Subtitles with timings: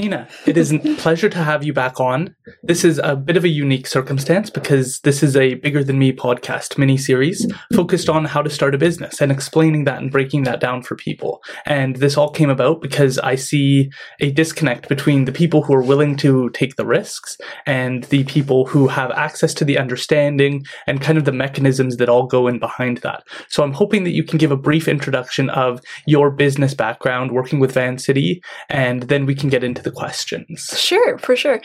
[0.00, 2.34] Nina, it is a pleasure to have you back on.
[2.62, 6.12] This is a bit of a unique circumstance because this is a bigger than me
[6.12, 10.44] podcast mini series focused on how to start a business and explaining that and breaking
[10.44, 11.42] that down for people.
[11.66, 15.82] And this all came about because I see a disconnect between the people who are
[15.82, 17.36] willing to take the risks
[17.66, 22.08] and the people who have access to the understanding and kind of the mechanisms that
[22.08, 23.24] all go in behind that.
[23.48, 27.60] So I'm hoping that you can give a brief introduction of your business background working
[27.60, 30.74] with Vancity, and then we can get into the questions.
[30.78, 31.60] Sure, for sure.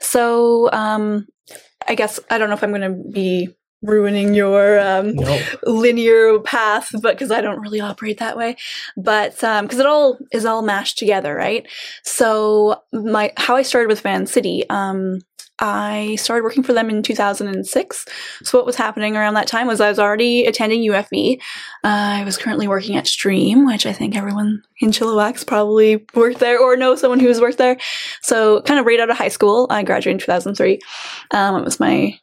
[0.00, 0.29] So,
[0.72, 1.26] um,
[1.88, 5.40] I guess I don't know if I'm going to be ruining your um, No.
[5.64, 8.56] linear path, but because I don't really operate that way,
[8.96, 11.66] but because it all is all mashed together, right?
[12.04, 14.68] So my how I started with Vancity.
[14.68, 15.20] Um,
[15.60, 18.06] I started working for them in 2006.
[18.42, 21.38] So what was happening around that time was I was already attending UFV.
[21.84, 26.38] Uh, I was currently working at Stream, which I think everyone in Chilliwack's probably worked
[26.38, 27.76] there or know someone who's worked there.
[28.22, 30.80] So kind of right out of high school, I graduated in 2003.
[31.32, 32.18] Um, it was my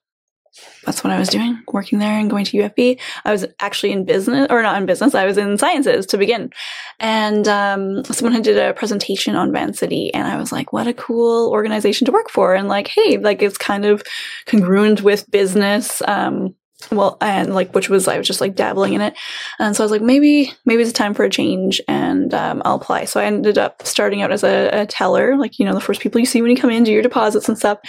[0.86, 3.00] that's what I was doing, working there and going to UFV.
[3.26, 6.52] I was actually in business, or not in business, I was in sciences to begin.
[7.00, 10.94] And um, someone had did a presentation on Vancity, and I was like, what a
[10.94, 12.56] cool organization to work for.
[12.56, 14.02] And like, hey, like it's kind of
[14.46, 16.02] congruent with business.
[16.08, 16.56] Um,
[16.92, 19.16] well, and like, which was, I was just like dabbling in it.
[19.60, 22.76] And so I was like, maybe, maybe it's time for a change and um, I'll
[22.76, 23.06] apply.
[23.06, 26.02] So I ended up starting out as a, a teller, like, you know, the first
[26.02, 27.80] people you see when you come in, do your deposits and stuff.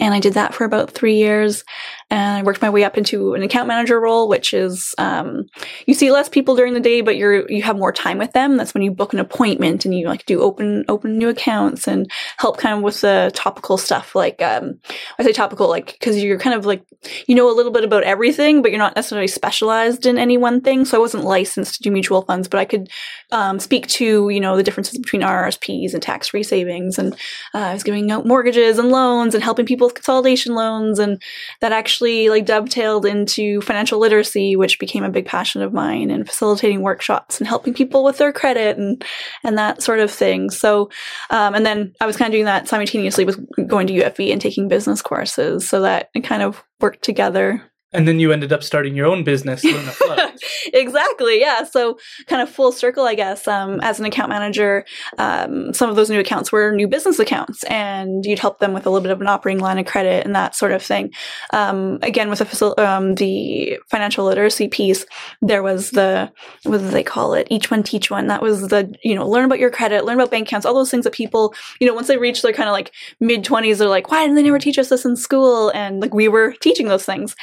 [0.00, 1.64] And I did that for about three years.
[2.10, 5.46] And I worked my way up into an account manager role, which is um,
[5.86, 8.56] you see less people during the day, but you're you have more time with them.
[8.56, 12.10] That's when you book an appointment and you like do open open new accounts and
[12.38, 14.14] help kind of with the topical stuff.
[14.14, 14.78] Like um,
[15.18, 16.82] I say topical, like because you're kind of like
[17.26, 20.60] you know a little bit about everything, but you're not necessarily specialized in any one
[20.60, 20.84] thing.
[20.84, 22.88] So I wasn't licensed to do mutual funds, but I could
[23.32, 27.12] um, speak to you know the differences between RRSPs and tax free savings, and
[27.52, 31.20] uh, I was giving out mortgages and loans and helping people consolidation loans, and
[31.60, 36.26] that actually like dovetailed into financial literacy, which became a big passion of mine, and
[36.26, 39.04] facilitating workshops and helping people with their credit and
[39.44, 40.50] and that sort of thing.
[40.50, 40.90] So,
[41.30, 43.38] um, and then I was kind of doing that simultaneously with
[43.68, 47.62] going to UFV and taking business courses, so that it kind of worked together
[47.92, 49.64] And then you ended up starting your own business,
[50.72, 51.64] exactly yeah.
[51.64, 54.84] So kind of full circle i guess um, as an account manager
[55.18, 58.86] um, some of those new accounts were new business accounts and you'd help them with
[58.86, 61.10] a little bit of an operating line of credit and that sort of thing.
[61.52, 65.06] Um, again with the, um, the financial literacy piece
[65.42, 66.30] there was the
[66.64, 67.46] what do they call it?
[67.50, 68.26] Each one teach one.
[68.26, 70.90] That was the you know learn about your credit learn about bank accounts all those
[70.90, 73.88] things that people you know once they reach their kind of like mid 20s they're
[73.88, 75.70] like why didn't they never teach us this in school?
[75.70, 77.34] And like we were teaching those things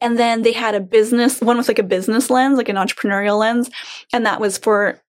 [0.00, 3.38] and then they had a business one was like a business lens like an entrepreneurial
[3.38, 3.70] lens.
[4.12, 5.00] And that was for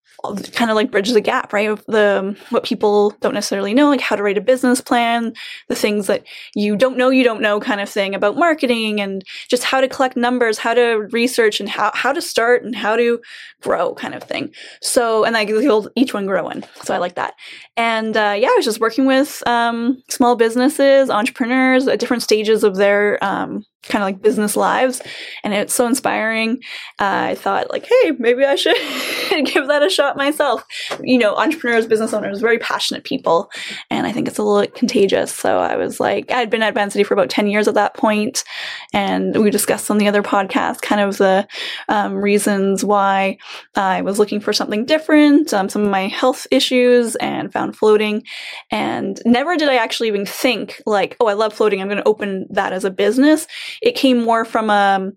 [0.54, 1.78] kind of like bridge the gap right?
[1.88, 5.34] The what people don't necessarily know like how to write a business plan
[5.68, 6.24] the things that
[6.56, 9.88] you don't know you don't know kind of thing about marketing and just how to
[9.88, 13.20] collect numbers how to research and how, how to start and how to
[13.62, 14.54] grow kind of thing.
[14.82, 15.50] So and like
[15.96, 16.64] each one growing.
[16.84, 17.34] So i like that.
[17.78, 22.64] And uh, yeah i was just working with um, small businesses entrepreneurs at different stages
[22.64, 25.02] of their um, kind of like business lives
[25.44, 26.60] and it's so inspiring.
[27.00, 28.76] Uh, i thought like hey maybe i should
[29.46, 30.64] give that a shot myself.
[31.02, 33.50] You know entrepreneurs business owners very passionate people
[33.90, 35.34] and i think it's a little contagious.
[35.34, 38.44] So i was like i'd been at Vancity for about 10 years at that point
[38.94, 41.48] and we discussed on the other podcast kind of the
[41.90, 43.38] um, reasons why
[43.76, 48.24] i was looking for something different um, some of my health issues and found floating.
[48.72, 52.08] And never did i actually even think like oh i love floating i'm going to
[52.08, 53.48] open that as a business
[53.82, 55.14] it came more from um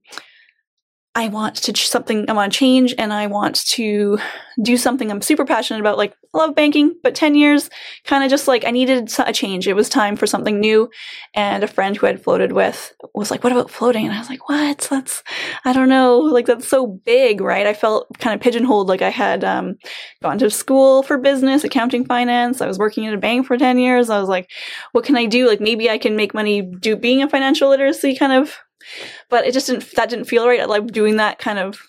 [1.18, 4.20] I want to ch- something I want to change and I want to
[4.62, 6.94] do something I'm super passionate about like I love banking.
[7.02, 7.70] But 10 years
[8.04, 9.66] kind of just like I needed a change.
[9.66, 10.88] It was time for something new
[11.34, 14.06] and a friend who I'd floated with was like what about floating?
[14.06, 14.78] And I was like what?
[14.88, 15.24] That's
[15.64, 16.18] I don't know.
[16.18, 17.66] Like that's so big right?
[17.66, 19.74] I felt kind of pigeonholed like I had um,
[20.22, 22.60] gone to school for business accounting finance.
[22.60, 24.08] I was working at a bank for 10 years.
[24.08, 24.52] I was like
[24.92, 25.48] what can I do?
[25.48, 28.56] Like maybe I can make money do being a financial literacy kind of
[29.28, 30.60] but it just didn't that didn't feel right.
[30.60, 31.80] I like doing that kind of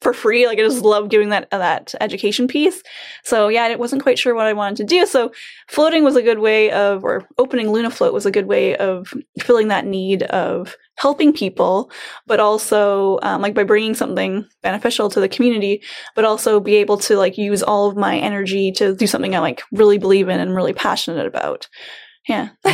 [0.00, 0.46] for free.
[0.46, 2.82] Like I just love doing that that education piece.
[3.24, 5.06] So yeah, I wasn't quite sure what I wanted to do.
[5.06, 5.32] So
[5.68, 9.12] floating was a good way of, or opening Luna Float was a good way of
[9.40, 11.90] filling that need of helping people,
[12.26, 15.82] but also um, like by bringing something beneficial to the community,
[16.14, 19.40] but also be able to like use all of my energy to do something I
[19.40, 21.68] like really believe in and really passionate about.
[22.26, 22.48] Yeah.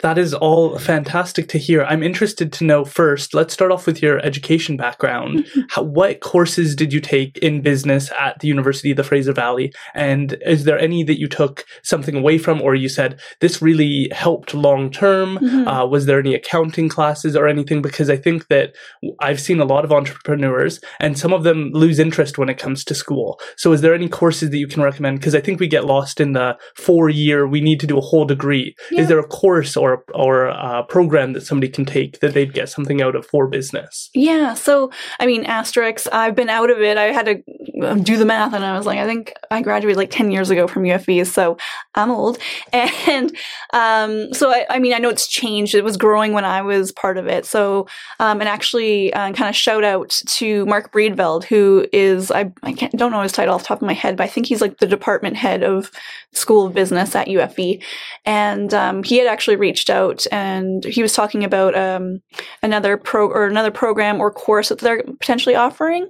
[0.00, 1.84] that is all fantastic to hear.
[1.84, 5.38] I'm interested to know first, let's start off with your education background.
[5.38, 5.60] Mm-hmm.
[5.70, 9.72] How, what courses did you take in business at the University of the Fraser Valley?
[9.94, 14.08] And is there any that you took something away from or you said this really
[14.12, 15.38] helped long term?
[15.38, 15.68] Mm-hmm.
[15.68, 17.82] Uh, was there any accounting classes or anything?
[17.82, 18.74] Because I think that
[19.20, 22.84] I've seen a lot of entrepreneurs and some of them lose interest when it comes
[22.84, 23.40] to school.
[23.56, 25.18] So is there any courses that you can recommend?
[25.18, 28.02] Because I think we get lost in the four year, we need to do a
[28.02, 29.02] whole degree yeah.
[29.02, 32.68] Is there a course or or a program that somebody can take that they'd get
[32.68, 34.10] something out of for business?
[34.14, 34.54] Yeah.
[34.54, 36.06] So I mean, Asterix.
[36.12, 36.98] I've been out of it.
[36.98, 37.42] I had to
[37.86, 40.50] um, do the math, and I was like, I think I graduated like ten years
[40.50, 41.56] ago from UFV, so
[41.94, 42.38] I'm old.
[43.12, 43.36] And
[43.72, 45.74] um, so I, I, mean, I know it's changed.
[45.74, 47.44] It was growing when I was part of it.
[47.46, 47.86] So
[48.20, 52.72] um, and actually, uh, kind of shout out to Mark Breedveld, who is I I
[52.72, 54.78] don't know his title off the top of my head, but I think he's like
[54.78, 55.90] the department head of
[56.32, 57.82] School of Business at UFV,
[58.24, 62.22] and um, he had actually reached out and he was talking about um,
[62.62, 66.08] another pro or another program or course that they're potentially offering.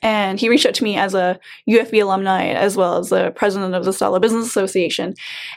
[0.00, 1.38] And he reached out to me as a
[1.68, 5.14] UFV alumni as well as the president of the Stella Business Association,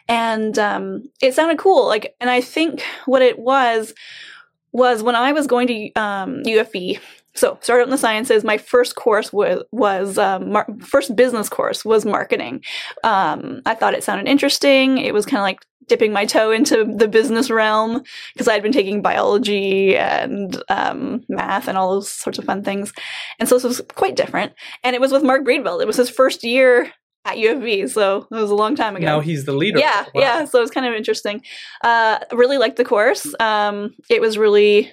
[0.08, 1.86] and um, it sounded cool.
[1.86, 3.94] Like, and I think what it was
[4.72, 6.44] was when I was going to um,
[7.38, 8.44] so started in the sciences.
[8.44, 12.64] My first course was was um, mar- first business course was marketing.
[13.04, 14.98] Um, I thought it sounded interesting.
[14.98, 18.04] It was kind of like dipping my toe into the business realm
[18.34, 22.64] because I had been taking biology and um, math and all those sorts of fun
[22.64, 22.92] things,
[23.40, 24.54] and so this was quite different.
[24.84, 25.82] And it was with Mark Breedveld.
[25.82, 26.92] It was his first year
[27.26, 29.06] at UFV, so it was a long time ago.
[29.06, 29.80] Now he's the leader.
[29.80, 30.22] Yeah, wow.
[30.22, 30.46] yeah.
[30.46, 31.44] So it was kind of interesting.
[31.84, 33.34] Uh, really liked the course.
[33.40, 34.92] Um, it was really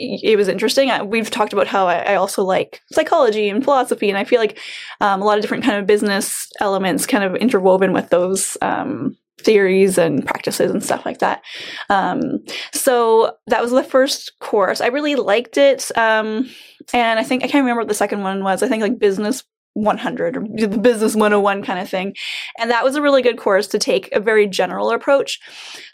[0.00, 0.90] it was interesting.
[0.90, 4.40] I, we've talked about how I, I, also like psychology and philosophy, and I feel
[4.40, 4.58] like
[5.00, 9.16] um, a lot of different kind of business elements kind of interwoven with those um,
[9.40, 11.42] theories and practices and stuff like that.
[11.90, 12.38] Um,
[12.72, 14.80] so that was the first course.
[14.80, 16.48] I really liked it, um,
[16.94, 18.62] and I think I can't remember what the second one was.
[18.62, 19.44] I think like business
[19.74, 22.14] 100 or the business 101 kind of thing,
[22.58, 25.40] and that was a really good course to take a very general approach.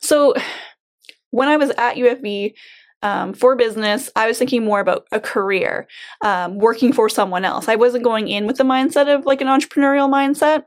[0.00, 0.34] So
[1.30, 2.54] when I was at UFV
[3.06, 5.86] um, for business, I was thinking more about a career,
[6.22, 7.68] um, working for someone else.
[7.68, 10.64] I wasn't going in with the mindset of like an entrepreneurial mindset.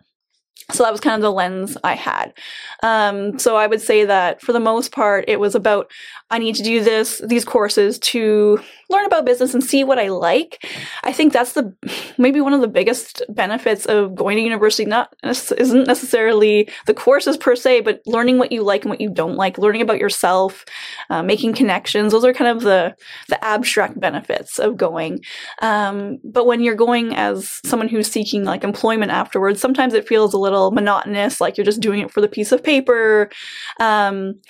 [0.71, 2.33] So that was kind of the lens I had.
[2.81, 5.91] Um, so I would say that for the most part, it was about
[6.29, 10.07] I need to do this, these courses to learn about business and see what I
[10.07, 10.65] like.
[11.03, 11.73] I think that's the
[12.17, 14.85] maybe one of the biggest benefits of going to university.
[14.85, 19.09] Not isn't necessarily the courses per se, but learning what you like and what you
[19.09, 20.65] don't like, learning about yourself,
[21.09, 22.11] uh, making connections.
[22.11, 22.95] Those are kind of the
[23.27, 25.19] the abstract benefits of going.
[25.61, 30.33] Um, but when you're going as someone who's seeking like employment afterwards, sometimes it feels
[30.33, 33.29] a little monotonous, like you're just doing it for the piece of paper.
[33.79, 34.41] Um,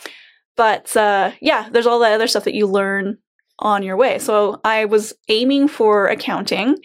[0.55, 3.17] but uh, yeah, there's all that other stuff that you learn
[3.59, 4.19] on your way.
[4.19, 6.77] So I was aiming for accounting,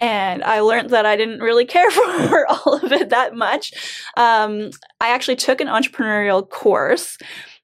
[0.00, 1.90] and I learned that I didn't really care
[2.28, 3.72] for all of it that much.
[4.16, 7.18] Um, I actually took an entrepreneurial course,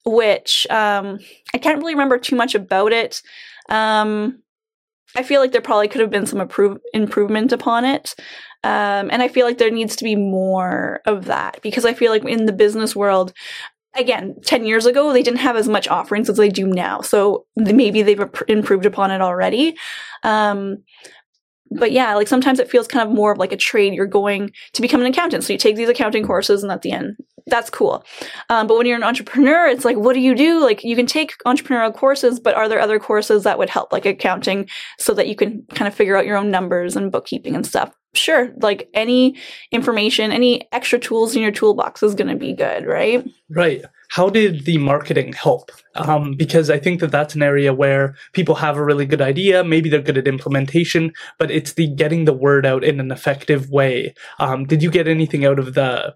[0.05, 1.19] which um,
[1.55, 3.23] I can't really remember too much about it.
[3.69, 4.43] Um,
[5.17, 8.15] I feel like there probably could have been some improve- improvement upon it.
[8.65, 12.11] Um, and I feel like there needs to be more of that because I feel
[12.11, 13.33] like in the business world,
[13.97, 17.01] again, 10 years ago, they didn't have as much offerings as they do now.
[17.01, 19.77] So maybe they've improved upon it already.
[20.23, 20.79] Um,
[21.71, 23.95] but yeah, like sometimes it feels kind of more of like a trade.
[23.95, 25.45] You're going to become an accountant.
[25.45, 27.17] So you take these accounting courses and at the end,
[27.49, 28.05] that's cool.
[28.51, 30.61] Um, but when you're an entrepreneur, it's like, what do you do?
[30.61, 34.07] Like you can take entrepreneurial courses, but are there other courses that would help, like
[34.07, 37.67] accounting, so that you can kind of figure out your own numbers and bookkeeping and
[37.67, 37.93] stuff?
[38.17, 39.37] Sure, like any
[39.73, 43.27] information, any extra tools in your toolbox is going to be good, right?
[43.51, 43.85] Right.
[44.09, 45.71] How did the marketing help?
[45.95, 49.65] Um, because I think that that's an area where people have a really good idea.
[49.65, 53.71] Maybe they're good at implementation, but it's the getting the word out in an effective
[53.71, 54.15] way.
[54.39, 56.15] Um, did you get anything out of the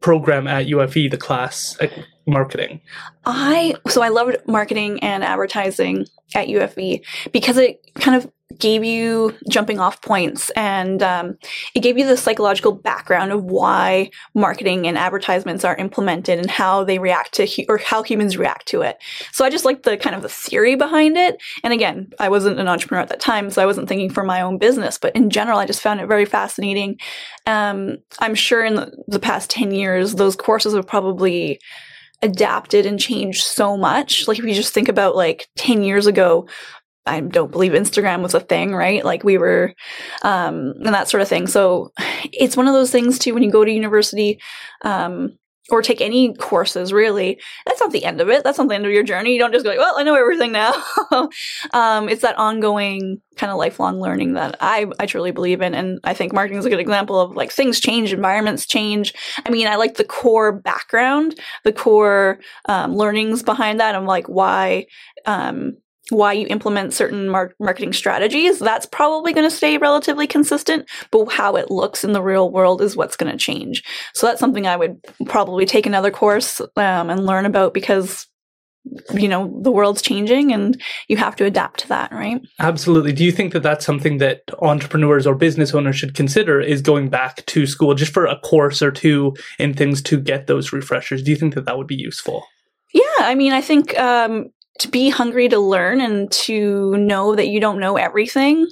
[0.00, 1.90] program at UFV, the class at
[2.26, 2.80] marketing?
[3.24, 9.34] I so I loved marketing and advertising at UFV because it kind of gave you
[9.50, 11.36] jumping off points and um,
[11.74, 16.84] it gave you the psychological background of why marketing and advertisements are implemented and how
[16.84, 19.02] they react to hu- or how humans react to it.
[19.32, 21.42] So i just liked the kind of the theory behind it.
[21.64, 24.40] And again i wasn't an entrepreneur at that time so i wasn't thinking for my
[24.40, 26.98] own business but in general i just found it very fascinating.
[27.46, 31.58] Um, i'm sure in the, the past 10 years those courses have probably
[32.22, 34.26] adapted and changed so much.
[34.26, 36.48] Like if you just think about like 10 years ago,
[37.06, 39.04] I don't believe Instagram was a thing, right?
[39.04, 39.74] Like we were,
[40.22, 41.46] um, and that sort of thing.
[41.46, 41.92] So
[42.32, 44.40] it's one of those things too, when you go to university,
[44.82, 45.38] um,
[45.70, 48.86] or take any courses really that's not the end of it that's not the end
[48.86, 50.72] of your journey you don't just go like well i know everything now
[51.72, 55.98] um, it's that ongoing kind of lifelong learning that I, I truly believe in and
[56.04, 59.12] i think marketing is a good example of like things change environments change
[59.44, 64.28] i mean i like the core background the core um, learnings behind that and like
[64.28, 64.86] why
[65.26, 65.76] um,
[66.10, 71.26] why you implement certain mar- marketing strategies, that's probably going to stay relatively consistent, but
[71.26, 73.82] how it looks in the real world is what's going to change.
[74.14, 78.26] So that's something I would probably take another course um, and learn about because
[79.14, 82.40] you know the world's changing and you have to adapt to that right?
[82.60, 83.12] Absolutely.
[83.12, 87.08] Do you think that that's something that entrepreneurs or business owners should consider is going
[87.08, 91.22] back to school just for a course or two in things to get those refreshers?
[91.22, 92.46] Do you think that that would be useful?
[92.94, 97.48] Yeah i mean i think um, to be hungry to learn and to know that
[97.48, 98.66] you don't know everything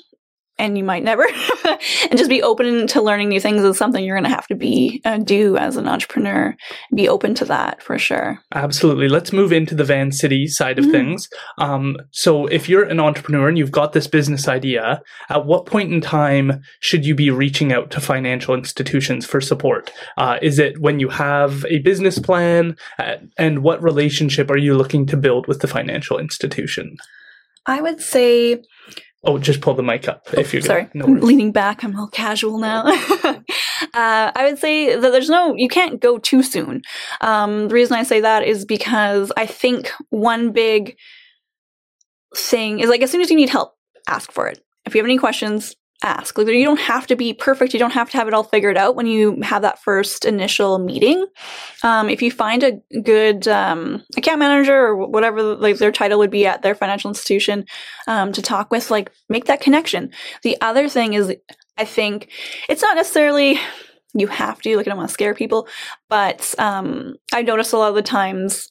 [0.58, 1.26] and you might never
[1.64, 4.54] and just be open to learning new things is something you're going to have to
[4.54, 6.56] be uh, do as an entrepreneur.
[6.94, 8.38] Be open to that for sure.
[8.54, 9.08] Absolutely.
[9.08, 10.92] Let's move into the Vancity side of mm-hmm.
[10.92, 11.28] things.
[11.58, 15.92] Um, so if you're an entrepreneur and you've got this business idea at what point
[15.92, 19.92] in time should you be reaching out to financial institutions for support?
[20.16, 24.76] Uh, is it when you have a business plan uh, and what relationship are you
[24.76, 26.96] looking to build with the financial institution?
[27.66, 28.62] I would say
[29.26, 30.88] Oh, just pull the mic up if you're sorry.
[30.94, 31.82] No leaning back.
[31.82, 32.84] I'm all casual now.
[33.24, 33.42] uh,
[33.94, 36.82] I would say that there's no, you can't go too soon.
[37.20, 40.96] Um, the reason I say that is because I think one big
[42.36, 43.74] thing is like as soon as you need help,
[44.06, 44.60] ask for it.
[44.84, 46.36] If you have any questions, ask.
[46.36, 47.72] Like you don't have to be perfect.
[47.72, 50.78] You don't have to have it all figured out when you have that first initial
[50.78, 51.26] meeting.
[51.82, 56.30] Um, if you find a good um, account manager or whatever like their title would
[56.30, 57.64] be at their financial institution
[58.06, 60.10] um, to talk with, like make that connection.
[60.42, 61.34] The other thing is,
[61.78, 62.30] I think
[62.68, 63.58] it's not necessarily
[64.14, 65.66] you have to like I don't want to scare people,
[66.08, 68.68] but um, I notice a lot of the times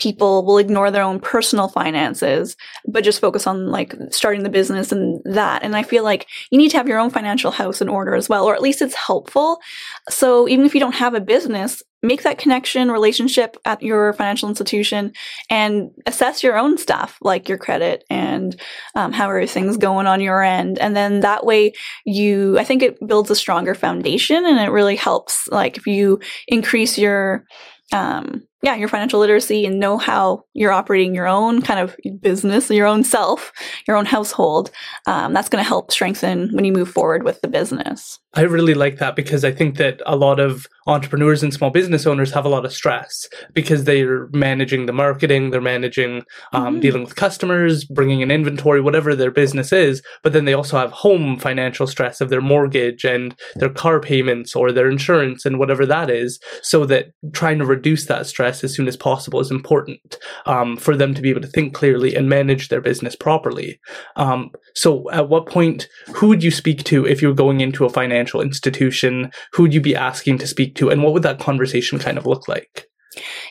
[0.00, 4.90] people will ignore their own personal finances, but just focus on like starting the business
[4.90, 5.62] and that.
[5.62, 8.28] And I feel like you need to have your own financial house in order as
[8.28, 9.60] well, or at least it's helpful.
[10.08, 14.48] So even if you don't have a business, make that connection relationship at your financial
[14.48, 15.12] institution
[15.50, 18.58] and assess your own stuff like your credit and
[18.94, 21.70] um, how everything's going on your end and then that way
[22.06, 26.18] you i think it builds a stronger foundation and it really helps like if you
[26.48, 27.44] increase your
[27.92, 32.70] um, yeah, your financial literacy and know how you're operating your own kind of business,
[32.70, 33.52] your own self,
[33.88, 34.70] your own household.
[35.06, 38.18] Um, that's going to help strengthen when you move forward with the business.
[38.34, 42.06] I really like that because I think that a lot of entrepreneurs and small business
[42.06, 46.80] owners have a lot of stress because they're managing the marketing, they're managing um, mm-hmm.
[46.80, 50.00] dealing with customers, bringing in inventory, whatever their business is.
[50.22, 54.54] But then they also have home financial stress of their mortgage and their car payments
[54.54, 56.38] or their insurance and whatever that is.
[56.62, 60.96] So that trying to reduce that stress as soon as possible is important um, for
[60.96, 63.80] them to be able to think clearly and manage their business properly.
[64.16, 67.90] Um, so at what point, who would you speak to if you're going into a
[67.90, 69.30] financial institution?
[69.52, 70.90] Who would you be asking to speak to?
[70.90, 72.86] And what would that conversation kind of look like?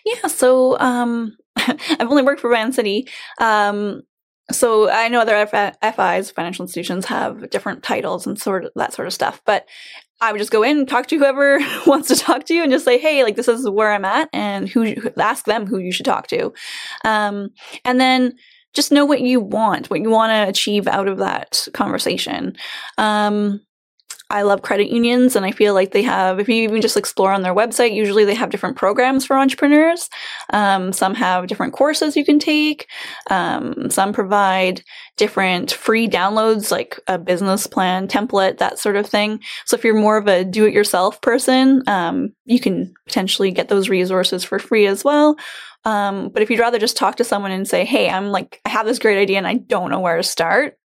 [0.05, 3.07] Yeah, so um, I've only worked for Vancity.
[3.39, 4.01] Um,
[4.51, 9.07] so I know other FIs, financial institutions, have different titles and sort of that sort
[9.07, 9.41] of stuff.
[9.45, 9.67] But
[10.21, 12.85] I would just go in, talk to whoever wants to talk to you, and just
[12.85, 16.05] say, "Hey, like this is where I'm at," and who ask them who you should
[16.05, 16.53] talk to,
[17.05, 17.49] um,
[17.85, 18.35] and then
[18.73, 22.55] just know what you want, what you want to achieve out of that conversation.
[22.97, 23.61] Um,
[24.31, 27.31] I love credit unions, and I feel like they have, if you even just explore
[27.31, 30.07] on their website, usually they have different programs for entrepreneurs.
[30.51, 32.87] Um, some have different courses you can take.
[33.31, 34.83] Um, some provide
[35.17, 39.41] different free downloads, like a business plan template, that sort of thing.
[39.65, 43.67] So if you're more of a do it yourself person, um, you can potentially get
[43.67, 45.37] those resources for free as well.
[45.85, 48.69] Um, but if you'd rather just talk to someone and say, Hey, I'm like, I
[48.69, 50.78] have this great idea and I don't know where to start,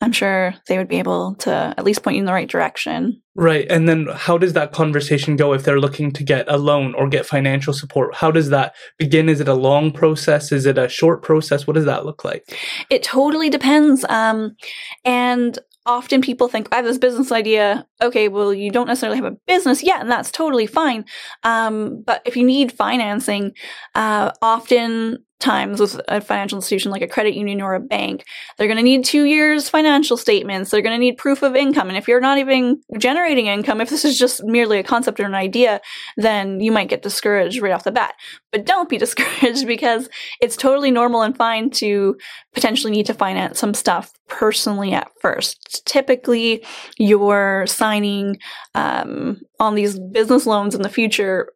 [0.00, 3.22] I'm sure they would be able to at least point you in the right direction.
[3.36, 3.66] Right.
[3.70, 7.08] And then how does that conversation go if they're looking to get a loan or
[7.08, 8.14] get financial support?
[8.14, 9.28] How does that begin?
[9.28, 10.52] Is it a long process?
[10.52, 11.66] Is it a short process?
[11.66, 12.44] What does that look like?
[12.90, 14.04] It totally depends.
[14.08, 14.56] Um,
[15.04, 17.86] and often people think, I have this business idea.
[18.02, 21.04] Okay, well, you don't necessarily have a business yet, and that's totally fine.
[21.42, 23.52] Um, but if you need financing,
[23.94, 28.24] uh, often times with a financial institution like a credit union or a bank,
[28.56, 30.70] they're going to need two years financial statements.
[30.70, 31.88] They're going to need proof of income.
[31.88, 35.24] And if you're not even generating income, if this is just merely a concept or
[35.24, 35.80] an idea,
[36.16, 38.14] then you might get discouraged right off the bat.
[38.52, 40.08] But don't be discouraged because
[40.40, 42.16] it's totally normal and fine to
[42.54, 45.84] potentially need to finance some stuff personally at first.
[45.86, 46.64] Typically,
[46.98, 48.38] you're signing
[48.74, 51.48] um, on these business loans in the future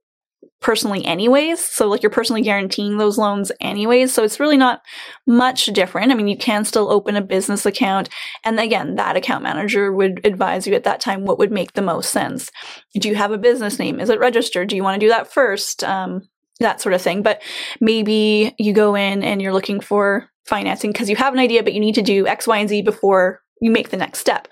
[0.61, 1.61] personally anyways.
[1.61, 4.13] So like you're personally guaranteeing those loans anyways.
[4.13, 4.83] So it's really not
[5.27, 6.11] much different.
[6.11, 8.09] I mean, you can still open a business account.
[8.45, 11.83] And again, that account manager would advise you at that time what would make the
[11.83, 12.51] most sense.
[12.95, 14.01] Do you have a business name?
[14.01, 14.69] Is it registered?
[14.69, 15.85] Do you want to do that first?
[15.85, 16.29] Um,
[16.61, 17.23] that sort of thing.
[17.23, 17.41] But
[17.81, 21.73] maybe you go in and you're looking for financing because you have an idea, but
[21.73, 24.49] you need to do X, Y, and Z before you make the next step.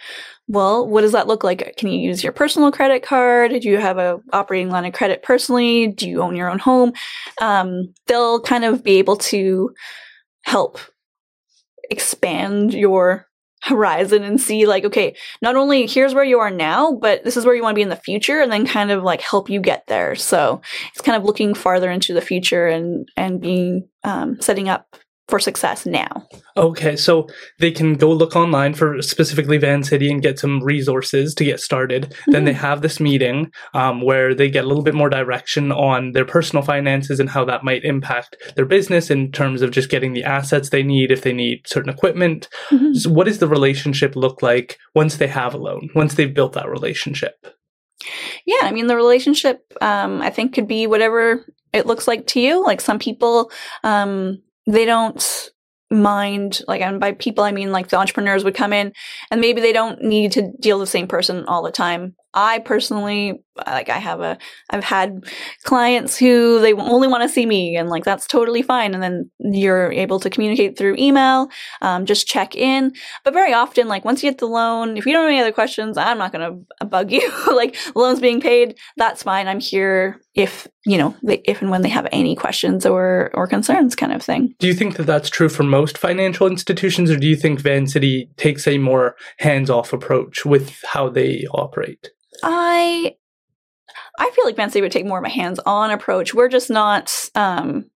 [0.49, 1.77] Well, what does that look like?
[1.77, 3.51] Can you use your personal credit card?
[3.51, 5.89] Do you have a operating line of credit personally?
[5.89, 6.93] Do you own your own home?
[7.41, 9.75] Um, they'll kind of be able to
[10.45, 10.79] help
[11.91, 13.27] expand your
[13.63, 17.45] horizon and see like okay not only here's where you are now but this is
[17.45, 19.61] where you want to be in the future and then kind of like help you
[19.61, 20.61] get there so
[20.91, 24.97] it's kind of looking farther into the future and and being um, setting up
[25.29, 26.27] for success now.
[26.57, 27.29] Okay, so
[27.59, 32.05] they can go look online for specifically Vancity and get some resources to get started.
[32.11, 32.33] Mm-hmm.
[32.33, 32.61] Then they mm-hmm.
[32.61, 36.63] have this meeting um, where they get a little bit more direction on their personal
[36.63, 40.71] finances and how that might impact their business in terms of just getting the assets
[40.71, 42.49] they need if they need certain equipment.
[42.71, 42.95] Mm-hmm.
[42.95, 46.53] So what does the relationship look like once they have a loan, once they've built
[46.53, 47.47] that relationship?
[48.45, 52.41] Yeah, I mean, the relationship, um, I think, could be whatever it looks like to
[52.41, 52.63] you.
[52.65, 53.51] Like some people,
[53.83, 55.51] um, they don't
[55.89, 58.93] mind like and by people i mean like the entrepreneurs would come in
[59.31, 62.17] and maybe they don't need to deal with the same person all the time.
[62.35, 64.39] I personally like I have a
[64.71, 65.25] I've had
[65.63, 69.31] clients who they only want to see me and like that's totally fine and then
[69.39, 71.49] you're able to communicate through email
[71.83, 72.93] um, just check in.
[73.25, 75.53] But very often like once you get the loan if you don't have any other
[75.53, 77.33] questions I'm not going to bug you.
[77.57, 81.83] Like loans being paid that's fine I'm here if you know they, if and when
[81.83, 84.55] they have any questions or or concerns kind of thing.
[84.59, 88.31] Do you think that that's true for most financial institutions or do you think Vancity
[88.37, 92.11] takes a more hands-off approach with how they operate?
[92.43, 93.15] I
[94.19, 96.35] I feel like Vancity would take more of a hands-on approach.
[96.35, 97.91] We're just not um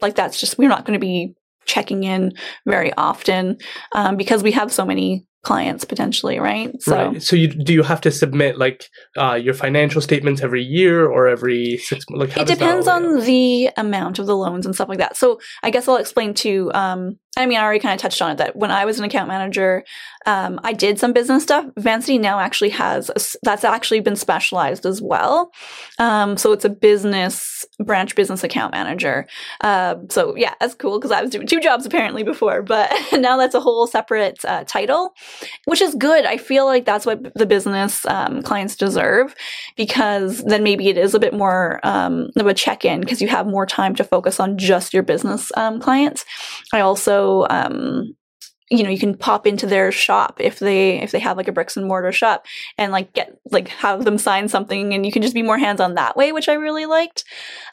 [0.00, 1.34] like that's just we're not going to be
[1.66, 2.32] checking in
[2.64, 3.58] very often
[3.92, 6.74] um, because we have so many clients potentially, right?
[6.82, 7.22] So, right.
[7.22, 11.28] so you do you have to submit like uh, your financial statements every year or
[11.28, 12.36] every six months?
[12.36, 15.16] Like, it depends on the amount of the loans and stuff like that.
[15.16, 18.32] So, I guess I'll explain to Um, I mean, I already kind of touched on
[18.32, 19.84] it that when I was an account manager,
[20.24, 21.66] um, I did some business stuff.
[21.76, 25.52] Vancity now actually has a, that's actually been specialized as well.
[25.98, 29.26] Um, so it's a business branch business account manager.
[29.60, 33.36] Uh, so yeah, that's cool because I was doing two jobs apparently before, but now
[33.36, 35.14] that's a whole separate uh, title,
[35.66, 36.24] which is good.
[36.24, 39.34] I feel like that's what the business um, clients deserve
[39.76, 43.28] because then maybe it is a bit more um, of a check in because you
[43.28, 46.24] have more time to focus on just your business um, clients.
[46.72, 48.14] I also um,
[48.70, 51.52] you know you can pop into their shop if they if they have like a
[51.52, 52.46] bricks and mortar shop
[52.78, 55.80] and like get like have them sign something and you can just be more hands
[55.80, 57.24] on that way which i really liked.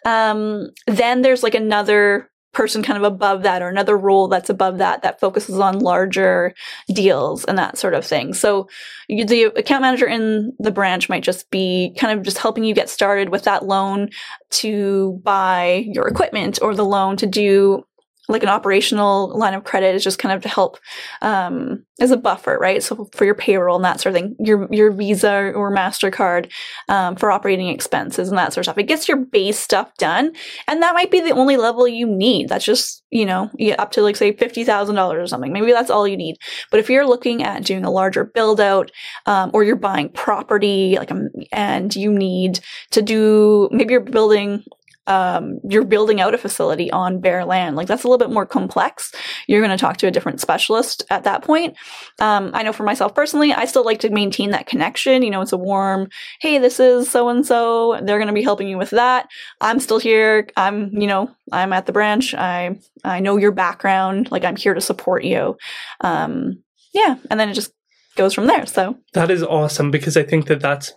[0.06, 4.78] Um, then there's like another person kind of above that or another role that's above
[4.78, 6.54] that that focuses on larger
[6.94, 8.34] deals and that sort of thing.
[8.34, 8.70] So
[9.08, 12.76] you, the account manager in the branch might just be kind of just helping you
[12.76, 14.10] get started with that loan
[14.52, 17.84] to buy your equipment or the loan to do
[18.30, 20.80] like an operational line of credit is just kind of to help
[21.22, 22.82] um, as a buffer, right?
[22.82, 26.50] So for your payroll and that sort of thing, your your Visa or Mastercard
[26.88, 28.78] um, for operating expenses and that sort of stuff.
[28.78, 30.34] It gets your base stuff done,
[30.68, 32.48] and that might be the only level you need.
[32.48, 35.52] That's just you know up to like say fifty thousand dollars or something.
[35.52, 36.38] Maybe that's all you need.
[36.72, 38.90] But if you're looking at doing a larger build out,
[39.26, 44.64] um, or you're buying property, like um, and you need to do maybe you're building
[45.08, 47.76] um, you're building out a facility on bare land.
[47.76, 49.12] Like that's a little bit more complex.
[49.48, 51.76] You're going to talk to a different specialist at that point.
[52.20, 55.24] Um, I know for myself personally, I still like to maintain that connection.
[55.24, 58.00] You know, it's a warm, hey, this is so and so.
[58.04, 59.28] They're going to be helping you with that.
[59.60, 60.48] I'm still here.
[60.56, 62.34] I'm, you know, I'm at the branch.
[62.34, 64.32] I I know your background.
[64.32, 65.58] Like I'm here to support you.
[66.02, 66.64] Um,
[66.94, 67.74] yeah, and then it just
[68.16, 68.66] goes from there.
[68.66, 70.94] So that is awesome because I think that that's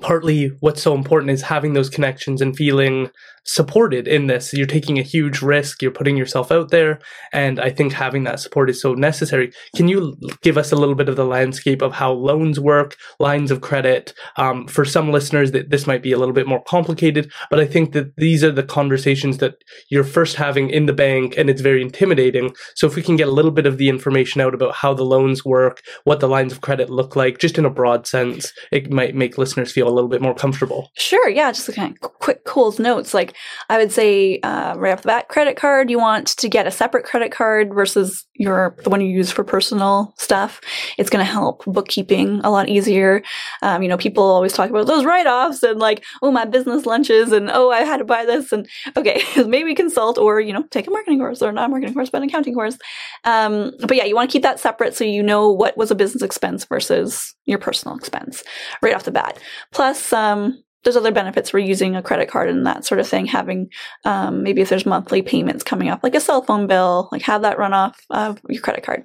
[0.00, 3.10] partly what's so important is having those connections and feeling
[3.44, 4.52] supported in this.
[4.52, 7.00] You're taking a huge risk, you're putting yourself out there,
[7.32, 9.52] and I think having that support is so necessary.
[9.76, 13.50] Can you give us a little bit of the landscape of how loans work, lines
[13.50, 14.14] of credit?
[14.36, 17.66] Um, for some listeners, that this might be a little bit more complicated, but I
[17.66, 19.54] think that these are the conversations that
[19.90, 22.54] you're first having in the bank, and it's very intimidating.
[22.74, 25.04] So if we can get a little bit of the information out about how the
[25.04, 28.90] loans work, what the lines of credit look like, just in a broad sense, it
[28.90, 30.90] might make listeners feel a little bit more comfortable.
[30.94, 33.31] Sure, yeah, just kind of quick, cool notes like
[33.68, 35.90] I would say uh, right off the bat, credit card.
[35.90, 39.44] You want to get a separate credit card versus your the one you use for
[39.44, 40.60] personal stuff.
[40.98, 43.22] It's going to help bookkeeping a lot easier.
[43.62, 46.86] Um, you know, people always talk about those write offs and like, oh, my business
[46.86, 50.64] lunches and oh, I had to buy this and okay, maybe consult or you know
[50.70, 52.78] take a marketing course or not a marketing course but an accounting course.
[53.24, 55.94] Um, but yeah, you want to keep that separate so you know what was a
[55.94, 58.42] business expense versus your personal expense
[58.82, 59.38] right off the bat.
[59.72, 63.26] Plus, um, there's other benefits for using a credit card and that sort of thing.
[63.26, 63.70] Having
[64.04, 67.42] um, maybe if there's monthly payments coming up, like a cell phone bill, like have
[67.42, 69.04] that run off of your credit card.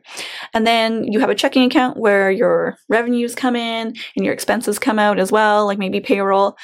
[0.54, 4.80] And then you have a checking account where your revenues come in and your expenses
[4.80, 6.58] come out as well, like maybe payroll.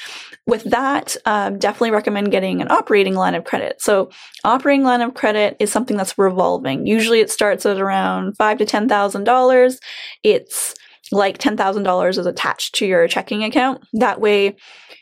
[0.46, 3.80] With that, uh, definitely recommend getting an operating line of credit.
[3.80, 4.10] So
[4.44, 6.86] operating line of credit is something that's revolving.
[6.86, 9.80] Usually it starts at around five to ten thousand dollars.
[10.22, 10.74] It's
[11.12, 13.82] like $10,000 is attached to your checking account.
[13.92, 14.56] That way,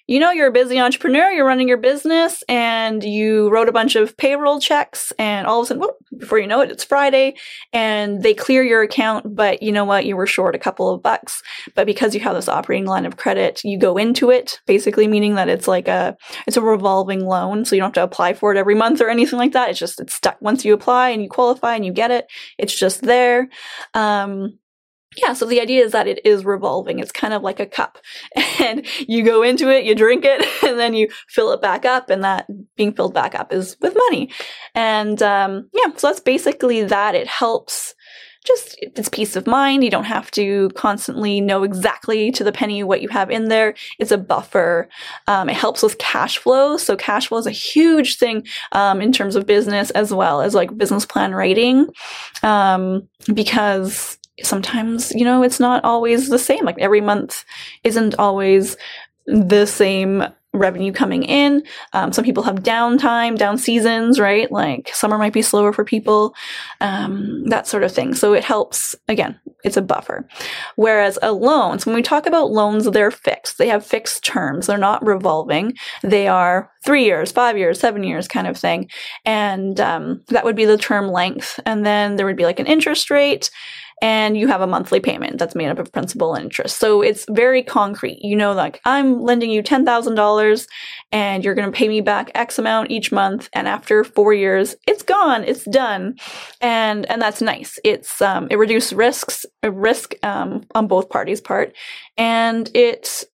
[0.07, 3.97] you know you're a busy entrepreneur, you're running your business, and you wrote a bunch
[3.97, 7.35] of payroll checks, and all of a sudden, whoop, before you know it, it's Friday,
[7.73, 10.05] and they clear your account, but you know what?
[10.05, 11.43] You were short a couple of bucks.
[11.75, 15.37] But because you have this operating line of credit, you go into it, basically meaning
[15.37, 18.53] that it's like a it's a revolving loan, so you don't have to apply for
[18.53, 19.71] it every month or anything like that.
[19.71, 22.27] It's just it's stuck once you apply and you qualify and you get it,
[22.59, 23.49] it's just there.
[23.95, 24.59] Um,
[25.16, 26.98] yeah, so the idea is that it is revolving.
[26.98, 27.98] It's kind of like a cup.
[28.61, 32.11] And you go into it, you drink it, and then you fill it back up,
[32.11, 32.46] and that
[32.77, 34.31] being filled back up is with money.
[34.75, 37.14] And um, yeah, so that's basically that.
[37.14, 37.94] It helps
[38.44, 39.85] just it's peace of mind.
[39.85, 43.75] You don't have to constantly know exactly to the penny what you have in there.
[43.98, 44.88] It's a buffer.
[45.29, 46.77] Um, it helps with cash flow.
[46.77, 50.55] So cash flow is a huge thing um, in terms of business as well as
[50.55, 51.88] like business plan writing,
[52.42, 56.64] um, because sometimes, you know, it's not always the same.
[56.64, 57.44] Like every month
[57.85, 58.76] isn't always
[59.26, 60.24] the same
[60.55, 61.62] revenue coming in.
[61.94, 64.50] Um, some people have downtime, down seasons, right?
[64.52, 66.35] Like summer might be slower for people,
[66.81, 68.14] um, that sort of thing.
[68.14, 68.94] So it helps.
[69.09, 70.28] Again, it's a buffer.
[70.76, 73.57] Whereas a loan, so when we talk about loans, they're fixed.
[73.57, 74.66] They have fixed terms.
[74.66, 75.74] They're not revolving.
[76.02, 78.90] They are three years, five years, seven years kind of thing.
[79.24, 81.61] And um, that would be the term length.
[81.64, 83.50] And then there would be like an interest rate
[84.03, 86.79] and you have a monthly payment that's made up of principal and interest.
[86.79, 88.19] So it's very concrete.
[88.21, 90.67] You know, like I'm lending you $10,000
[91.12, 93.49] and you're going to pay me back X amount each month.
[93.53, 95.45] And after four years, it's gone.
[95.45, 96.17] It's done.
[96.61, 97.79] And, and that's nice.
[97.85, 101.73] It's, um, it reduces risks, risk, um, on both parties' part.
[102.19, 103.25] And it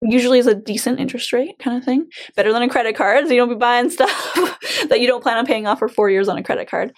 [0.00, 2.08] usually is a decent interest rate kind of thing.
[2.36, 3.26] Better than a credit card.
[3.26, 4.10] So you don't be buying stuff
[4.88, 6.92] that you don't plan on paying off for four years on a credit card.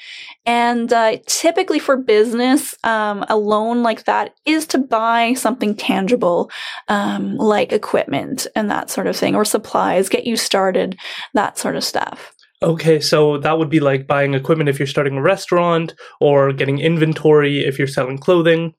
[0.45, 6.51] And uh, typically for business, um, a loan like that is to buy something tangible,
[6.89, 10.99] um, like equipment and that sort of thing, or supplies, get you started,
[11.35, 12.35] that sort of stuff.
[12.63, 16.79] Okay, so that would be like buying equipment if you're starting a restaurant or getting
[16.79, 18.75] inventory if you're selling clothing.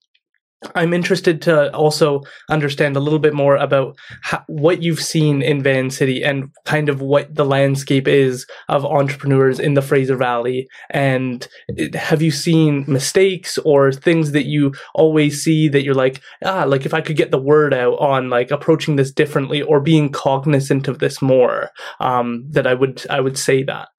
[0.76, 5.64] I'm interested to also understand a little bit more about how, what you've seen in
[5.64, 10.68] Vancity and kind of what the landscape is of entrepreneurs in the Fraser Valley.
[10.92, 11.48] And
[11.96, 16.86] have you seen mistakes or things that you always see that you're like, ah, like
[16.86, 20.88] if I could get the word out on like approaching this differently or being cognizant
[20.88, 23.90] of this more, um, that I would I would say that.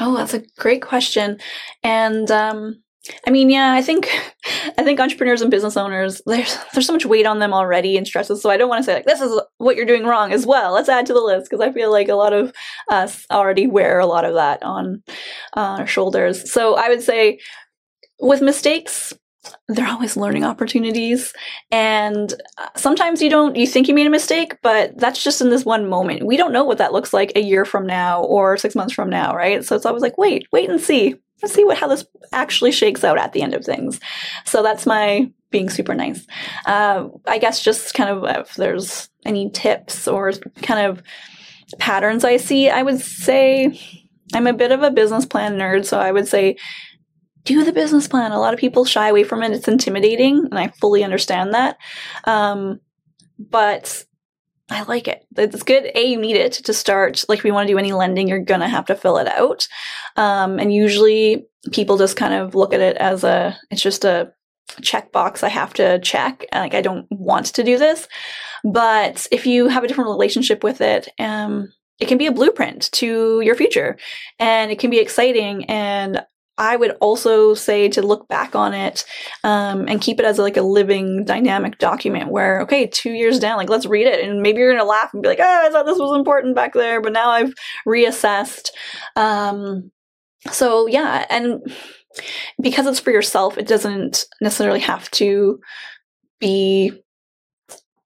[0.00, 1.38] Oh, that's a great question,
[1.82, 2.82] and um,
[3.26, 4.08] I mean, yeah, I think
[4.78, 8.06] I think entrepreneurs and business owners there's there's so much weight on them already and
[8.06, 8.42] stresses.
[8.42, 10.72] So I don't want to say like this is what you're doing wrong as well.
[10.72, 12.52] Let's add to the list because I feel like a lot of
[12.90, 15.02] us already wear a lot of that on
[15.56, 16.50] uh, our shoulders.
[16.50, 17.38] So I would say
[18.20, 19.12] with mistakes,
[19.68, 21.32] they're always learning opportunities
[21.70, 25.50] and uh, sometimes you don't you think you made a mistake but that's just in
[25.50, 28.56] this one moment we don't know what that looks like a year from now or
[28.56, 31.64] six months from now right so it's always like wait wait and see let's see
[31.64, 34.00] what how this actually shakes out at the end of things.
[34.44, 36.26] So that's my being super nice.
[36.66, 41.02] Uh, I guess just kind of if there's any tips or kind of
[41.78, 43.80] patterns I see, I would say
[44.34, 46.56] I'm a bit of a business plan nerd, so I would say
[47.44, 48.32] do the business plan.
[48.32, 51.76] A lot of people shy away from it; it's intimidating, and I fully understand that.
[52.24, 52.80] Um,
[53.38, 54.04] but
[54.68, 55.24] I like it.
[55.36, 55.90] It's good.
[55.94, 57.24] A, you need it to start.
[57.28, 59.28] Like, if you want to do any lending, you're going to have to fill it
[59.28, 59.68] out.
[60.16, 64.32] Um, and usually people just kind of look at it as a, it's just a
[64.80, 66.46] checkbox I have to check.
[66.52, 68.08] Like, I don't want to do this.
[68.64, 72.90] But if you have a different relationship with it, um, it can be a blueprint
[72.92, 73.96] to your future
[74.38, 75.64] and it can be exciting.
[75.66, 76.24] And
[76.58, 79.04] I would also say to look back on it
[79.44, 83.56] um, and keep it as like a living, dynamic document where, okay, two years down,
[83.58, 85.86] like let's read it, and maybe you're gonna laugh and be like, "Oh, I thought
[85.86, 87.52] this was important back there, but now I've
[87.86, 88.70] reassessed."
[89.16, 89.90] Um,
[90.50, 91.60] so yeah, and
[92.60, 95.60] because it's for yourself, it doesn't necessarily have to
[96.40, 96.92] be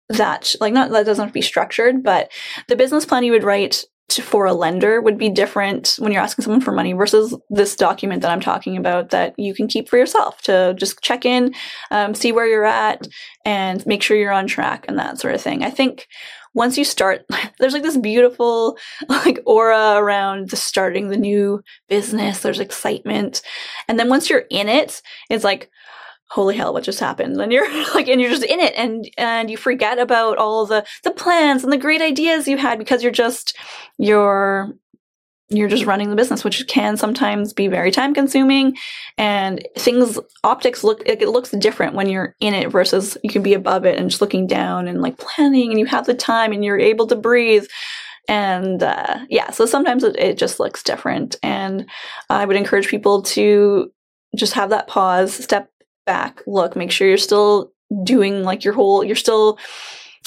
[0.08, 2.30] that like not that doesn't have to be structured, but
[2.68, 3.84] the business plan you would write
[4.18, 8.22] for a lender would be different when you're asking someone for money versus this document
[8.22, 11.54] that I'm talking about that you can keep for yourself to just check in,
[11.90, 13.06] um, see where you're at,
[13.44, 15.62] and make sure you're on track and that sort of thing.
[15.62, 16.08] I think
[16.54, 17.24] once you start,
[17.58, 18.76] there's like this beautiful
[19.08, 22.40] like aura around the starting the new business.
[22.40, 23.42] There's excitement,
[23.88, 25.70] and then once you're in it, it's like
[26.30, 27.40] holy hell what just happened?
[27.40, 30.86] And you're like and you're just in it and and you forget about all the
[31.02, 33.56] the plans and the great ideas you had because you're just
[33.98, 34.72] you're
[35.52, 38.76] you're just running the business which can sometimes be very time consuming
[39.18, 43.52] and things optics look it looks different when you're in it versus you can be
[43.52, 46.64] above it and just looking down and like planning and you have the time and
[46.64, 47.66] you're able to breathe.
[48.28, 51.88] And uh, yeah so sometimes it, it just looks different and
[52.28, 53.90] i would encourage people to
[54.36, 55.68] just have that pause step
[56.10, 59.60] back, look, make sure you're still doing like your whole, you're still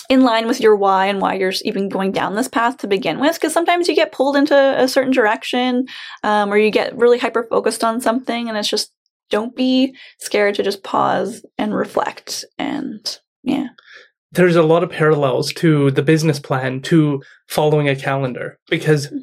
[0.10, 3.20] in line with your why and why you're even going down this path to begin
[3.20, 3.36] with.
[3.36, 5.86] Because sometimes you get pulled into a certain direction
[6.24, 8.94] um, or you get really hyper focused on something, and it's just
[9.30, 12.46] don't be scared to just pause and reflect.
[12.58, 13.68] And yeah.
[14.32, 19.20] There's a lot of parallels to the business plan to following a calendar because mm.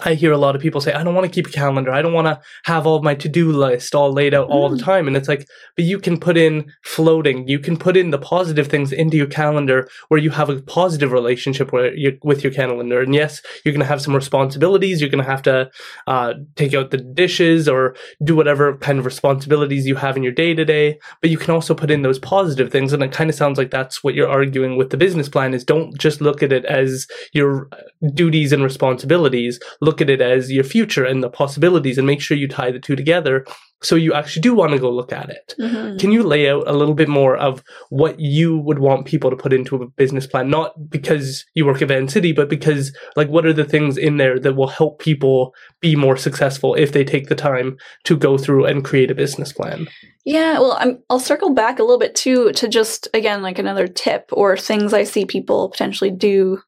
[0.00, 1.90] I hear a lot of people say, I don't want to keep a calendar.
[1.90, 4.76] I don't want to have all my to do list all laid out all the
[4.76, 4.84] mm.
[4.84, 5.08] time.
[5.08, 7.48] And it's like, but you can put in floating.
[7.48, 11.10] You can put in the positive things into your calendar where you have a positive
[11.10, 13.00] relationship with your, with your calendar.
[13.00, 15.00] And yes, you're going to have some responsibilities.
[15.00, 15.70] You're going to have to
[16.06, 20.32] uh, take out the dishes or do whatever kind of responsibilities you have in your
[20.32, 20.98] day to day.
[21.20, 22.92] But you can also put in those positive things.
[22.92, 25.64] And it kind of sounds like that's what you're arguing with the business plan is
[25.64, 27.68] don't just look at it as your
[28.14, 32.36] duties and responsibilities look at it as your future and the possibilities and make sure
[32.36, 33.44] you tie the two together
[33.82, 35.54] so you actually do want to go look at it.
[35.58, 35.98] Mm-hmm.
[35.98, 39.36] Can you lay out a little bit more of what you would want people to
[39.36, 40.50] put into a business plan?
[40.50, 44.38] Not because you work at Vancity, but because like what are the things in there
[44.40, 48.64] that will help people be more successful if they take the time to go through
[48.66, 49.86] and create a business plan?
[50.24, 53.86] Yeah, well, i will circle back a little bit too to just again like another
[53.86, 56.60] tip or things I see people potentially do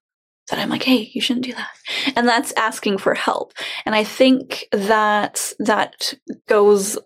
[0.49, 1.71] that I'm like, hey, you shouldn't do that.
[2.17, 3.53] And that's asking for help.
[3.85, 6.15] And I think that that
[6.49, 6.99] goes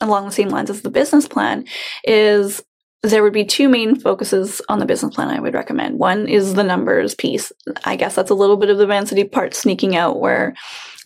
[0.00, 1.66] along the same lines as the business plan
[2.04, 2.62] is
[3.02, 5.98] there would be two main focuses on the business plan I would recommend.
[5.98, 7.50] One is the numbers piece.
[7.84, 10.54] I guess that's a little bit of the Vancity part sneaking out where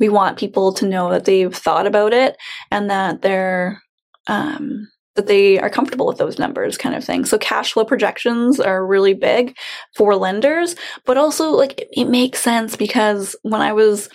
[0.01, 2.37] we want people to know that they've thought about it
[2.73, 3.81] and that they're
[4.27, 7.25] um, that they are comfortable with those numbers kind of thing.
[7.25, 9.57] So cash flow projections are really big
[9.97, 10.75] for lenders,
[11.05, 14.09] but also like it, it makes sense because when I was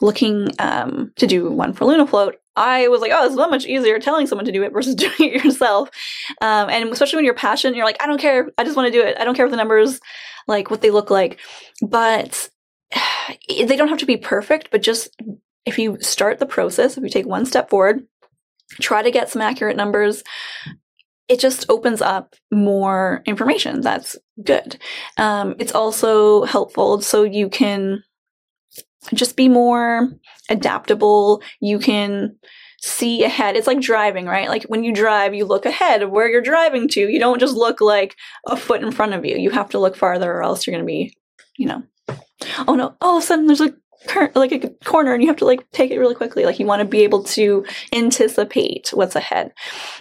[0.00, 3.98] looking um, to do one for LunaFloat, I was like, oh, it's so much easier
[3.98, 5.90] telling someone to do it versus doing it yourself.
[6.40, 8.50] Um, and especially when you're passionate, you're like, I don't care.
[8.56, 9.16] I just want to do it.
[9.20, 10.00] I don't care if the numbers,
[10.48, 11.38] like what they look like.
[11.82, 12.48] But
[13.48, 15.10] they don't have to be perfect, but just
[15.66, 18.06] if you start the process, if you take one step forward,
[18.80, 20.22] try to get some accurate numbers
[21.28, 23.80] it just opens up more information.
[23.80, 24.78] That's good.
[25.16, 28.02] Um, it's also helpful so you can
[29.14, 30.08] just be more
[30.48, 31.42] adaptable.
[31.60, 32.36] You can
[32.80, 33.56] see ahead.
[33.56, 34.48] It's like driving right?
[34.48, 37.08] Like when you drive you look ahead of where you're driving to.
[37.08, 38.14] You don't just look like
[38.46, 39.36] a foot in front of you.
[39.36, 41.16] You have to look farther or else you're going to be
[41.56, 41.82] you know.
[42.68, 42.94] Oh no.
[43.00, 43.74] All of a sudden there's a
[44.34, 46.44] like a corner and you have to like take it really quickly.
[46.44, 49.52] Like you want to be able to anticipate what's ahead.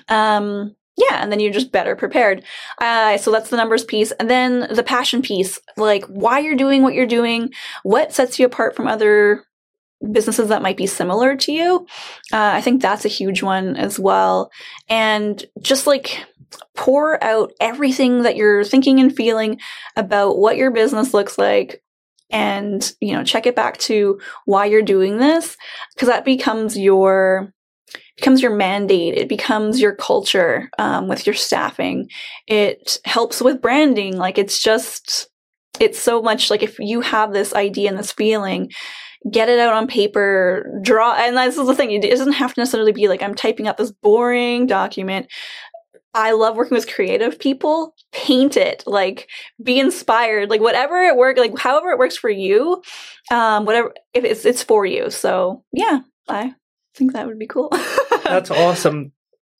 [0.10, 2.44] Um yeah and then you're just better prepared.
[2.80, 4.12] Uh, so that's the numbers piece.
[4.14, 7.52] And then the passion piece like why you're doing what you're doing
[7.84, 9.44] what sets you apart from other
[10.12, 11.88] businesses that might be similar to you.
[12.32, 14.52] Uh, i think that's a huge one as well.
[14.90, 16.26] And just like
[16.76, 19.60] pour out everything that you're thinking and feeling
[19.96, 21.82] about what your business looks like
[22.30, 25.56] and you know check it back to why you're doing this
[25.94, 27.54] because that becomes your
[28.18, 29.16] becomes your mandate.
[29.16, 32.10] It becomes your culture um, with your staffing.
[32.48, 34.18] It helps with branding.
[34.18, 35.28] Like it's just
[35.80, 38.72] it's so much like if you have this idea and this feeling
[39.32, 41.92] get it out on paper draw and this is the thing.
[41.92, 45.28] It doesn't have to necessarily be like i'm typing up this boring document
[46.16, 47.94] I love working with creative people.
[48.14, 49.30] Paint it, like
[49.62, 52.82] be inspired, like whatever it work, like however it works for you,
[53.30, 55.10] um, whatever if it's it's for you.
[55.10, 56.00] So yeah,
[56.30, 56.56] I
[56.96, 57.70] think that would be cool.
[58.24, 59.12] That's awesome.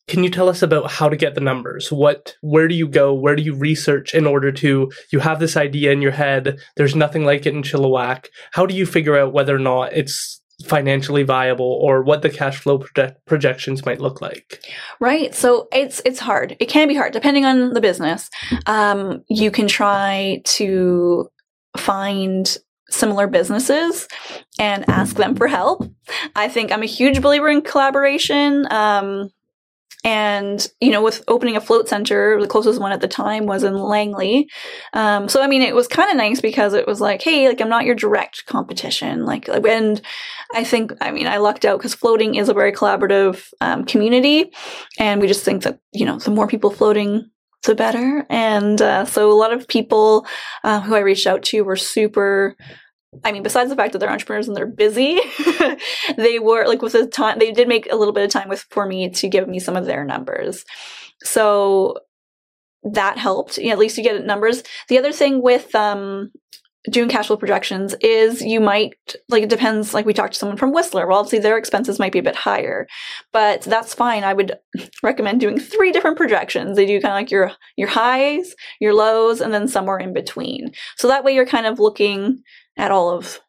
[0.08, 1.92] Can you tell us about how to get the numbers?
[1.92, 3.14] What where do you go?
[3.14, 6.96] Where do you research in order to you have this idea in your head, there's
[6.96, 8.28] nothing like it in Chilliwack.
[8.52, 12.58] How do you figure out whether or not it's financially viable or what the cash
[12.58, 14.64] flow project- projections might look like.
[15.00, 15.36] Right.
[15.36, 16.56] So it's it's hard.
[16.60, 18.30] It can be hard depending on the business.
[18.66, 21.30] Um, you can try to
[21.78, 22.58] find
[22.90, 24.08] similar businesses
[24.60, 25.84] and ask them for help.
[26.36, 28.72] I think i'm a huge believer in collaboration.
[28.72, 29.30] Um,
[30.06, 33.64] and, you know, with opening a float center, the closest one at the time was
[33.64, 34.48] in Langley.
[34.94, 37.60] Um, so, I mean, it was kind of nice because it was like, hey, like,
[37.60, 39.26] I'm not your direct competition.
[39.26, 40.00] Like, and
[40.54, 44.52] I think, I mean, I lucked out because floating is a very collaborative um, community.
[45.00, 47.32] And we just think that, you know, the more people floating,
[47.64, 48.28] the better.
[48.30, 50.28] And uh, so a lot of people
[50.64, 52.56] uh, who I reached out to were super
[53.24, 55.20] I mean, besides the fact that they're entrepreneurs and they're busy,
[56.18, 58.66] they were like with the time they did make a little bit of time with
[58.70, 60.66] for me to give me some of their numbers.
[61.24, 62.00] So
[62.84, 63.58] that helped.
[63.58, 64.64] You know, at least you get numbers.
[64.90, 66.32] The other thing with um,
[66.90, 68.94] doing cash flow projections is you might
[69.30, 72.12] like it depends like we talked to someone from whistler well obviously their expenses might
[72.12, 72.88] be a bit higher
[73.34, 74.54] but that's fine i would
[75.04, 79.42] recommend doing three different projections they do kind of like your your highs your lows
[79.42, 82.42] and then somewhere in between so that way you're kind of looking
[82.78, 83.40] at all of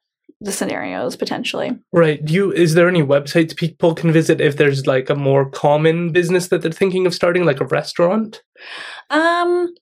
[0.40, 1.78] the scenarios potentially.
[1.92, 2.22] Right.
[2.24, 6.12] Do you is there any websites people can visit if there's like a more common
[6.12, 8.42] business that they're thinking of starting, like a restaurant?
[9.10, 9.74] Um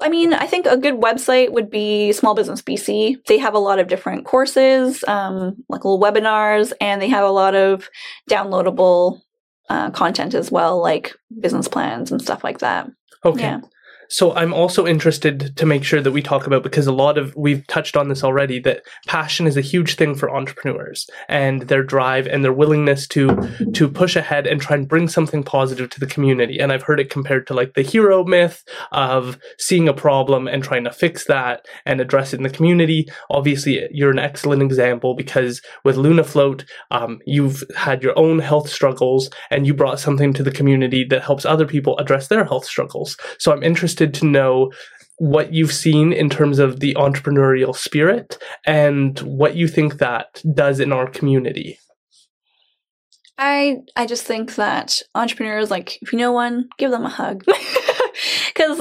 [0.00, 3.24] I mean, I think a good website would be Small Business BC.
[3.26, 7.30] They have a lot of different courses, um, like little webinars, and they have a
[7.30, 7.88] lot of
[8.28, 9.20] downloadable
[9.70, 12.90] uh, content as well, like business plans and stuff like that.
[13.24, 13.40] Okay.
[13.40, 13.60] Yeah.
[14.08, 17.34] So I'm also interested to make sure that we talk about because a lot of
[17.36, 21.82] we've touched on this already that passion is a huge thing for entrepreneurs and their
[21.82, 23.34] drive and their willingness to
[23.72, 26.58] to push ahead and try and bring something positive to the community.
[26.58, 28.62] And I've heard it compared to like the hero myth
[28.92, 33.08] of seeing a problem and trying to fix that and address it in the community.
[33.30, 38.68] Obviously, you're an excellent example because with Luna Float, um, you've had your own health
[38.68, 42.64] struggles and you brought something to the community that helps other people address their health
[42.64, 43.16] struggles.
[43.38, 44.72] So I'm interested interested to know
[45.18, 50.80] what you've seen in terms of the entrepreneurial spirit and what you think that does
[50.80, 51.78] in our community.
[53.38, 57.44] I I just think that entrepreneurs like if you know one, give them a hug.
[58.48, 58.80] because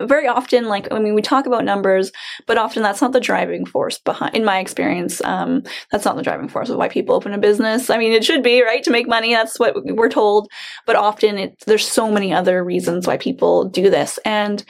[0.00, 2.12] very often like i mean we talk about numbers
[2.46, 6.22] but often that's not the driving force behind in my experience um, that's not the
[6.22, 8.90] driving force of why people open a business i mean it should be right to
[8.90, 10.48] make money that's what we're told
[10.86, 14.64] but often it, there's so many other reasons why people do this and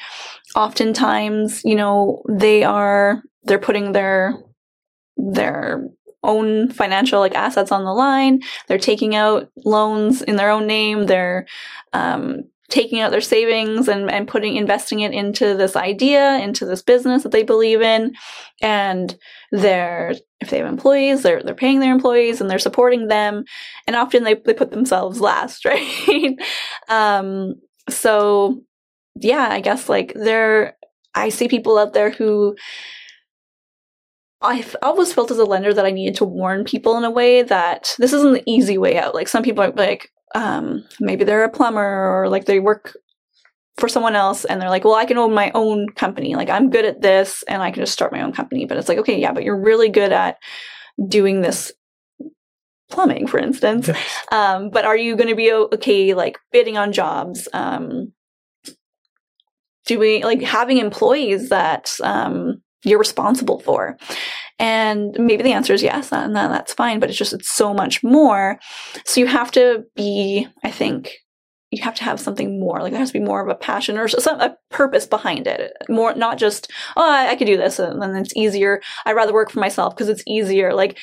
[0.55, 4.35] oftentimes you know they are they're putting their
[5.17, 5.89] their
[6.23, 8.41] own financial like assets on the line.
[8.69, 11.07] They're taking out loans in their own name.
[11.07, 11.47] They're
[11.93, 16.83] um, taking out their savings and, and putting investing it into this idea into this
[16.83, 18.15] business that they believe in.
[18.63, 19.17] And
[19.53, 23.45] they're if they have employees they're they're paying their employees and they're supporting them.
[23.87, 26.37] And often they, they put themselves last right?
[26.89, 27.55] Um
[27.89, 28.63] so
[29.17, 30.77] yeah i guess like there
[31.15, 32.55] i see people out there who
[34.43, 37.43] I've always felt as a lender that I needed to warn people in a way
[37.43, 39.15] that this isn't the easy way out.
[39.15, 41.81] Like some people are like, um, maybe they're a plumber
[42.21, 42.97] or like they work
[43.79, 46.35] for someone else and they're like, well, I can own my own company.
[46.35, 48.67] Like I'm good at this and I can just start my own company.
[48.67, 50.39] But it's like, okay, yeah, but you're really good at
[51.09, 51.73] doing this
[52.91, 53.89] plumbing, for instance.
[54.33, 57.49] Um, but are you going to be okay, like bidding on jobs?
[57.53, 58.13] Um,
[59.87, 63.97] doing like having employees that um, you're responsible for?
[64.59, 68.03] And maybe the answer is yes, and that's fine, but it's just, it's so much
[68.03, 68.59] more.
[69.05, 71.13] So you have to be, I think,
[71.71, 72.81] you have to have something more.
[72.81, 75.73] Like there has to be more of a passion or some a purpose behind it.
[75.89, 78.81] More, not just oh, I, I could do this and then it's easier.
[79.07, 80.75] I'd rather work for myself because it's easier.
[80.75, 80.99] Like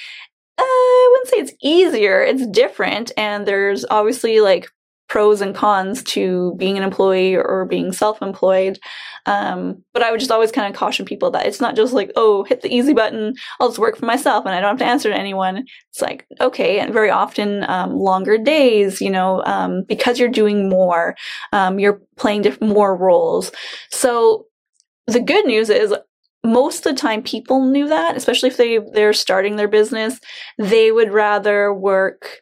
[0.57, 2.21] uh, I wouldn't say it's easier.
[2.21, 4.67] It's different, and there's obviously like
[5.07, 8.77] pros and cons to being an employee or being self-employed.
[9.25, 12.11] Um, but I would just always kind of caution people that it's not just like,
[12.15, 14.85] oh, hit the easy button, I'll just work for myself and I don't have to
[14.85, 15.65] answer to anyone.
[15.89, 20.69] It's like, okay, and very often um, longer days, you know, um, because you're doing
[20.69, 21.15] more,
[21.53, 23.51] um, you're playing diff- more roles.
[23.89, 24.45] So
[25.07, 25.93] the good news is
[26.43, 30.19] most of the time people knew that, especially if they, they're starting their business,
[30.57, 32.41] they would rather work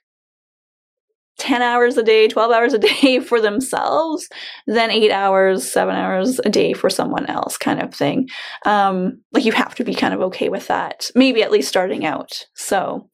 [1.38, 4.30] 10 hours a day, 12 hours a day for themselves
[4.68, 8.30] then eight hours, seven hours a day for someone else, kind of thing.
[8.66, 12.06] Um, like you have to be kind of okay with that, maybe at least starting
[12.06, 12.46] out.
[12.56, 13.10] So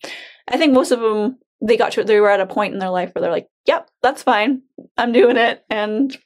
[0.47, 2.89] I think most of them they got to they were at a point in their
[2.89, 4.63] life where they're like, "Yep, that's fine.
[4.97, 6.17] I'm doing it." And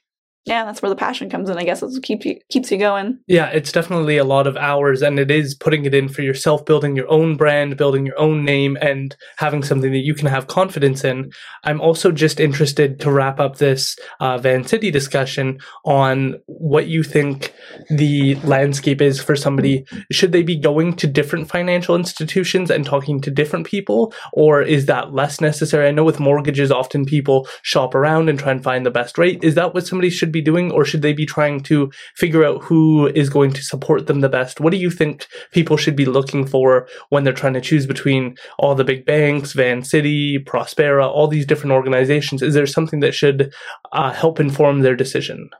[0.46, 1.58] yeah, that's where the passion comes in.
[1.58, 3.18] I guess it keep you keeps you going.
[3.26, 6.64] Yeah, it's definitely a lot of hours, and it is putting it in for yourself,
[6.64, 10.46] building your own brand, building your own name, and having something that you can have
[10.46, 11.32] confidence in.
[11.64, 17.52] I'm also just interested to wrap up this uh, Vancity discussion on what you think
[17.90, 19.84] the landscape is for somebody.
[20.12, 24.86] Should they be going to different financial institutions and talking to different people, or is
[24.86, 25.88] that less necessary?
[25.88, 29.42] I know with mortgages, often people shop around and try and find the best rate.
[29.42, 32.62] Is that what somebody should be doing, or should they be trying to figure out
[32.62, 34.60] who is going to support them the best?
[34.60, 38.36] What do you think people should be looking for when they're trying to choose between
[38.58, 42.42] all the big banks, Vancity, Prospera, all these different organizations?
[42.42, 43.52] Is there something that should
[43.92, 45.50] uh, help inform their decision?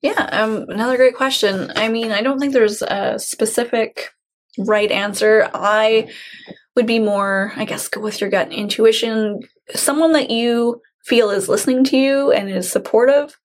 [0.00, 1.72] Yeah, um, another great question.
[1.76, 4.10] I mean, I don't think there's a specific
[4.58, 5.50] right answer.
[5.54, 6.08] I
[6.76, 9.40] would be more, I guess, go with your gut intuition.
[9.74, 13.38] Someone that you feel is listening to you and is supportive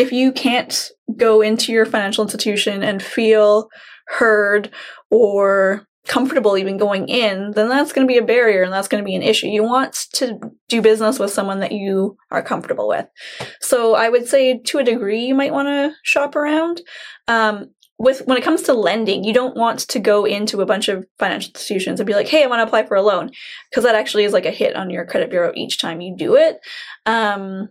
[0.00, 3.68] if you can't go into your financial institution and feel
[4.06, 4.70] heard
[5.10, 9.04] or comfortable even going in, then that's going to be a barrier and that's going
[9.04, 9.46] to be an issue.
[9.46, 10.38] You want to
[10.70, 13.06] do business with someone that you are comfortable with.
[13.60, 16.80] So I would say to a degree, you might want to shop around.
[17.28, 17.66] Um,
[17.98, 21.04] with when it comes to lending, you don't want to go into a bunch of
[21.18, 23.30] financial institutions and be like, "Hey, I want to apply for a loan,"
[23.68, 26.34] because that actually is like a hit on your credit bureau each time you do
[26.34, 26.56] it.
[27.04, 27.68] Um,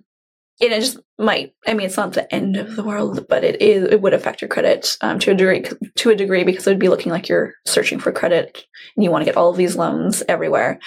[0.62, 3.62] and it just might i mean it's not the end of the world but it
[3.62, 5.64] is it would affect your credit um, to a degree
[5.96, 9.12] to a degree because it would be looking like you're searching for credit and you
[9.12, 10.80] want to get all of these loans everywhere.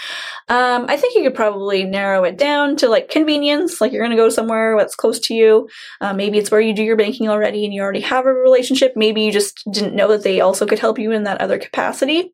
[0.48, 4.16] Um, i think you could probably narrow it down to like convenience like you're going
[4.16, 5.68] to go somewhere that's close to you
[6.00, 8.94] uh, maybe it's where you do your banking already and you already have a relationship
[8.96, 12.32] maybe you just didn't know that they also could help you in that other capacity.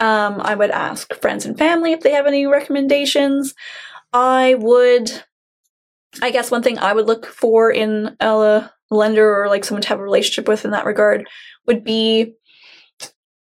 [0.00, 3.54] Um, i would ask friends and family if they have any recommendations.
[4.12, 5.24] I would
[6.20, 9.88] I guess one thing I would look for in a lender or like someone to
[9.88, 11.28] have a relationship with in that regard
[11.66, 12.34] would be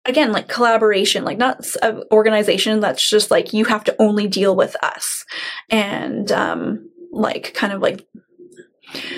[0.05, 4.55] again like collaboration like not an organization that's just like you have to only deal
[4.55, 5.25] with us
[5.69, 8.07] and um like kind of like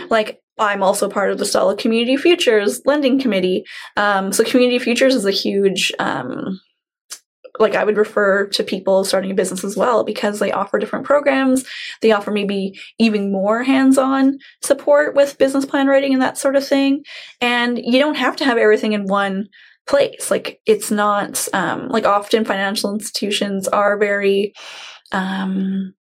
[0.10, 3.66] like I'm also part of the Stó:lō Community Futures lending committee.
[3.98, 6.60] Um, so Community Futures is a huge um,
[7.60, 11.06] like I would refer to people starting a business as well because they offer different
[11.06, 11.66] programs.
[12.02, 16.68] They offer maybe even more hands-on support with business plan writing and that sort of
[16.68, 17.04] thing.
[17.42, 19.50] And you don't have to have everything in one
[19.86, 20.32] place.
[20.32, 24.54] Like it's not um, like often financial institutions are very
[25.12, 25.94] um,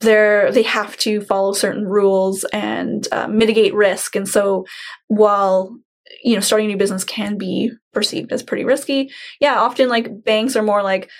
[0.00, 4.64] they're they have to follow certain rules and uh, mitigate risk and so
[5.08, 5.76] while
[6.22, 9.10] you know, starting a new business can be perceived as pretty risky.
[9.40, 11.10] Yeah, often like banks are more like,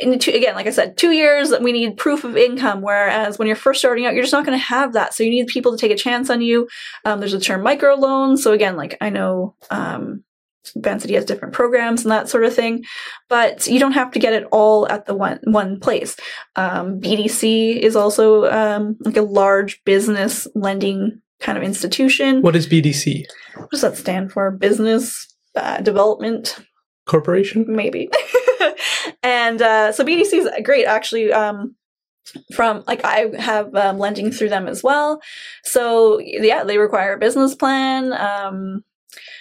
[0.00, 2.82] two, again, like I said, two years, we need proof of income.
[2.82, 5.14] Whereas when you're first starting out, you're just not going to have that.
[5.14, 6.68] So you need people to take a chance on you.
[7.04, 8.36] Um, there's a term micro loan.
[8.36, 10.24] So again, like I know, um,
[10.76, 12.84] Vancity has different programs and that sort of thing,
[13.28, 16.16] but you don't have to get it all at the one one place.
[16.54, 22.40] Um, BDC is also um, like a large business lending kind of institution.
[22.40, 23.24] What is BDC?
[23.56, 24.50] What does that stand for?
[24.50, 26.58] Business uh, Development
[27.06, 27.66] Corporation?
[27.68, 28.08] Maybe.
[29.22, 31.32] and uh, so BDC is great, actually.
[31.32, 31.76] Um,
[32.54, 35.20] from like I have um, lending through them as well.
[35.64, 38.12] So yeah, they require a business plan.
[38.12, 38.84] Um,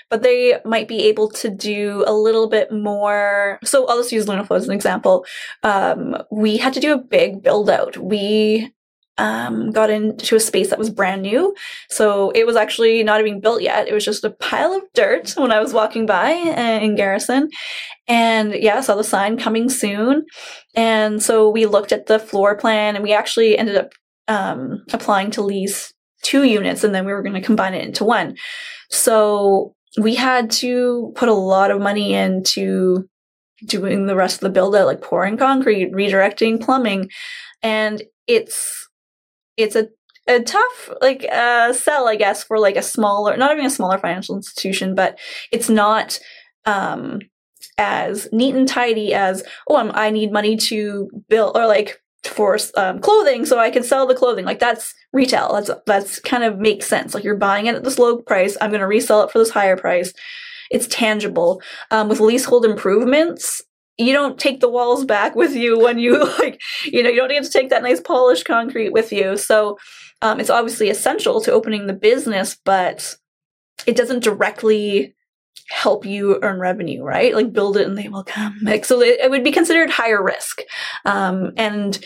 [0.09, 3.59] but they might be able to do a little bit more.
[3.63, 5.25] So I'll just use Lunafloat as an example.
[5.63, 7.95] Um, we had to do a big build out.
[7.97, 8.73] We
[9.17, 11.53] um, got into a space that was brand new.
[11.89, 13.87] So it was actually not even built yet.
[13.87, 17.49] It was just a pile of dirt when I was walking by in Garrison.
[18.07, 20.25] And yeah, I saw the sign coming soon.
[20.75, 23.91] And so we looked at the floor plan and we actually ended up
[24.27, 25.93] um, applying to lease
[26.23, 28.35] two units and then we were going to combine it into one.
[28.89, 33.07] So we had to put a lot of money into
[33.65, 37.09] doing the rest of the build out, like pouring concrete, redirecting plumbing.
[37.61, 38.80] And it's
[39.57, 39.87] it's a
[40.27, 43.97] a tough like uh sell i guess for like a smaller not even a smaller
[43.97, 45.17] financial institution but
[45.51, 46.19] it's not
[46.65, 47.19] um
[47.77, 52.59] as neat and tidy as oh I'm, i need money to build or like for
[52.77, 54.45] um, clothing so i can sell the clothing.
[54.45, 55.53] Like that's retail.
[55.53, 57.13] That's that's kind of makes sense.
[57.13, 58.57] Like you're buying it at this low price.
[58.61, 60.13] I'm going to resell it for this higher price.
[60.69, 61.61] It's tangible.
[61.89, 63.61] Um, with leasehold improvements
[64.01, 67.29] you don't take the walls back with you when you like you know you don't
[67.29, 69.77] get to take that nice polished concrete with you so
[70.23, 73.15] um, it's obviously essential to opening the business but
[73.85, 75.15] it doesn't directly
[75.71, 77.33] help you earn revenue, right?
[77.33, 78.57] Like build it and they will come.
[78.61, 80.61] Like, so it, it would be considered higher risk.
[81.05, 81.97] Um, and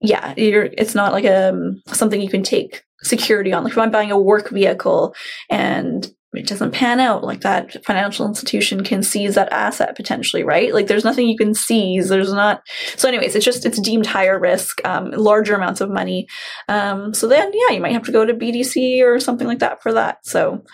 [0.00, 3.64] yeah, it's not like a, um, something you can take security on.
[3.64, 5.14] Like if I'm buying a work vehicle
[5.48, 7.24] and it doesn't pan out.
[7.24, 10.72] Like that financial institution can seize that asset potentially right?
[10.72, 12.08] Like there's nothing you can seize.
[12.08, 12.62] There's not
[12.96, 16.26] so anyways it's just it's deemed higher risk um, larger amounts of money.
[16.68, 19.82] Um, so then yeah you might have to go to bdc or something like that
[19.82, 20.26] for that.
[20.26, 20.64] So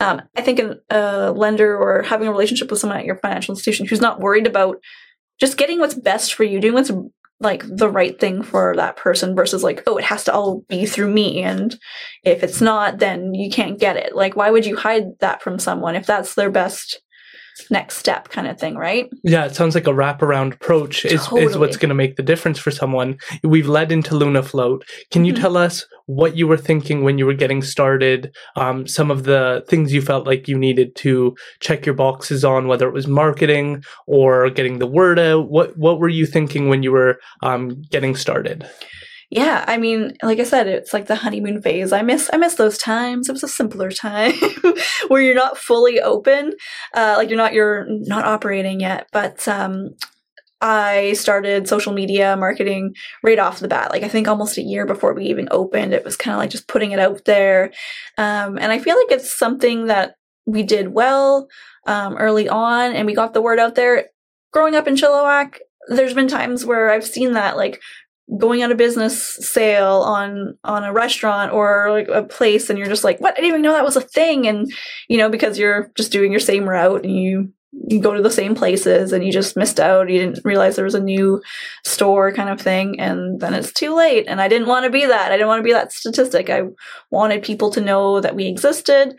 [0.00, 3.86] um, I think a lender or having a relationship with someone at your financial institution
[3.86, 4.78] who's not worried about
[5.38, 6.90] just getting what's best for you, doing what's
[7.40, 10.84] like the right thing for that person versus like, oh, it has to all be
[10.84, 11.42] through me.
[11.42, 11.76] And
[12.22, 14.14] if it's not, then you can't get it.
[14.14, 17.00] Like, why would you hide that from someone if that's their best
[17.70, 19.10] next step kind of thing, right?
[19.22, 21.44] Yeah, it sounds like a wraparound approach is, totally.
[21.44, 23.18] is what's going to make the difference for someone.
[23.42, 24.84] We've led into Luna Float.
[25.10, 25.42] Can you mm-hmm.
[25.42, 28.34] tell us what you were thinking when you were getting started?
[28.56, 32.68] Um, some of the things you felt like you needed to check your boxes on,
[32.68, 35.50] whether it was marketing or getting the word out.
[35.50, 38.68] What what were you thinking when you were um, getting started?
[39.30, 41.92] Yeah, I mean, like I said, it's like the honeymoon phase.
[41.92, 43.28] I miss I miss those times.
[43.28, 44.32] It was a simpler time
[45.06, 46.52] where you're not fully open,
[46.94, 49.08] uh, like you're not you're not operating yet.
[49.12, 49.90] But um,
[50.60, 53.92] I started social media marketing right off the bat.
[53.92, 56.50] Like I think almost a year before we even opened, it was kind of like
[56.50, 57.70] just putting it out there.
[58.18, 61.46] Um, and I feel like it's something that we did well
[61.86, 64.06] um, early on, and we got the word out there.
[64.52, 65.58] Growing up in Chilliwack,
[65.88, 67.80] there's been times where I've seen that like
[68.38, 72.88] going on a business sale on on a restaurant or like a place and you're
[72.88, 73.32] just like what?
[73.34, 74.46] I didn't even know that was a thing.
[74.46, 74.72] And
[75.08, 78.30] you know because you're just doing your same route and you you go to the
[78.30, 80.10] same places and you just missed out.
[80.10, 81.40] You didn't realize there was a new
[81.84, 82.98] store kind of thing.
[82.98, 84.26] And then it's too late.
[84.26, 85.30] And i didn't want to be that.
[85.30, 86.50] I didn't want to be that statistic.
[86.50, 86.62] I
[87.10, 89.16] wanted people to know that we existed.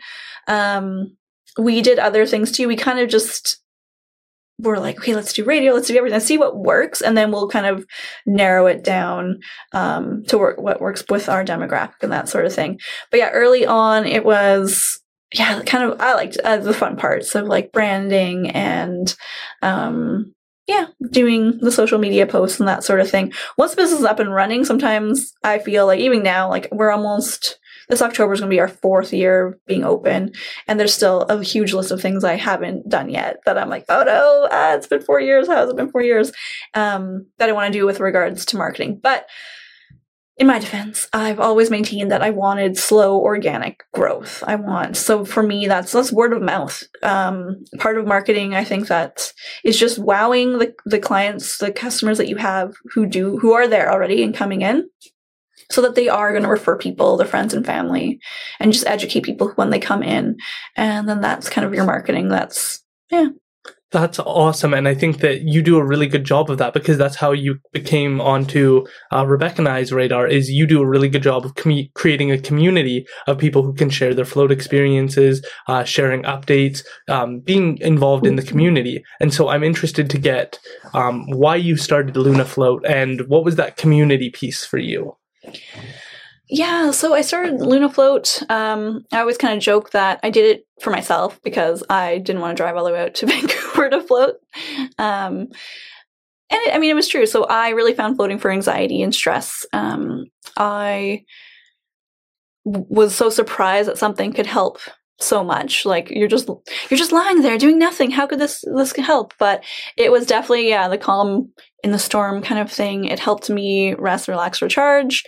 [0.48, 1.16] Um,
[1.58, 2.68] we did other things too.
[2.68, 3.61] We kind of just
[4.62, 7.30] we're like, okay, let's do radio, let's do everything, let's see what works, and then
[7.30, 7.84] we'll kind of
[8.24, 9.40] narrow it down
[9.72, 12.78] um, to work what works with our demographic and that sort of thing.
[13.10, 15.00] But yeah, early on, it was
[15.34, 19.14] yeah, kind of I liked uh, the fun parts of like branding and
[19.62, 20.34] um,
[20.66, 23.32] yeah, doing the social media posts and that sort of thing.
[23.58, 26.92] Once the business is up and running, sometimes I feel like even now, like we're
[26.92, 27.58] almost
[27.92, 30.32] this October is going to be our fourth year being open,
[30.66, 33.84] and there's still a huge list of things I haven't done yet that I'm like,
[33.90, 35.46] oh no, ah, it's been four years.
[35.46, 36.32] How has it been four years?
[36.72, 39.26] Um, that I want to do with regards to marketing, but
[40.38, 44.42] in my defense, I've always maintained that I wanted slow organic growth.
[44.46, 46.82] I want so for me that's that's word of mouth.
[47.02, 49.34] Um, part of marketing, I think that
[49.64, 53.68] is just wowing the the clients, the customers that you have who do who are
[53.68, 54.88] there already and coming in,
[55.72, 58.20] so that they are going to refer people, their friends and family,
[58.60, 60.36] and just educate people when they come in.
[60.76, 62.28] And then that's kind of your marketing.
[62.28, 63.28] That's, yeah.
[63.90, 64.72] That's awesome.
[64.72, 67.32] And I think that you do a really good job of that because that's how
[67.32, 71.44] you became onto uh, Rebecca and I's radar is you do a really good job
[71.44, 76.22] of com- creating a community of people who can share their float experiences, uh, sharing
[76.22, 79.04] updates, um, being involved in the community.
[79.20, 80.58] And so I'm interested to get
[80.94, 85.16] um, why you started Luna Float and what was that community piece for you?
[86.48, 88.42] Yeah, so I started Luna Float.
[88.50, 92.42] Um, I always kind of joke that I did it for myself because I didn't
[92.42, 94.34] want to drive all the way out to Vancouver to float.
[94.98, 95.48] Um,
[96.50, 97.24] and it, I mean, it was true.
[97.24, 99.64] So I really found floating for anxiety and stress.
[99.72, 100.26] Um,
[100.58, 101.24] I
[102.64, 104.78] was so surprised that something could help
[105.18, 105.84] so much.
[105.84, 108.10] Like you're just you're just lying there doing nothing.
[108.10, 109.34] How could this this help?
[109.38, 109.64] But
[109.96, 111.52] it was definitely yeah the calm
[111.84, 113.04] in the storm kind of thing.
[113.04, 115.24] It helped me rest relax recharge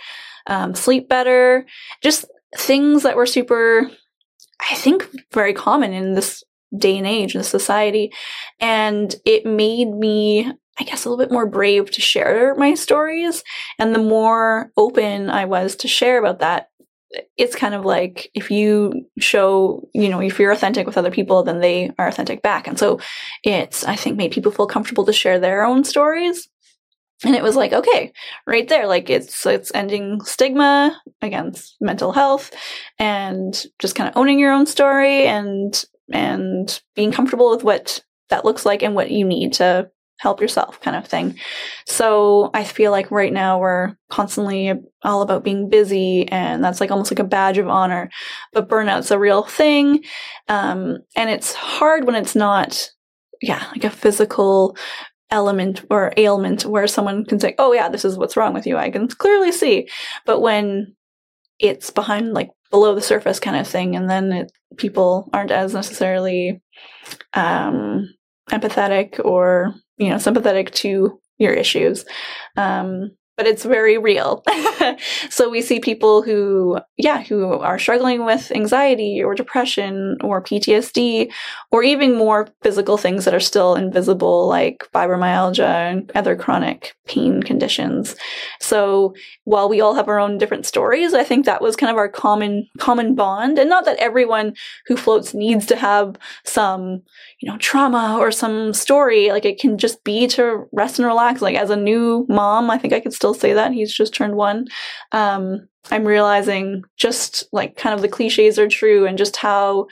[0.47, 1.67] um, sleep better.
[2.03, 2.27] Just
[2.57, 3.91] things that were super
[4.71, 6.45] i think very common in this
[6.77, 8.13] day and age in society.
[8.61, 13.45] And it made me I guess a little bit more brave to share my stories.
[13.79, 16.71] And the more open I was to share about that,
[17.37, 21.43] it's kind of like if you show, you know, if you're authentic with other people,
[21.43, 22.67] then they are authentic back.
[22.67, 23.01] And so
[23.43, 26.49] it's, I think, made people feel comfortable to share their own stories.
[27.25, 28.13] And it was like, okay,
[28.47, 32.51] right there, like it's it's ending stigma against mental health
[32.99, 38.45] and just kind of owning your own story and and being comfortable with what that
[38.45, 41.39] looks like and what you need to help yourself kind of thing.
[41.87, 46.91] So I feel like right now we're constantly all about being busy and that's like
[46.91, 48.11] almost like a badge of honor.
[48.53, 50.05] But burnout's a real thing.
[50.49, 52.91] Um, and it's hard when it's not,
[53.43, 54.77] yeah, like a physical
[55.31, 58.77] element or ailment where someone can say, oh yeah, this is what's wrong with you.
[58.77, 59.89] I can clearly see.
[60.27, 60.95] But when
[61.59, 65.75] it's behind like below the surface kind of thing and then it, people aren't as
[65.75, 66.61] necessarily
[67.33, 68.09] um,
[68.51, 72.05] empathetic or you know sympathetic to your issues.
[72.57, 74.45] Um, but it's very real.
[75.31, 81.33] so we see people who, yeah, who are struggling with anxiety or depression or PTSD
[81.71, 87.43] or even more physical things that are still invisible, like fibromyalgia and other chronic pain
[87.43, 88.15] conditions.
[88.61, 89.15] So
[89.45, 92.09] while we all have our own different stories, I think that was kind of our
[92.09, 93.59] common, common bond.
[93.59, 94.55] And not that everyone
[94.87, 97.03] who floats needs to have some,
[97.41, 99.31] you know, trauma or some story.
[99.31, 101.43] Like it can just be to rest and relax.
[101.43, 103.73] Like as a new mom, I think I could still say that.
[103.73, 104.67] He's just turned one.
[105.13, 109.87] Um, I'm realizing just like kind of the cliches are true and just how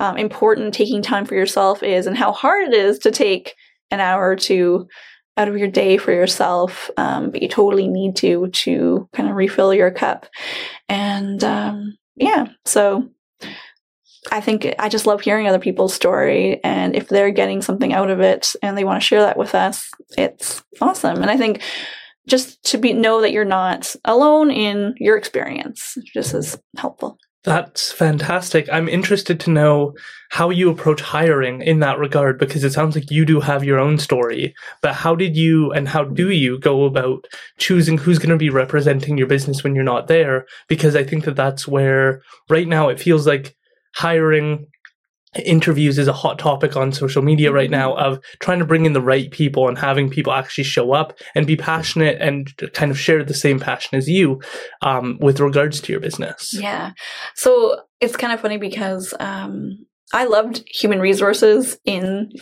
[0.00, 3.54] um, important taking time for yourself is and how hard it is to take
[3.90, 4.88] an hour or two
[5.36, 9.36] out of your day for yourself, um, but you totally need to to kind of
[9.36, 10.26] refill your cup.
[10.88, 13.06] And um, yeah, so
[14.32, 16.58] I think I just love hearing other people's story.
[16.64, 19.54] And if they're getting something out of it and they want to share that with
[19.54, 21.20] us, it's awesome.
[21.20, 21.62] And I think
[22.28, 27.18] just to be know that you're not alone in your experience just is helpful.
[27.44, 28.68] That's fantastic.
[28.70, 29.94] I'm interested to know
[30.28, 33.78] how you approach hiring in that regard because it sounds like you do have your
[33.78, 34.54] own story.
[34.82, 37.26] But how did you and how do you go about
[37.56, 40.46] choosing who's going to be representing your business when you're not there?
[40.68, 43.56] Because I think that that's where right now it feels like
[43.94, 44.66] hiring
[45.44, 48.92] interviews is a hot topic on social media right now of trying to bring in
[48.92, 52.98] the right people and having people actually show up and be passionate and kind of
[52.98, 54.40] share the same passion as you
[54.82, 56.54] um, with regards to your business.
[56.54, 56.92] Yeah.
[57.34, 62.32] So it's kind of funny because um, I loved human resources in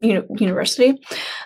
[0.00, 1.00] uni- university,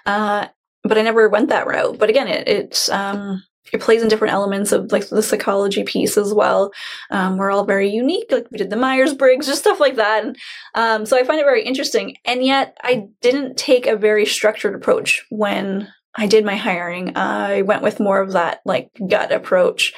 [0.05, 0.49] uh,
[0.82, 1.99] but I never went that route.
[1.99, 3.42] But again, it, it's um,
[3.73, 6.73] it plays in different elements of like the psychology piece as well.
[7.11, 8.31] Um, we're all very unique.
[8.31, 10.25] Like we did the Myers Briggs, just stuff like that.
[10.25, 10.37] And,
[10.75, 12.16] um, so I find it very interesting.
[12.25, 17.16] And yet I didn't take a very structured approach when I did my hiring.
[17.16, 19.93] I went with more of that like gut approach.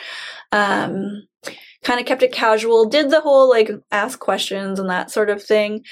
[0.52, 1.26] Um,
[1.82, 5.42] kind of kept it casual, did the whole like ask questions and that sort of
[5.42, 5.82] thing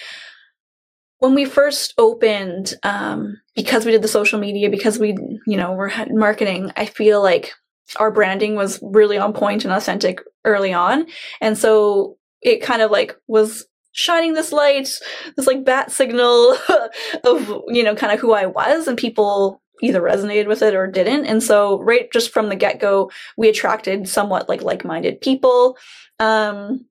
[1.19, 5.17] when we first opened um, because we did the social media because we
[5.47, 7.53] you know were marketing i feel like
[7.97, 11.07] our branding was really on point and authentic early on.
[11.41, 14.91] And so it kind of like was shining this light,
[15.37, 16.57] this like bat signal
[17.25, 20.87] of, you know, kind of who I was and people either resonated with it or
[20.87, 21.27] didn't.
[21.27, 25.77] And so right just from the get-go, we attracted somewhat like like-minded people.
[26.19, 26.85] Um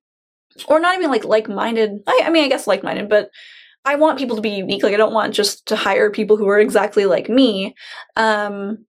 [0.67, 2.01] or not even like like-minded.
[2.07, 3.29] I, I mean, I guess like-minded, but
[3.85, 4.83] I want people to be unique.
[4.83, 7.75] Like I don't want just to hire people who are exactly like me.
[8.15, 8.85] Um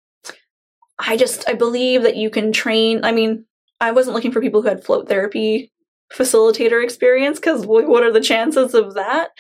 [0.98, 3.04] I just I believe that you can train.
[3.04, 3.44] I mean,
[3.80, 5.70] I wasn't looking for people who had float therapy
[6.12, 9.30] facilitator experience because what are the chances of that?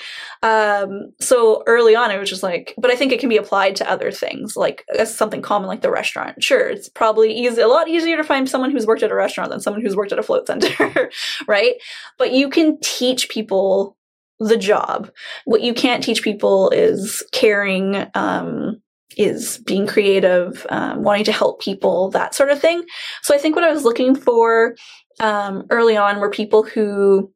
[0.42, 3.76] Um, so early on, I was just like, but I think it can be applied
[3.76, 6.42] to other things, like as something common like the restaurant.
[6.42, 9.50] Sure, it's probably easy, a lot easier to find someone who's worked at a restaurant
[9.50, 11.10] than someone who's worked at a float center,
[11.48, 11.74] right?
[12.18, 13.96] But you can teach people
[14.38, 15.10] the job.
[15.46, 18.06] What you can't teach people is caring.
[18.14, 18.82] Um,
[19.16, 22.84] is being creative, um, wanting to help people, that sort of thing.
[23.22, 24.76] So I think what I was looking for
[25.20, 27.32] um, early on were people who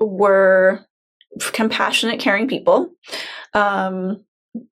[0.00, 0.80] were
[1.52, 2.90] compassionate, caring people.
[3.54, 4.24] Um,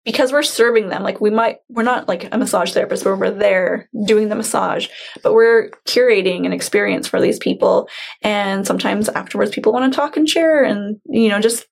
[0.03, 3.29] because we're serving them, like we might, we're not like a massage therapist where we're
[3.29, 4.87] there doing the massage,
[5.21, 7.87] but we're curating an experience for these people.
[8.23, 11.67] And sometimes afterwards, people want to talk and share and, you know, just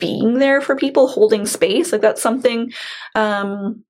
[0.00, 1.92] being there for people, holding space.
[1.92, 2.72] Like that's something
[3.14, 3.84] um,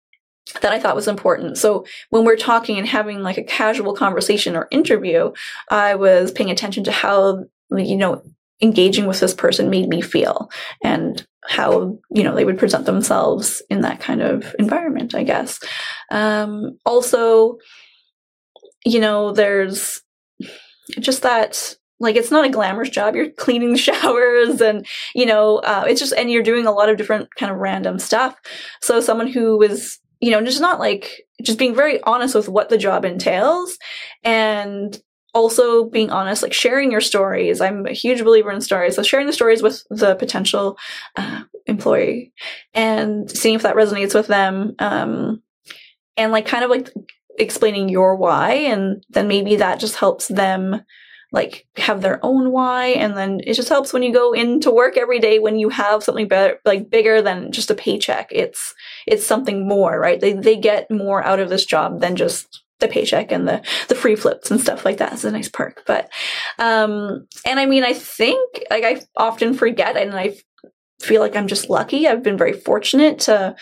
[0.60, 1.58] that I thought was important.
[1.58, 5.32] So when we're talking and having like a casual conversation or interview,
[5.70, 8.22] I was paying attention to how, you know,
[8.62, 10.50] engaging with this person made me feel
[10.84, 15.58] and how, you know, they would present themselves in that kind of environment, I guess.
[16.10, 17.56] Um, also,
[18.84, 20.02] you know, there's
[20.98, 23.14] just that like it's not a glamorous job.
[23.14, 26.96] You're cleaning showers and you know uh, it's just and you're doing a lot of
[26.96, 28.36] different kind of random stuff.
[28.80, 32.68] So someone who was you know just not like just being very honest with what
[32.68, 33.78] the job entails
[34.24, 35.00] and
[35.32, 37.60] also being honest like sharing your stories.
[37.60, 38.96] I'm a huge believer in stories.
[38.96, 40.76] So sharing the stories with the potential
[41.16, 42.32] uh, employee
[42.74, 45.42] and seeing if that resonates with them um,
[46.16, 46.90] and like kind of like
[47.38, 50.82] explaining your why and then maybe that just helps them
[51.32, 54.96] like have their own why and then it just helps when you go into work
[54.96, 58.74] every day when you have something better like bigger than just a paycheck it's
[59.06, 62.88] it's something more right they they get more out of this job than just the
[62.88, 65.82] paycheck and the the free flips and stuff like that is a nice perk.
[65.86, 66.10] But
[66.58, 70.36] um and I mean I think like I often forget and I
[71.00, 72.08] feel like I'm just lucky.
[72.08, 73.54] I've been very fortunate to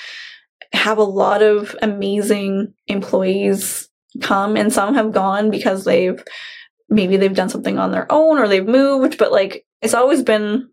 [0.73, 3.89] have a lot of amazing employees
[4.23, 6.23] come and some have gone because they've
[6.89, 10.69] maybe they've done something on their own or they've moved, but like it's always been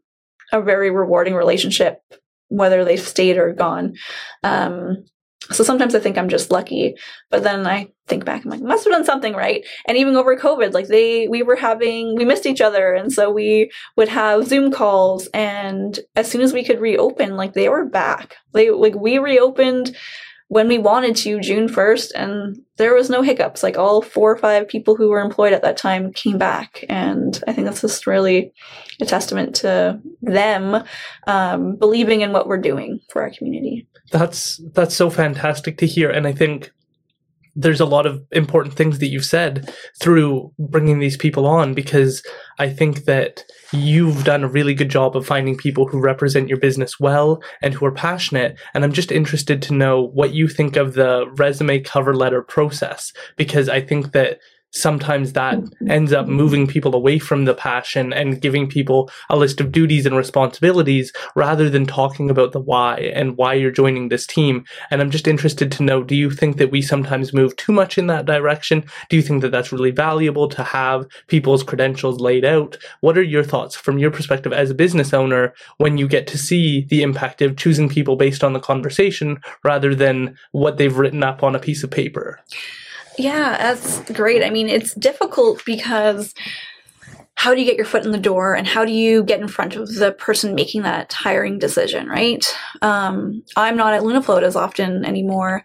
[0.51, 2.01] a very rewarding relationship
[2.49, 3.95] whether they've stayed or gone.
[4.43, 5.05] Um,
[5.51, 6.95] so sometimes I think I'm just lucky,
[7.29, 9.63] but then I think back, I'm like, must have done something right.
[9.87, 12.93] And even over COVID, like they, we were having, we missed each other.
[12.93, 15.27] And so we would have Zoom calls.
[15.33, 18.35] And as soon as we could reopen, like they were back.
[18.53, 19.95] They, like we reopened
[20.47, 23.63] when we wanted to June 1st and there was no hiccups.
[23.63, 26.85] Like all four or five people who were employed at that time came back.
[26.87, 28.53] And I think that's just really
[29.01, 30.83] a testament to them
[31.27, 33.87] um, believing in what we're doing for our community.
[34.11, 36.11] That's that's so fantastic to hear.
[36.11, 36.71] And I think
[37.55, 42.21] there's a lot of important things that you've said through bringing these people on because
[42.59, 46.59] I think that you've done a really good job of finding people who represent your
[46.59, 48.57] business well and who are passionate.
[48.73, 53.13] And I'm just interested to know what you think of the resume cover letter process
[53.37, 54.39] because I think that
[54.75, 55.89] sometimes that mm-hmm.
[55.89, 60.05] ends up moving people away from the passion and giving people a list of duties
[60.05, 64.65] and responsibilities rather than talking about the why and why you're joining this team.
[64.91, 67.97] And I'm just interested to know do you think that we sometimes move too much
[67.97, 68.83] in that direction?
[69.09, 72.77] Do you think that that's really valuable to have people's credentials laid out?
[72.99, 76.37] What are your thoughts from your perspective as a business owner when you get to
[76.37, 81.23] see the impact of choosing people based on the conversation rather than what they've written
[81.23, 82.41] up on a piece of paper?
[83.17, 84.43] Yeah, that's great.
[84.43, 86.33] I mean, it's difficult because
[87.35, 89.47] how do you get your foot in the door and how do you get in
[89.47, 92.45] front of the person making that hiring decision, right?
[92.81, 95.63] Um, I'm not at LunaFloat as often anymore.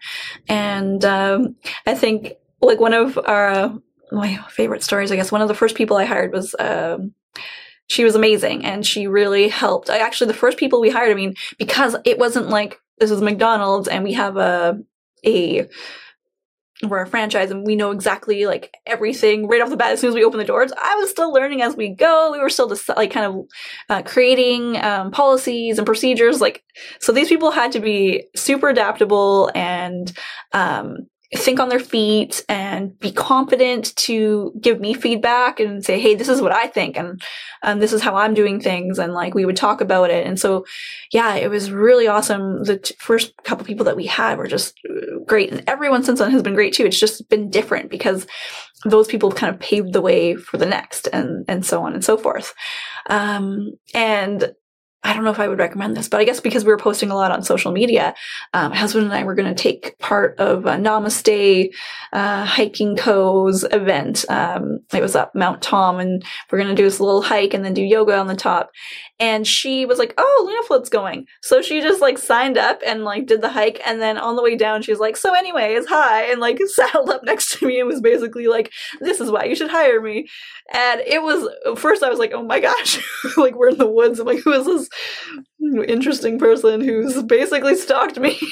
[0.49, 3.73] And um, I think, like, one of our uh,
[4.11, 6.55] my favorite stories, I guess, one of the first people I hired was.
[6.59, 7.13] Um,
[7.87, 9.89] she was amazing and she really helped.
[9.89, 13.21] I actually, the first people we hired, I mean, because it wasn't like this is
[13.21, 14.79] McDonald's and we have a,
[15.25, 15.67] a
[16.83, 20.09] we're a franchise and we know exactly like everything right off the bat as soon
[20.09, 20.71] as we open the doors.
[20.81, 22.31] I was still learning as we go.
[22.31, 23.45] We were still just like kind of
[23.89, 26.63] uh, creating um, policies and procedures like
[26.99, 30.11] so these people had to be super adaptable and
[30.53, 36.13] um, think on their feet and be confident to give me feedback and say, Hey,
[36.13, 36.97] this is what I think.
[36.97, 37.21] And,
[37.63, 38.99] and this is how I'm doing things.
[38.99, 40.27] And like, we would talk about it.
[40.27, 40.65] And so,
[41.11, 42.63] yeah, it was really awesome.
[42.63, 45.51] The t- first couple people that we had were just uh, great.
[45.51, 46.85] And everyone since then has been great too.
[46.85, 48.27] It's just been different because
[48.83, 52.03] those people kind of paved the way for the next and, and so on and
[52.03, 52.53] so forth.
[53.09, 54.53] Um, and
[55.03, 57.09] I don't know if I would recommend this, but I guess because we were posting
[57.09, 58.13] a lot on social media,
[58.53, 61.71] um, my husband and I were going to take part of a Namaste
[62.13, 64.25] uh, Hiking Co.'s event.
[64.29, 67.65] Um, it was up Mount Thom, and we're going to do this little hike and
[67.65, 68.69] then do yoga on the top.
[69.19, 73.03] And she was like, "Oh, Luna Float's going," so she just like signed up and
[73.03, 73.81] like did the hike.
[73.85, 77.09] And then on the way down, she was like, "So, anyways, hi," and like saddled
[77.09, 80.27] up next to me and was basically like, "This is why you should hire me."
[80.71, 81.49] And it was
[81.79, 82.99] first I was like, "Oh my gosh!"
[83.37, 84.19] like we're in the woods.
[84.19, 84.89] I'm like, "Who is this?"
[85.87, 88.39] Interesting person who's basically stalked me.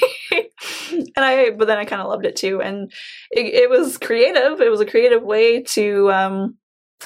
[0.92, 2.60] And i but then i kind of loved it too.
[2.60, 2.92] And
[3.30, 4.60] it, it, was creative.
[4.60, 6.56] It was a creative way to um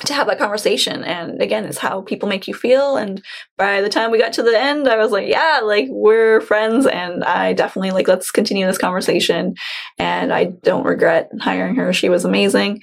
[0.06, 1.04] to have that conversation.
[1.04, 2.96] And again it's how people make you feel.
[2.96, 3.22] And
[3.56, 6.86] by the time we got to the end i was like yeah like we're friends.
[6.86, 9.54] And i definitely like let's continue this conversation.
[9.98, 11.92] And i don't regret hiring her.
[11.92, 12.80] She was amazing.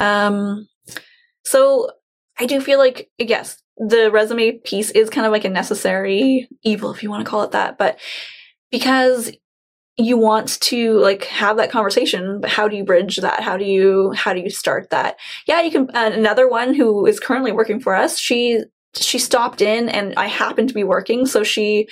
[0.00, 0.66] Um
[1.44, 1.90] so
[2.38, 6.92] i do feel like yes the resume piece is kind of like a necessary evil,
[6.92, 7.78] if you want to call it that.
[7.78, 7.98] But
[8.70, 9.32] because
[9.96, 13.40] you want to like have that conversation, but how do you bridge that?
[13.40, 15.16] How do you how do you start that?
[15.46, 15.88] Yeah, you can.
[15.94, 18.62] Uh, another one who is currently working for us, she
[18.94, 21.88] she stopped in, and I happened to be working, so she.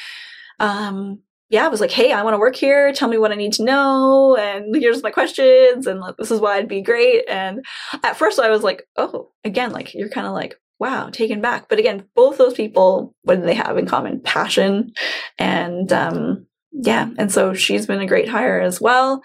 [0.61, 1.21] um
[1.51, 2.95] yeah, I was like, hey, I want to work here.
[2.95, 4.37] Tell me what I need to know.
[4.39, 5.87] And here's my questions.
[5.87, 7.25] And like, this is why I'd be great.
[7.29, 7.63] And
[8.03, 11.69] at first I was like, oh, again, like, you're kind of like, wow, taken back.
[11.69, 14.21] But again, both those people, what do they have in common?
[14.21, 14.93] Passion
[15.39, 19.23] and, um, yeah, and so she's been a great hire as well.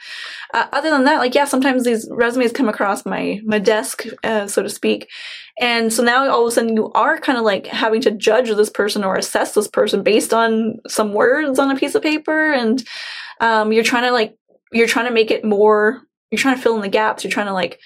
[0.54, 4.48] Uh, other than that, like yeah, sometimes these resumes come across my my desk, uh,
[4.48, 5.08] so to speak,
[5.58, 8.50] and so now all of a sudden you are kind of like having to judge
[8.50, 12.52] this person or assess this person based on some words on a piece of paper,
[12.52, 12.84] and
[13.40, 14.36] um, you're trying to like
[14.74, 16.02] you're trying to make it more.
[16.30, 17.24] You're trying to fill in the gaps.
[17.24, 17.80] You're trying to like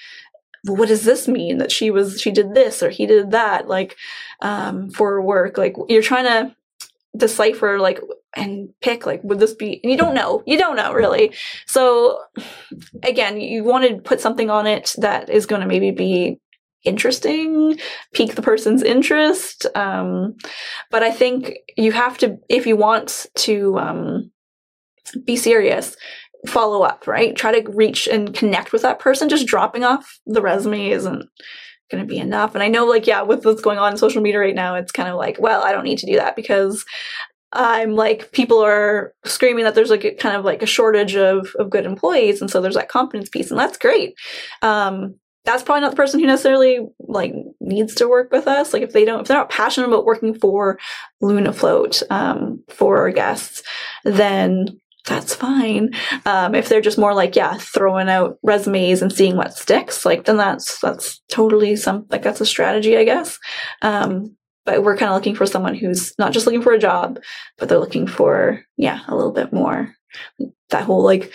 [0.66, 1.58] well, what does this mean?
[1.58, 3.98] That she was she did this or he did that like
[4.42, 5.58] um, for work.
[5.58, 6.56] Like you're trying to
[7.16, 8.00] decipher like
[8.36, 10.44] and pick like would this be and you don't know.
[10.46, 11.34] You don't know really.
[11.66, 12.20] So
[13.04, 16.40] again you want to put something on it that is going to maybe be
[16.84, 17.78] interesting
[18.12, 20.36] pique the person's interest um,
[20.90, 24.32] but i think you have to if you want to um,
[25.26, 25.96] be serious
[26.48, 30.42] follow up right try to reach and connect with that person just dropping off the
[30.42, 31.30] resume isn't
[31.92, 34.22] going to be enough and i know like yeah with what's going on in social
[34.22, 36.86] media right now it's kind of like well i don't need to do that because
[37.54, 41.54] I'm like people are screaming that there's like a, kind of like a shortage of
[41.60, 44.16] of good employees, and so there's that confidence piece, and that's great.
[44.62, 48.74] Um, that's probably not the person who necessarily like needs to work with us.
[48.74, 50.80] Like if they don't, if they're not passionate about working for
[51.22, 53.64] Lunafloat um, for our guests,
[54.04, 55.92] then that's fine.
[56.26, 60.26] Um, if they're just more like, yeah, throwing out resumes and seeing what sticks, like
[60.26, 63.40] then that's that's totally some like that's a strategy, I guess.
[63.82, 67.20] Um, but we're kind of looking for someone who's not just looking for a job,
[67.58, 69.96] but they're looking for yeah a little bit more
[70.70, 71.32] that whole like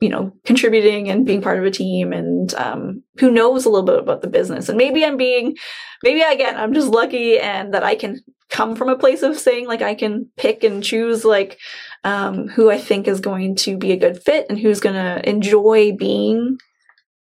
[0.00, 3.84] you know contributing and being part of a team and um, who knows a little
[3.84, 5.56] bit about the business and maybe i'm being
[6.02, 9.66] maybe again i'm just lucky and that i can come from a place of saying
[9.66, 11.58] like i can pick and choose like
[12.06, 15.28] um, who i think is going to be a good fit and who's going to
[15.28, 16.58] enjoy being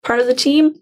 [0.03, 0.73] part of the team.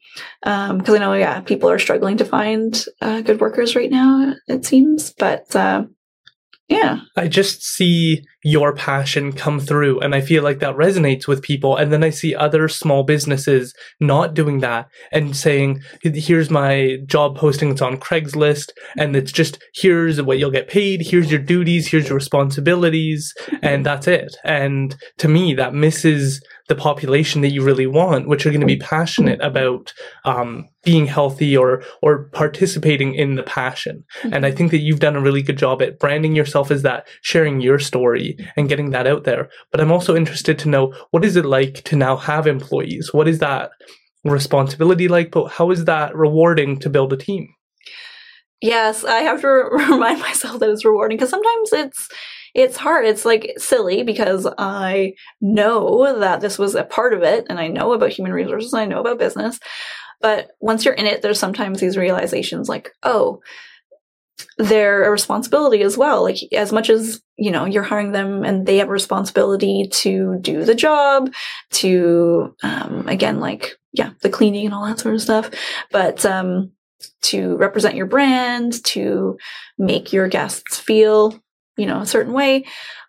[0.42, 4.34] Because um, I know yeah people are struggling to find uh, good workers right now
[4.48, 5.84] it seems but uh,
[6.70, 7.00] yeah.
[7.18, 10.00] I just see your passion come through.
[10.00, 11.76] And I feel like that resonates with people.
[11.76, 17.36] And then I see other small businesses not doing that and saying here's my job
[17.36, 17.72] posting.
[17.72, 18.70] It's on Craigslist.
[18.98, 21.02] And it's just here's what you'll get paid.
[21.02, 21.88] Here's your duties.
[21.88, 23.34] Here's your responsibilities.
[23.62, 24.36] And that's it.
[24.44, 28.68] And to me that misses the population that you really want, which are going to
[28.68, 29.92] be passionate about
[30.24, 34.06] um, being healthy or or participating in the passion.
[34.20, 34.34] Mm-hmm.
[34.34, 37.08] And I think that you've done a really good job at branding yourself as that,
[37.22, 39.50] sharing your story and getting that out there.
[39.72, 43.14] But I'm also interested to know what is it like to now have employees?
[43.14, 43.72] What is that
[44.24, 45.32] responsibility like?
[45.32, 47.48] But how is that rewarding to build a team?
[48.62, 52.10] Yes, I have to remind myself that it's rewarding because sometimes it's
[52.56, 53.06] it's hard.
[53.06, 57.68] It's like silly because I know that this was a part of it and I
[57.68, 59.60] know about human resources, and I know about business.
[60.22, 63.40] But once you're in it, there's sometimes these realizations like, oh,
[64.58, 66.24] they're a responsibility as well.
[66.24, 70.38] Like as much as, you know, you're hiring them and they have a responsibility to
[70.42, 71.34] do the job,
[71.72, 75.50] to um again like yeah, the cleaning and all that sort of stuff.
[75.92, 76.72] But um
[77.22, 79.38] to represent your brand, to
[79.78, 81.42] make your guests feel
[81.80, 82.66] you know, a certain way.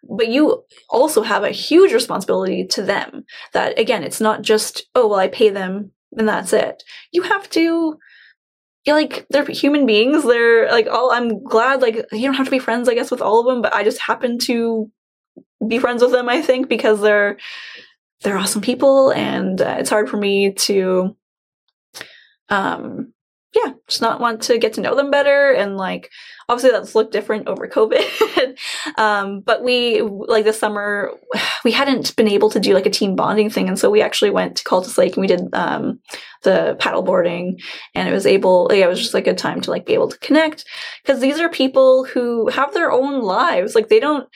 [0.08, 5.08] But you also have a huge responsibility to them that again, it's not just, oh,
[5.08, 6.82] well, I pay them and that's it.
[7.12, 7.98] You have to,
[8.86, 10.24] like, they're human beings.
[10.24, 13.22] They're like, all, I'm glad, like, you don't have to be friends, I guess, with
[13.22, 14.90] all of them, but I just happen to
[15.66, 17.36] be friends with them, I think, because they're,
[18.22, 21.16] they're awesome people and uh, it's hard for me to,
[22.48, 23.12] um,
[23.54, 25.50] yeah, just not want to get to know them better.
[25.50, 26.10] And like,
[26.48, 28.56] obviously that's looked different over COVID.
[28.96, 31.10] um, but we, like this summer,
[31.64, 33.68] we hadn't been able to do like a team bonding thing.
[33.68, 35.98] And so we actually went to Cultus Lake and we did, um,
[36.42, 37.58] the paddle boarding
[37.94, 40.08] and it was able, yeah, it was just like a time to like be able
[40.08, 40.64] to connect.
[41.04, 43.74] Cause these are people who have their own lives.
[43.74, 44.28] Like they don't,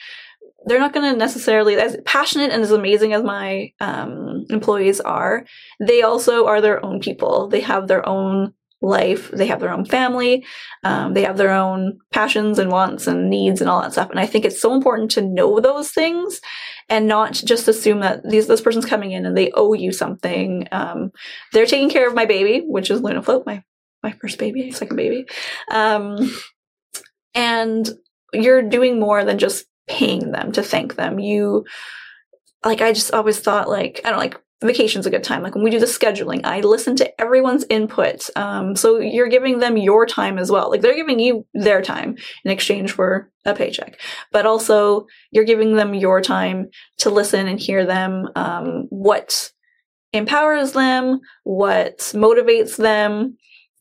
[0.65, 5.45] they're not going to necessarily as passionate and as amazing as my um, employees are
[5.79, 8.51] they also are their own people they have their own
[8.81, 9.31] life.
[9.31, 10.45] They have their own family.
[10.83, 14.09] Um, they have their own passions and wants and needs and all that stuff.
[14.09, 16.41] And I think it's so important to know those things
[16.89, 20.67] and not just assume that these this person's coming in and they owe you something.
[20.71, 21.11] Um,
[21.51, 23.63] they're taking care of my baby, which is Lunafloat, my
[24.03, 25.25] my first baby, second baby,
[25.71, 26.31] um,
[27.33, 27.89] and
[28.33, 31.19] you're doing more than just paying them to thank them.
[31.19, 31.65] You
[32.63, 35.43] like I just always thought like I don't like vacation's a good time.
[35.43, 38.29] Like when we do the scheduling, I listen to everyone's input.
[38.35, 40.69] Um, so you're giving them your time as well.
[40.69, 43.99] Like they're giving you their time in exchange for a paycheck,
[44.31, 48.29] but also you're giving them your time to listen and hear them.
[48.35, 49.51] Um, what
[50.13, 53.37] empowers them, what motivates them.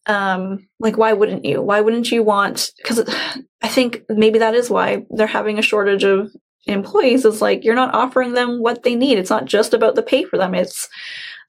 [0.07, 1.63] Um, like why wouldn't you?
[1.63, 2.73] Why wouldn't you want?
[2.77, 3.09] Because
[3.63, 6.31] I think maybe that is why they're having a shortage of
[6.67, 9.19] employees is like you're not offering them what they need.
[9.19, 10.55] It's not just about the pay for them.
[10.55, 10.89] It's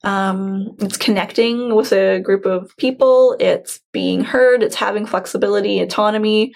[0.04, 3.36] um, it's connecting with a group of people.
[3.40, 4.62] It's being heard.
[4.62, 6.52] It's having flexibility, autonomy,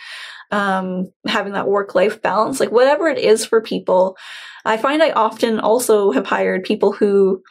[0.51, 2.61] um, having that work life balance.
[2.61, 4.17] Like whatever it is for people.
[4.65, 7.43] I find I often also have hired people who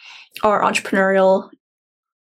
[0.44, 1.50] are entrepreneurial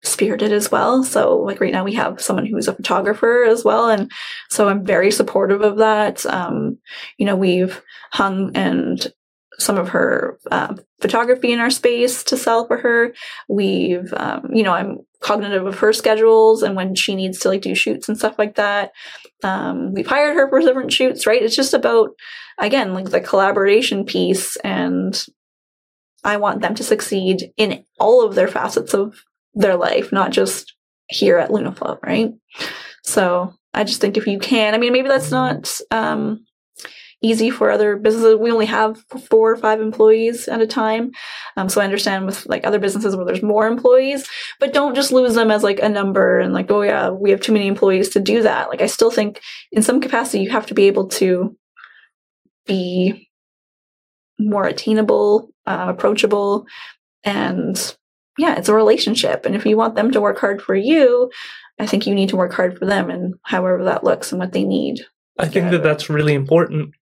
[0.04, 1.04] spirited as well.
[1.04, 3.90] So like right now we have someone who's a photographer as well.
[3.90, 4.12] And
[4.50, 6.26] so I'm very supportive of that.
[6.26, 6.78] Um,
[7.18, 7.82] you know, we've
[8.12, 9.12] hung and
[9.60, 13.14] some of her uh, photography in our space to sell for her.
[13.50, 17.62] We've, um, you know, I'm cognitive of her schedules and when she needs to like
[17.62, 18.92] do shoots and stuff like that.
[19.44, 21.42] Um, we've hired her for different shoots, right?
[21.42, 22.12] It's just about,
[22.60, 24.58] again, like the collaboration piece.
[24.58, 25.26] And
[26.24, 29.24] I want them to succeed in all of their facets of
[29.58, 30.74] their life, not just
[31.10, 32.34] here at Lunafloat, right?
[33.04, 36.46] So I just think if you can, I mean, maybe that's not, um,
[37.22, 38.36] easy for other businesses.
[38.36, 41.12] We only have four or five employees at a time.
[41.56, 44.28] Um, so I understand with like other businesses where there's more employees,
[44.60, 47.42] but don't just lose them as like a number and like, oh yeah, we have
[47.42, 48.70] too many employees to do that.
[48.70, 49.42] Like I still think
[49.72, 51.58] in some capacity you have to be able to
[52.68, 53.30] be
[54.40, 56.68] more attainable, uh, approachable,
[57.24, 57.98] and
[58.38, 59.46] yeah, it's a relationship.
[59.46, 61.32] And if you want them to work hard for you,
[61.80, 64.54] I think you need to work hard for them and however that looks and what
[64.54, 65.02] they need.
[65.38, 66.96] I think that that's really important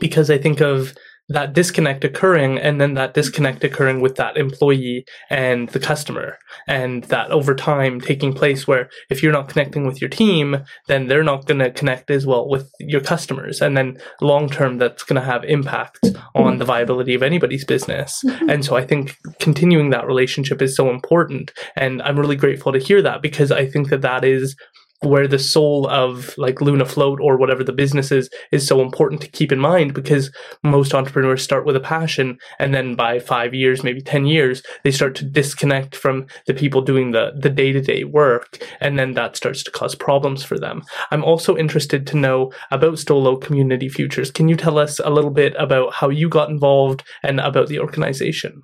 [0.00, 0.94] because I think of
[1.28, 6.38] that disconnect occurring and then that disconnect occurring with that employee and the customer.
[6.68, 11.08] And that over time taking place where if you're not connecting with your team then
[11.08, 13.62] they're not going to connect as well with your customers.
[13.62, 18.22] And then long term that's going to have impact on the viability of anybody's business.
[18.24, 18.50] Mm-hmm.
[18.50, 21.52] and so i think continuing that relationship is so important.
[21.76, 24.56] And i'm really grateful to hear that because i think that that is
[25.00, 29.28] where the soul of like Lunafloat or whatever the business is is so important to
[29.28, 30.30] keep in mind because
[30.62, 34.90] most entrepreneurs start with a passion and then by five years, maybe 10 years, they
[34.90, 38.58] start to disconnect from the people doing the, the day-to-day work.
[38.80, 40.82] And then that starts to cause problems for them.
[41.10, 44.30] I'm also interested to know about Stó:lō Community Futures.
[44.30, 47.78] Can you tell us a little bit about how you got involved and about the
[47.78, 48.62] organization?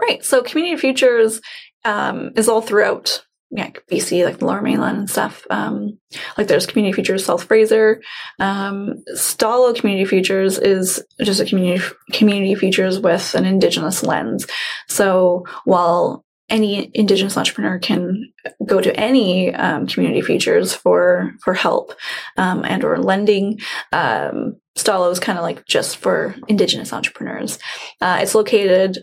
[0.00, 0.24] Right.
[0.24, 1.40] So Community Futures
[1.84, 5.46] um, is all throughout yeah, BC, like the lower mainland and stuff.
[5.50, 5.98] Um,
[6.36, 8.02] like there's Community Futures South Fraser.
[8.40, 11.82] Um, Stó:lō Community Futures is just a community,
[12.12, 14.46] community futures with an Indigenous lens.
[14.88, 18.32] So while any Indigenous entrepreneur can
[18.64, 21.92] go to any um, community futures for for help
[22.36, 23.58] um, and or lending.
[23.92, 27.58] Um, Stó:lō is kind of like just for Indigenous entrepreneurs.
[28.00, 28.98] Uh, it's located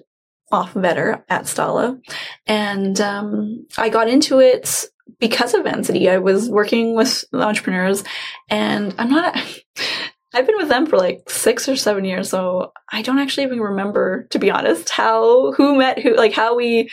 [0.53, 1.99] off Vedder at Stó:lō.
[2.47, 4.85] And um, I got into it
[5.19, 6.09] because of Vancity.
[6.09, 8.03] I was working with entrepreneurs
[8.49, 9.35] and I'm not,
[10.33, 12.29] I've been with them for like six or seven years.
[12.29, 16.55] So I don't actually even remember, to be honest, how, who met who, like how
[16.55, 16.89] we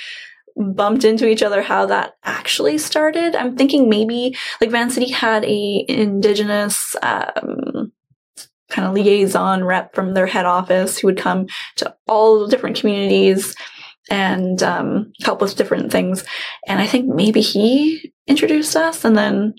[0.57, 3.35] bumped into each other, how that actually started.
[3.35, 7.70] I'm thinking maybe like Vancity had a indigenous, um,
[8.71, 11.47] kind of liaison rep from their head office who would come
[11.77, 13.55] to all the different communities
[14.11, 16.25] and um, help with different things.
[16.67, 19.55] And I think maybe he introduced us, and then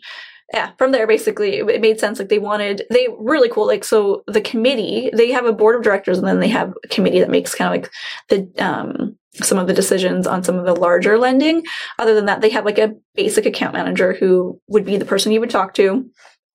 [0.53, 2.20] yeah, from there basically it made sense.
[2.20, 3.68] Like they wanted they really cool.
[3.68, 6.88] Like so, the committee they have a board of directors, and then they have a
[6.89, 7.91] committee that makes kind of like
[8.30, 11.64] the um, some of the decisions on some of the larger lending.
[11.99, 15.32] Other than that, they have like a basic account manager who would be the person
[15.32, 16.09] you would talk to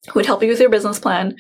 [0.09, 1.37] who would help you with your business plan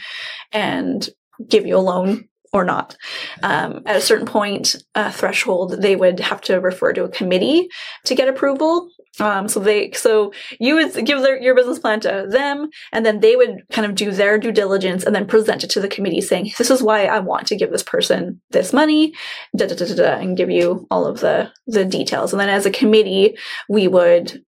[0.52, 1.08] and
[1.48, 2.96] give you a loan or not.
[3.42, 7.68] Um, at a certain point, a threshold, they would have to refer to a committee
[8.04, 8.88] to get approval.
[9.18, 13.20] Um, so they, so you would give their, your business plan to them, and then
[13.20, 16.20] they would kind of do their due diligence and then present it to the committee,
[16.20, 19.14] saying, "This is why I want to give this person this money,"
[19.56, 22.32] da da da da, da and give you all of the the details.
[22.32, 23.38] And then as a committee,
[23.70, 24.44] we would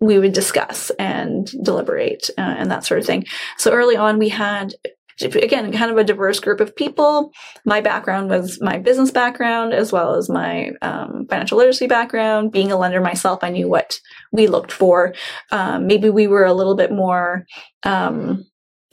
[0.00, 3.24] we would discuss and deliberate uh, and that sort of thing.
[3.56, 4.74] So early on, we had
[5.20, 7.32] again kind of a diverse group of people.
[7.64, 12.52] My background was my business background as well as my um, financial literacy background.
[12.52, 14.00] Being a lender myself, I knew what
[14.32, 15.14] we looked for.
[15.50, 17.46] Um, maybe we were a little bit more.
[17.82, 18.44] Um,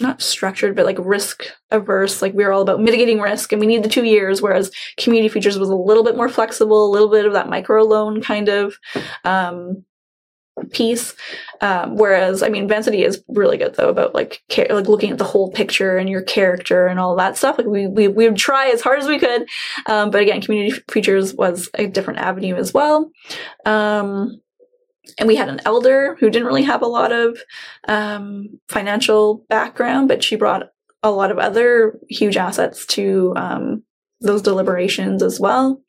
[0.01, 2.22] not structured, but like risk averse.
[2.22, 5.30] Like we were all about mitigating risk and we need the two years, whereas community
[5.30, 8.49] futures was a little bit more flexible, a little bit of that micro loan kind
[8.49, 8.76] of
[9.24, 9.86] um,
[10.72, 11.14] piece.
[11.62, 15.24] Um, whereas, I mean, Vancity is really good though about like like looking at the
[15.24, 17.58] whole picture and your character and all that stuff.
[17.58, 19.47] Like we we we would try as hard as we could,
[19.88, 23.12] um, but again, community futures was a different avenue as well.
[23.66, 24.41] Um,
[25.18, 27.38] and we had an elder who didn't really have a lot of
[27.88, 30.70] um, financial background, but she brought
[31.03, 33.84] a lot of other huge assets to um,
[34.22, 35.82] those deliberations as well.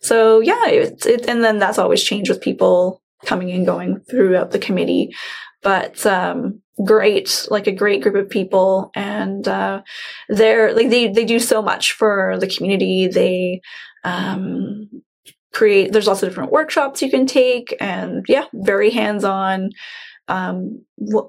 [0.00, 4.50] So yeah, it's it, and then that's always changed with people coming and going throughout
[4.50, 5.14] the committee.
[5.62, 9.82] But um, great, like a great group of people, and uh,
[10.28, 13.08] they're like they they do so much for the community.
[13.08, 13.62] They
[14.04, 14.88] um,
[15.52, 15.92] create.
[15.92, 19.70] There's lots of different workshops you can take, and yeah, very hands on.
[20.28, 20.84] Um,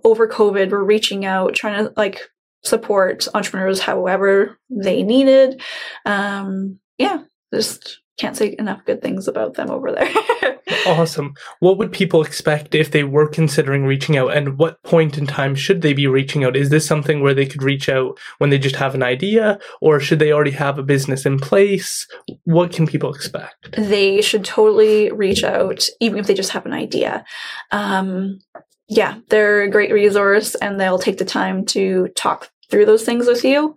[0.06, 2.22] over COVID, we're reaching out, trying to like
[2.64, 5.62] support entrepreneurs however they needed.
[6.06, 7.20] Um, yeah,
[7.54, 10.58] just can't say enough good things about them over there.
[10.88, 11.34] awesome.
[11.60, 15.56] What would people expect if they were considering reaching out and what point in time
[15.56, 16.56] should they be reaching out?
[16.56, 20.00] Is this something where they could reach out when they just have an idea or
[20.00, 22.08] should they already have a business in place?
[22.46, 23.76] What can people expect?
[23.78, 27.26] They should totally reach out even if they just have an idea.
[27.72, 28.40] Um,
[28.88, 33.28] yeah, they're a great resource and they'll take the time to talk through those things
[33.28, 33.76] with you.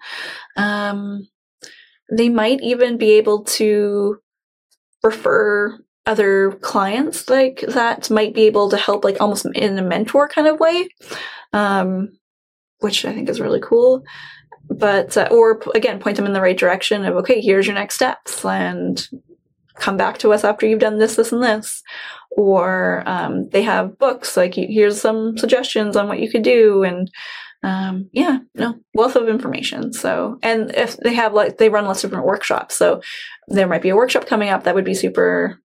[0.57, 1.29] Um,
[2.11, 4.19] they might even be able to
[5.03, 10.27] refer other clients like that might be able to help like almost in a mentor
[10.29, 10.89] kind of way
[11.53, 12.09] um,
[12.81, 14.03] which i think is really cool.
[14.71, 17.95] But uh, or again point them in the right direction of okay here's your next
[17.95, 19.07] steps and
[19.77, 21.83] come back to us after you've done this this and this.
[22.37, 27.11] Or um, they have books like here's some suggestions on what you could do and
[27.63, 29.93] um, yeah no wealth of information.
[29.93, 33.01] So and if they have like they run lots of different workshops so
[33.49, 35.61] there might be a workshop coming up that would be super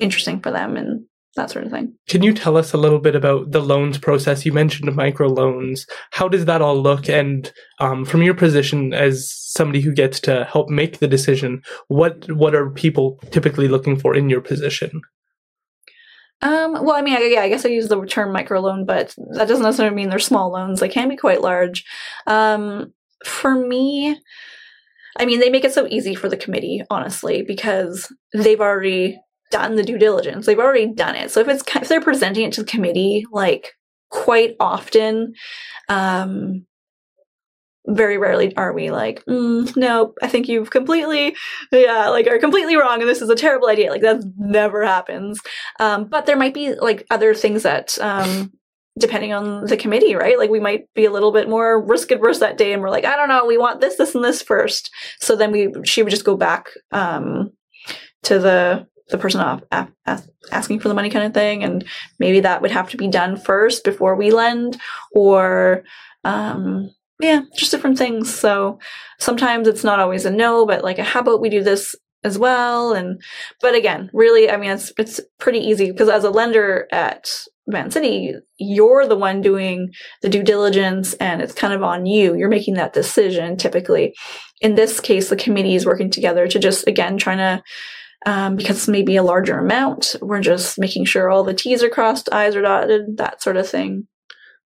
[0.00, 1.04] interesting for them and
[1.36, 1.94] that sort of thing.
[2.08, 4.44] Can you tell us a little bit about the loans process?
[4.44, 5.86] You mentioned micro loans.
[6.12, 7.08] How does that all look?
[7.08, 12.30] And um, from your position as somebody who gets to help make the decision, what
[12.32, 15.02] what are people typically looking for in your position?
[16.42, 19.14] Um, well, I mean, I, yeah, I guess I use the term micro loan, but
[19.32, 20.80] that doesn't necessarily mean they're small loans.
[20.80, 21.84] They can be quite large.
[22.26, 22.92] Um,
[23.24, 24.20] for me,
[25.18, 29.18] I mean, they make it so easy for the committee, honestly, because they've already
[29.50, 30.46] done the due diligence.
[30.46, 31.30] They've already done it.
[31.30, 33.72] So if it's if they're presenting it to the committee like
[34.10, 35.34] quite often,
[35.88, 36.66] um,
[37.88, 41.36] very rarely are we like, mm, no, I think you've completely,
[41.70, 43.90] yeah, like are completely wrong, and this is a terrible idea.
[43.90, 45.40] Like that never happens.
[45.78, 48.52] Um, but there might be like other things that, um,
[48.98, 50.38] depending on the committee, right?
[50.38, 53.04] Like we might be a little bit more risk adverse that day, and we're like,
[53.04, 54.90] I don't know, we want this, this, and this first.
[55.20, 57.52] So then we, she would just go back um,
[58.24, 59.62] to the the person off,
[60.50, 61.84] asking for the money kind of thing, and
[62.18, 64.76] maybe that would have to be done first before we lend,
[65.12, 65.84] or
[66.24, 66.90] um,
[67.20, 68.34] yeah, just different things.
[68.34, 68.80] So
[69.18, 71.94] sometimes it's not always a no, but like, a how about we do this
[72.24, 72.94] as well?
[72.94, 73.22] And,
[73.60, 77.30] but again, really, I mean, it's, it's pretty easy because as a lender at
[77.68, 79.92] Vancity, you're the one doing
[80.22, 82.36] the due diligence and it's kind of on you.
[82.36, 84.14] You're making that decision typically.
[84.60, 87.62] In this case, the committee is working together to just, again, trying to,
[88.24, 92.32] um, because maybe a larger amount, we're just making sure all the T's are crossed,
[92.32, 94.06] I's are dotted, that sort of thing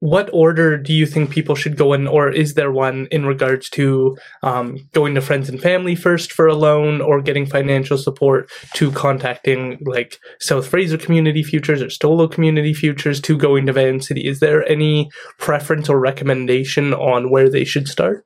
[0.00, 3.68] what order do you think people should go in, or is there one in regards
[3.70, 8.50] to um, going to friends and family first for a loan, or getting financial support,
[8.74, 14.26] to contacting like South Fraser Community Futures or Stó:lō Community Futures, to going to Vancity?
[14.26, 18.24] Is there any preference or recommendation on where they should start?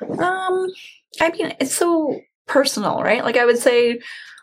[0.00, 0.68] Um,
[1.20, 3.24] I mean, it's so personal, right?
[3.24, 3.98] Like I would say,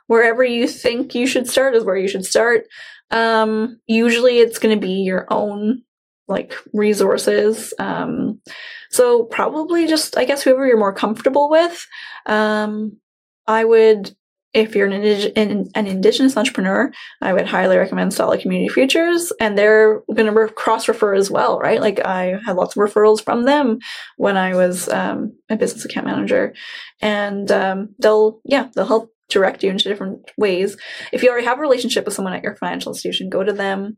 [0.08, 2.66] wherever you think you should start is where you should start.
[3.10, 5.84] Um, usually, it's going to be your own
[6.28, 7.74] like resources.
[7.80, 8.42] Um,
[8.90, 11.86] so probably just, I guess, whoever you're more comfortable with.
[12.26, 12.98] Um,
[13.48, 14.16] I would,
[14.54, 15.34] if you're an, indig-
[15.76, 16.92] an, Indigenous entrepreneur,
[17.22, 21.32] I would highly recommend Stó:lō Community Futures, and they're going to re- cross refer as
[21.32, 21.80] well, right?
[21.80, 23.80] Like I had lots of referrals from them
[24.18, 26.54] when I was um, a business account manager,
[27.02, 30.78] and um, they'll, yeah, they'll help direct you into different ways.
[31.12, 33.98] If you already have a relationship with someone at your financial institution, go to them.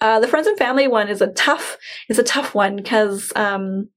[0.00, 1.76] Uh, the friends and family one is a tough
[2.08, 3.88] is a tough one because um,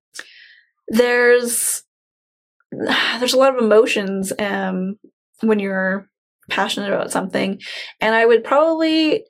[0.88, 1.84] there's
[2.71, 4.97] there's a lot of emotions um,
[5.41, 6.09] when you're
[6.49, 7.59] passionate about something,
[7.99, 9.25] and I would probably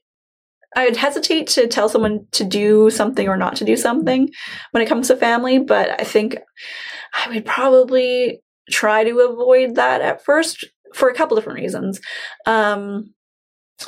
[0.76, 4.30] I would hesitate to tell someone to do something or not to do something
[4.72, 6.38] when it comes to family, but I think
[7.14, 10.66] I would probably try to avoid that at first
[10.98, 12.02] for a couple different reasons.
[12.46, 13.14] Um,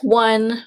[0.01, 0.63] one,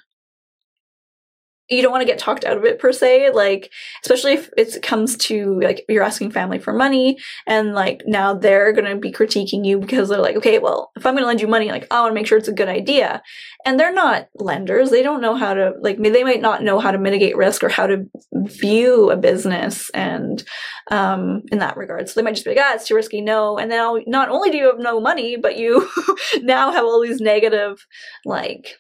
[1.73, 3.71] you don't want to get talked out of it per se like
[4.05, 8.73] especially if it comes to like you're asking family for money and like now they're
[8.73, 11.41] going to be critiquing you because they're like okay well if i'm going to lend
[11.41, 13.23] you money like i want to make sure it's a good idea.
[13.65, 16.91] And they're not lenders they don't know how to like they might not know how
[16.91, 20.43] to mitigate risk or how to view a business and
[20.91, 22.09] um in that regard.
[22.09, 23.59] So they might just be like ah it's too risky no.
[23.59, 25.89] And now not only do you have no money but you
[26.43, 27.87] now have all these negative
[28.25, 28.79] like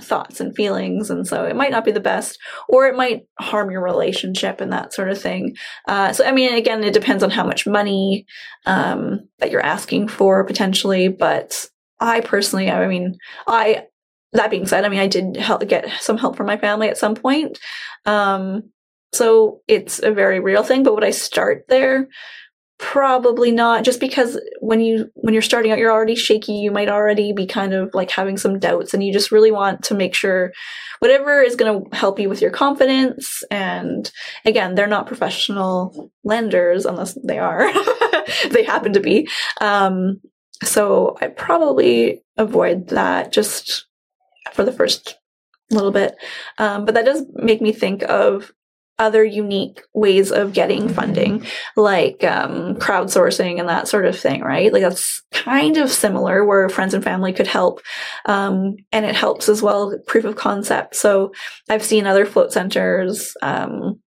[0.00, 2.38] thoughts and feelings and so it might not be the best
[2.68, 5.56] or it might harm your relationship and that sort of thing.
[5.88, 8.26] Uh, so i mean again it depends on how much money
[8.66, 11.66] um, that you're asking for potentially but
[12.00, 13.16] i personally i mean
[13.46, 13.84] i
[14.32, 16.98] that being said i mean i did help get some help from my family at
[16.98, 17.58] some point.
[18.06, 18.70] Um,
[19.12, 22.08] so it's a very real thing but would i start there
[22.82, 26.54] probably not just because when you when you're starting out you're already shaky.
[26.54, 29.84] You might already be kind of like having some doubts and you just really want
[29.84, 30.52] to make sure
[30.98, 34.10] whatever is going to help you with your confidence and
[34.44, 37.72] again they're not professional lenders unless they are.
[38.50, 39.28] They happen to be.
[39.60, 40.20] Um,
[40.62, 43.86] so i probably avoid that just
[44.52, 45.18] for the first
[45.70, 46.14] little bit.
[46.58, 48.52] Um, but that does make me think of
[48.98, 51.44] other unique ways of getting funding,
[51.76, 54.72] like um, crowdsourcing and that sort of thing, right?
[54.72, 57.80] Like that's kind of similar where friends and family could help.
[58.26, 60.94] Um, and it helps as well, proof of concept.
[60.94, 61.32] So
[61.68, 64.00] I've seen other float centers um,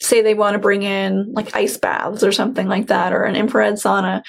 [0.00, 3.36] say they want to bring in like ice baths or something like that, or an
[3.36, 4.22] infrared sauna,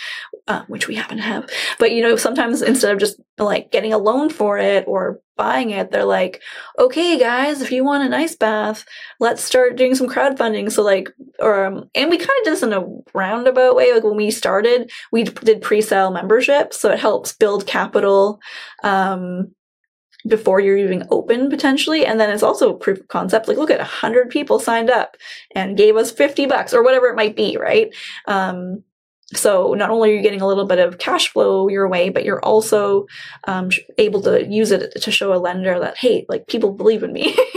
[0.47, 1.49] uh, which we happen to have.
[1.79, 5.71] But you know, sometimes instead of just like getting a loan for it or buying
[5.71, 6.41] it, they're like,
[6.77, 8.85] okay, guys, if you want an ice bath,
[9.19, 10.71] let's start doing some crowdfunding.
[10.71, 11.09] So like,
[11.39, 13.93] or um, and we kind of did this in a roundabout way.
[13.93, 18.39] Like when we started, we did pre-sale membership, so it helps build capital.
[18.83, 19.53] Um,
[20.25, 23.79] before you're even open potentially and then it's also proof of concept like look at
[23.79, 25.17] 100 people signed up
[25.53, 27.93] and gave us 50 bucks or whatever it might be right
[28.25, 28.81] um,
[29.33, 32.25] so not only are you getting a little bit of cash flow your way, but
[32.25, 33.05] you're also
[33.45, 37.13] um, able to use it to show a lender that hey, like people believe in
[37.13, 37.35] me,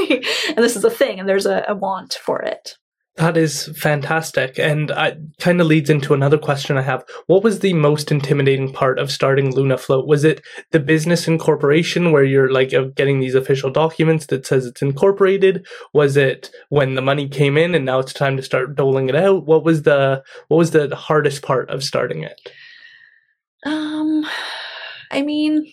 [0.49, 2.77] and this is a thing, and there's a, a want for it.
[3.17, 4.59] That is fantastic.
[4.59, 7.03] And it kind of leads into another question I have.
[7.27, 10.07] What was the most intimidating part of starting Lunafloat?
[10.07, 14.83] Was it the business incorporation where you're like getting these official documents that says it's
[14.83, 15.67] incorporated?
[15.95, 19.17] Was it when the money came in and now it's time to start doling it
[19.17, 19.47] out?
[19.47, 22.39] What was the what was the hardest part of starting it?
[23.65, 24.27] Um
[25.11, 25.73] I mean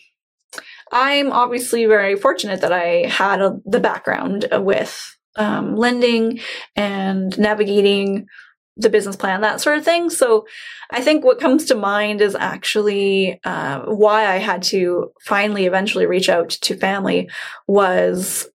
[0.94, 6.40] I'm obviously very fortunate that I had a, the background with um, lending
[6.76, 8.28] and navigating
[8.76, 10.10] the business plan, that sort of thing.
[10.10, 10.48] So
[10.90, 16.06] I think what comes to mind is actually uh, why I had to finally eventually
[16.06, 17.30] reach out to family
[17.68, 18.48] was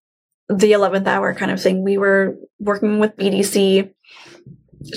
[0.49, 1.83] the 11th hour kind of thing.
[1.83, 3.93] We were working with BDC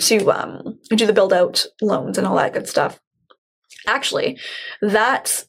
[0.06, 2.98] to um, do the build out loans and all that good stuff.
[3.86, 4.38] Actually,
[4.80, 5.44] that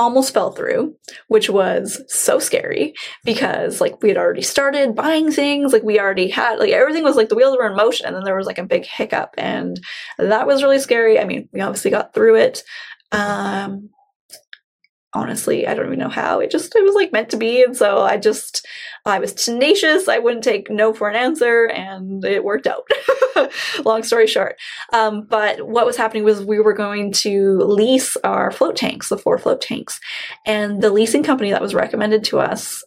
[0.00, 0.96] almost fell through,
[1.28, 6.28] which was so scary because like we had already started buying things, like we already
[6.28, 8.58] had like everything was like the wheels were in motion and then there was like
[8.58, 9.78] a big hiccup and
[10.18, 11.20] that was really scary.
[11.20, 12.62] I mean, we obviously got through it.
[13.12, 13.90] Um
[15.12, 16.40] honestly, I don't even know how.
[16.40, 18.66] It just it was like meant to be, and so I just
[19.04, 20.08] I was tenacious.
[20.08, 22.88] I wouldn't take no for an answer, and it worked out.
[23.84, 24.56] Long story short,
[24.92, 29.18] um, but what was happening was we were going to lease our float tanks, the
[29.18, 30.00] four float tanks,
[30.46, 32.84] and the leasing company that was recommended to us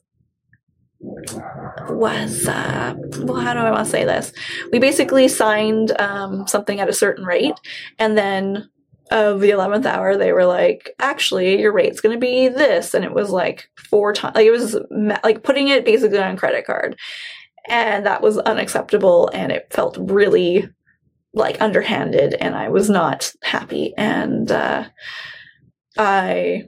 [1.89, 4.31] was uh, well how do i want to say this?
[4.71, 7.55] We basically signed um, something at a certain rate.
[7.99, 8.69] And then
[9.11, 12.93] of the 11th hour they were like actually your rate's going to be this.
[12.93, 14.77] And it was like four times like it was
[15.23, 16.97] like putting it basically on credit card
[17.69, 20.68] and that was unacceptable and it felt really
[21.34, 24.85] like underhanded and i was not happy and uh,
[25.98, 26.68] i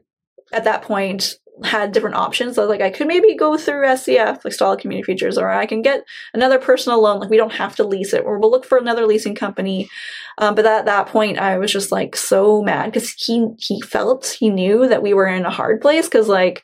[0.54, 2.56] at that point had different options.
[2.56, 5.82] So like I could maybe go through SCF, like Stó:lō Community Futures, or I can
[5.82, 6.04] get
[6.34, 7.20] another personal loan.
[7.20, 9.90] Like we don't have to lease it, or we'll look for another leasing company.
[10.38, 14.36] Um, but at that point, I was just like so mad because he he felt
[14.40, 16.64] he knew that we were in a hard place because like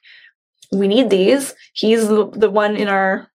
[0.71, 1.55] we need these.
[1.73, 3.30] He's the one in our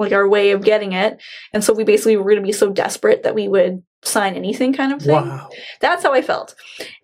[0.00, 1.20] like our way of getting it,
[1.52, 4.72] and so we basically were going to be so desperate that we would sign anything
[4.72, 5.14] kind of thing.
[5.14, 5.48] Wow.
[5.80, 6.54] That's how I felt.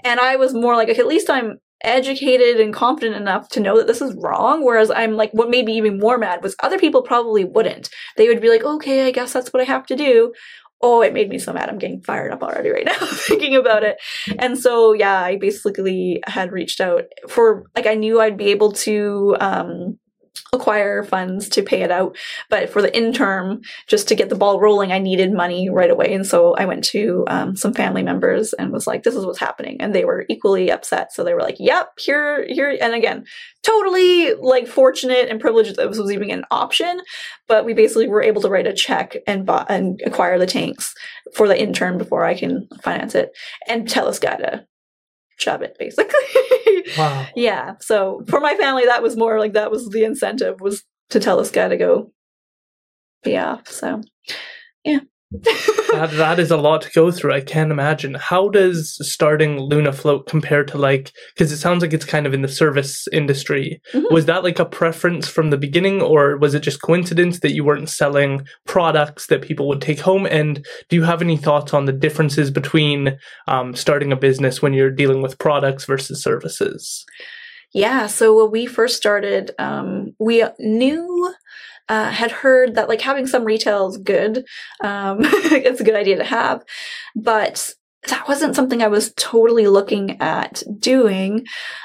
[0.04, 3.76] And I was more like, okay, at least I'm educated and confident enough to know
[3.76, 4.64] that this is wrong.
[4.64, 7.90] Whereas I'm like, what made me even more mad was other people probably wouldn't.
[8.16, 10.32] They would be like, okay, I guess that's what I have to do.
[10.82, 11.68] Oh, it made me so mad.
[11.68, 13.98] I'm getting fired up already right now thinking about it.
[14.38, 18.72] And so, yeah, I basically had reached out for, like, I knew I'd be able
[18.72, 19.98] to, um,
[20.52, 22.16] acquire funds to pay it out.
[22.50, 26.14] But for the interim, just to get the ball rolling, I needed money right away.
[26.14, 29.38] And so I went to um, some family members and was like, this is what's
[29.38, 29.80] happening.
[29.80, 31.12] And they were equally upset.
[31.12, 32.76] So they were like, yep, here, here.
[32.80, 33.24] And again,
[33.62, 37.00] totally like fortunate and privileged that this was even an option.
[37.48, 40.94] But we basically were able to write a check and buy and acquire the tanks
[41.34, 43.32] for the intern before I can finance it
[43.68, 44.66] and tell us guy to
[45.38, 46.14] shove it basically.
[46.96, 47.26] wow.
[47.34, 47.74] Yeah.
[47.80, 51.36] So for my family, that was more like that was the incentive was to tell
[51.36, 52.12] this guy to go
[53.22, 53.68] be off.
[53.68, 54.00] So
[54.84, 55.00] yeah.
[55.32, 57.32] That, that is a lot to go through.
[57.32, 58.14] I can't imagine.
[58.14, 62.42] How does starting Lunafloat compare to like, because it sounds like it's kind of in
[62.42, 63.80] the service industry.
[63.92, 64.14] Mm-hmm.
[64.14, 67.64] Was that like a preference from the beginning, or was it just coincidence that you
[67.64, 70.26] weren't selling products that people would take home?
[70.26, 74.74] And do you have any thoughts on the differences between um, starting a business when
[74.74, 77.04] you're dealing with products versus services?
[77.72, 78.06] Yeah.
[78.06, 81.34] So when we first started, um, we knew
[81.88, 84.44] uh, had heard that like having some retail is good.
[84.82, 86.64] Um, it's a good idea to have,
[87.14, 87.72] but
[88.08, 91.44] that wasn't something I was totally looking at doing.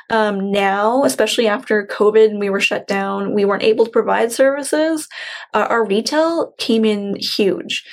[0.10, 4.32] Um, now, especially after COVID and we were shut down, we weren't able to provide
[4.32, 5.08] services.
[5.54, 7.84] Uh, our retail came in huge.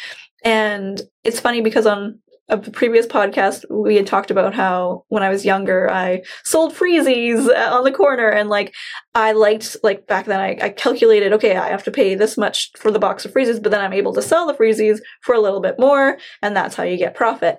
[0.44, 5.28] And it's funny because on a previous podcast, we had talked about how when I
[5.28, 8.74] was younger, I sold freezies uh, on the corner and like
[9.14, 12.70] I liked like back then I, I, calculated, okay, I have to pay this much
[12.76, 15.40] for the box of freezies, but then I'm able to sell the freezies for a
[15.40, 17.58] little bit more and that's how you get profit.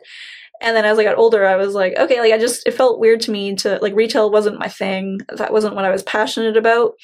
[0.61, 2.99] And then as I got older, I was like, okay, like I just, it felt
[2.99, 5.19] weird to me to, like, retail wasn't my thing.
[5.29, 6.95] That wasn't what I was passionate about.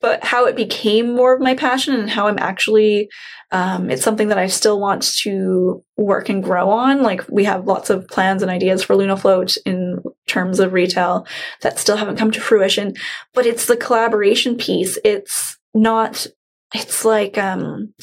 [0.00, 3.08] But how it became more of my passion and how I'm actually,
[3.50, 7.02] um, it's something that I still want to work and grow on.
[7.02, 11.26] Like, we have lots of plans and ideas for Lunafloat in terms of retail
[11.62, 12.92] that still haven't come to fruition.
[13.32, 14.98] But it's the collaboration piece.
[15.02, 16.26] It's not,
[16.74, 17.94] it's like, um,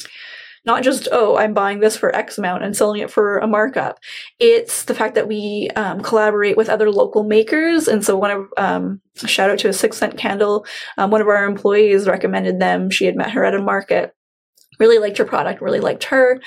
[0.66, 3.98] not just oh i'm buying this for x amount and selling it for a markup.
[4.38, 7.88] It's the fact that we um, collaborate with other local makers.
[7.88, 10.66] And so one of um, shout out to a six cent candle.
[10.98, 12.90] Um, one of our employees recommended them.
[12.90, 14.14] She had met her at a market.
[14.78, 16.40] Really liked her product really liked her.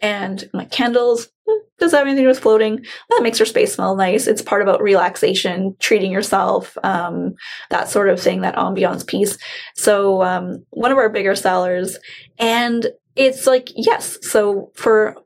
[0.00, 1.28] And my candles?
[1.46, 2.84] Hmm, does that have anything to do with floating?
[3.10, 4.26] That makes your space smell nice.
[4.26, 7.34] It's part about relaxation treating yourself um,
[7.70, 9.36] that sort of thing that ambiance piece.
[9.74, 11.98] So um, one of our bigger sellers.
[12.38, 12.86] And
[13.16, 14.18] it's like yes.
[14.22, 15.16] So for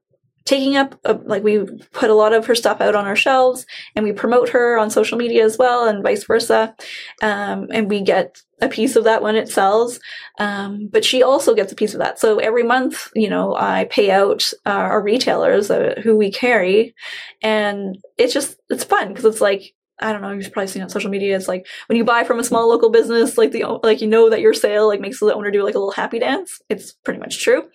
[0.49, 1.63] taking up a, like we
[1.93, 4.89] put a lot of her stuff out on our shelves and we promote her on
[4.89, 6.75] social media as well and vice versa.
[7.21, 10.01] Um, and we get a piece of that when it sells.
[10.39, 12.19] Um, but she also gets a piece of that.
[12.19, 16.95] So every month you know i pay out uh, our retailers uh, who we carry.
[17.43, 20.89] And it's just it's fun because it's like I don't know, you've probably seen on
[20.89, 21.37] social media.
[21.37, 24.31] It's like when you buy from a small local business, like the like you know
[24.31, 26.61] that your sale like makes the owner do like a little happy dance.
[26.69, 27.69] It's pretty much true.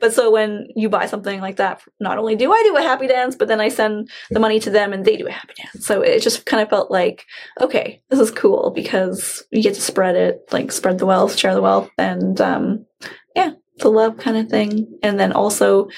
[0.00, 3.06] But so when you buy something like that, not only do I do a happy
[3.06, 5.86] dance, but then I send the money to them and they do a happy dance.
[5.86, 7.24] So it just kind of felt like,
[7.60, 11.54] okay, this is cool because you get to spread it, like spread the wealth, share
[11.54, 12.86] the wealth, and um,
[13.34, 14.98] yeah, the love kind of thing.
[15.02, 15.88] And then also,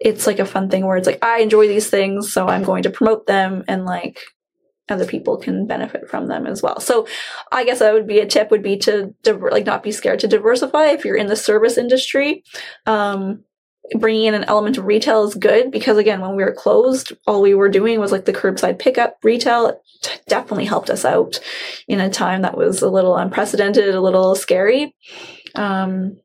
[0.00, 2.84] it's like a fun thing where it's like I enjoy these things, so I'm going
[2.84, 4.20] to promote them and like
[4.88, 6.80] other people can benefit from them as well.
[6.80, 7.06] So
[7.52, 10.20] I guess that would be a tip would be to diver- like not be scared
[10.20, 12.44] to diversify if you're in the service industry.
[12.86, 13.44] Um,
[13.96, 17.42] bringing in an element of retail is good because again, when we were closed, all
[17.42, 19.80] we were doing was like the curbside pickup retail.
[20.02, 21.38] T- definitely helped us out
[21.88, 24.94] in a time that was a little unprecedented, a little scary.
[25.54, 26.18] Um,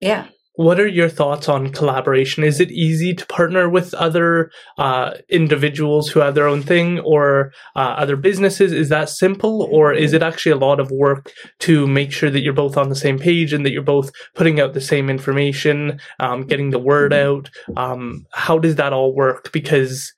[0.00, 0.28] yeah.
[0.54, 2.44] What are your thoughts on collaboration?
[2.44, 7.52] Is it easy to partner with other uh, individuals who have their own thing or
[7.76, 8.72] uh, other businesses?
[8.72, 12.40] Is that simple, or is it actually a lot of work to make sure that
[12.40, 16.00] you're both on the same page and that you're both putting out the same information,
[16.18, 17.48] um, getting the word out?
[17.76, 19.52] Um, how does that all work?
[19.52, 20.12] Because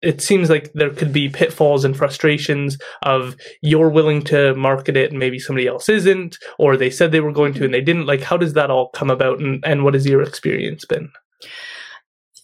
[0.00, 5.10] it seems like there could be pitfalls and frustrations of you're willing to market it
[5.10, 8.06] and maybe somebody else isn't, or they said they were going to and they didn't.
[8.06, 11.10] Like, how does that all come about, and, and what has your experience been?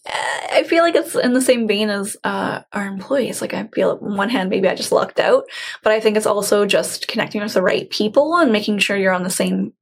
[0.07, 3.41] I feel like it's in the same vein as uh, our employees.
[3.41, 5.45] Like, I feel on one hand, maybe I just lucked out,
[5.83, 9.15] but I think it's also just connecting with the right people and making sure you're
[9.15, 9.73] on the same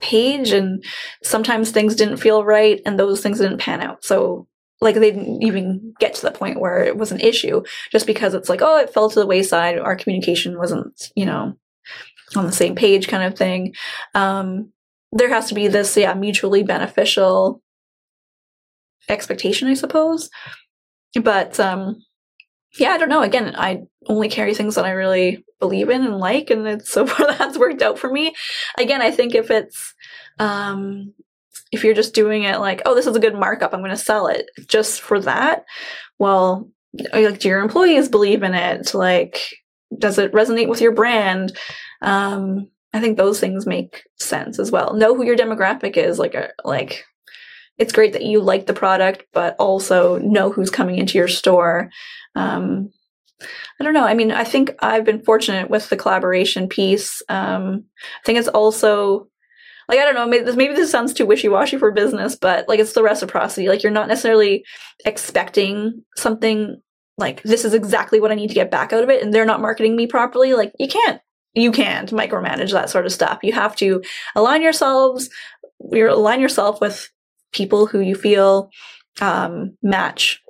[0.00, 0.50] page.
[0.50, 0.84] And
[1.22, 4.04] sometimes things didn't feel right and those things didn't pan out.
[4.04, 4.46] So
[4.80, 7.62] like they didn't even get to the point where it was an issue
[7.92, 9.78] just because it's like oh it fell to the wayside.
[9.78, 11.54] Our communication wasn't you know
[12.36, 13.74] on the same page kind of thing.
[14.14, 14.72] Um
[15.12, 17.62] there has to be this yeah mutually beneficial
[19.08, 20.30] expectation i suppose.
[21.20, 22.02] But um
[22.78, 23.22] yeah i don't know.
[23.22, 27.26] Again i only carry things that i really believe in and like and so far
[27.26, 28.34] that's worked out for me.
[28.78, 29.94] Again i think if it's
[30.38, 31.12] um
[31.72, 33.96] if you're just doing it like, oh, this is a good markup, I'm going to
[33.96, 35.64] sell it just for that,
[36.18, 36.68] well,
[37.12, 38.94] like, do your employees believe in it?
[38.94, 39.40] Like,
[39.96, 41.56] does it resonate with your brand?
[42.02, 44.94] Um, I think those things make sense as well.
[44.94, 46.18] Know who your demographic is.
[46.18, 47.04] Like, uh, like,
[47.78, 51.90] it's great that you like the product, but also know who's coming into your store.
[52.34, 52.90] Um,
[53.80, 54.04] I don't know.
[54.04, 57.22] I mean, I think I've been fortunate with the collaboration piece.
[57.28, 59.28] Um, I think it's also
[59.90, 62.68] like I don't know, maybe this, maybe this sounds too wishy washy for business, but
[62.68, 63.68] like it's the reciprocity.
[63.68, 64.64] Like you're not necessarily
[65.04, 66.80] expecting something
[67.18, 69.44] like this is exactly what I need to get back out of it, and they're
[69.44, 70.54] not marketing me properly.
[70.54, 71.20] Like you can't
[71.54, 73.40] you can't micromanage that sort of stuff.
[73.42, 74.00] You have to
[74.36, 75.28] align yourselves,
[75.90, 77.10] you align yourself with
[77.52, 78.70] people who you feel
[79.20, 80.40] um, match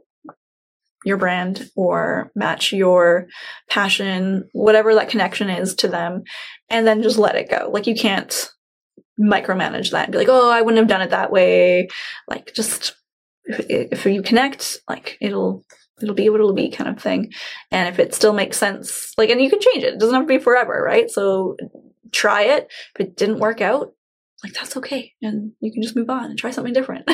[1.06, 3.26] your brand or match your
[3.70, 6.24] passion, whatever that connection is to them,
[6.68, 7.70] and then just let it go.
[7.72, 8.50] Like you can't
[9.18, 11.88] micromanage that and be like, oh, I wouldn't have done it that way.
[12.28, 12.94] Like just
[13.44, 15.64] if, if you connect, like it'll
[16.02, 17.32] it'll be what it'll be kind of thing.
[17.70, 19.94] And if it still makes sense, like and you can change it.
[19.94, 21.10] It doesn't have to be forever, right?
[21.10, 21.56] So
[22.12, 22.70] try it.
[22.94, 23.94] If it didn't work out,
[24.44, 27.04] like that's okay and you can just move on and try something different.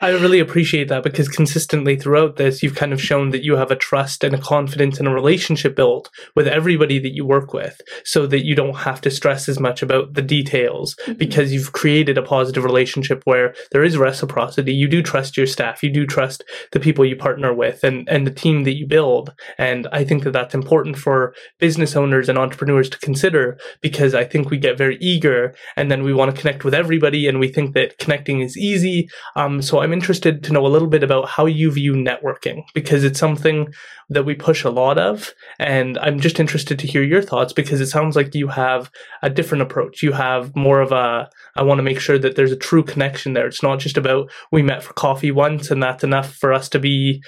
[0.00, 3.70] I really appreciate that because consistently throughout this you've kind of shown that you have
[3.70, 7.80] a trust and a confidence and a relationship built with everybody that you work with
[8.04, 11.14] so that you don't have to stress as much about the details mm-hmm.
[11.14, 14.72] because you've created a positive relationship where there is reciprocity.
[14.72, 15.82] You do trust your staff.
[15.82, 19.32] You do trust the people you partner with and and the team that you build.
[19.58, 24.24] And i think that that's important for business owners and entrepreneurs to consider because i
[24.24, 27.48] think we get very eager and then we want to connect with everybody, and we
[27.48, 29.08] think that connecting is easy.
[29.34, 33.02] Um, so I'm interested to know a little bit about how you view networking because
[33.02, 33.74] it's something
[34.10, 37.80] that we push a lot of, and I'm just interested to hear your thoughts because
[37.80, 38.92] it sounds like you have
[39.24, 40.04] a different approach.
[40.04, 43.32] You have more of a I want to make sure that there's a true connection
[43.32, 43.48] there.
[43.48, 46.78] It's not just about we met for coffee once and that's enough for us to
[46.78, 47.24] be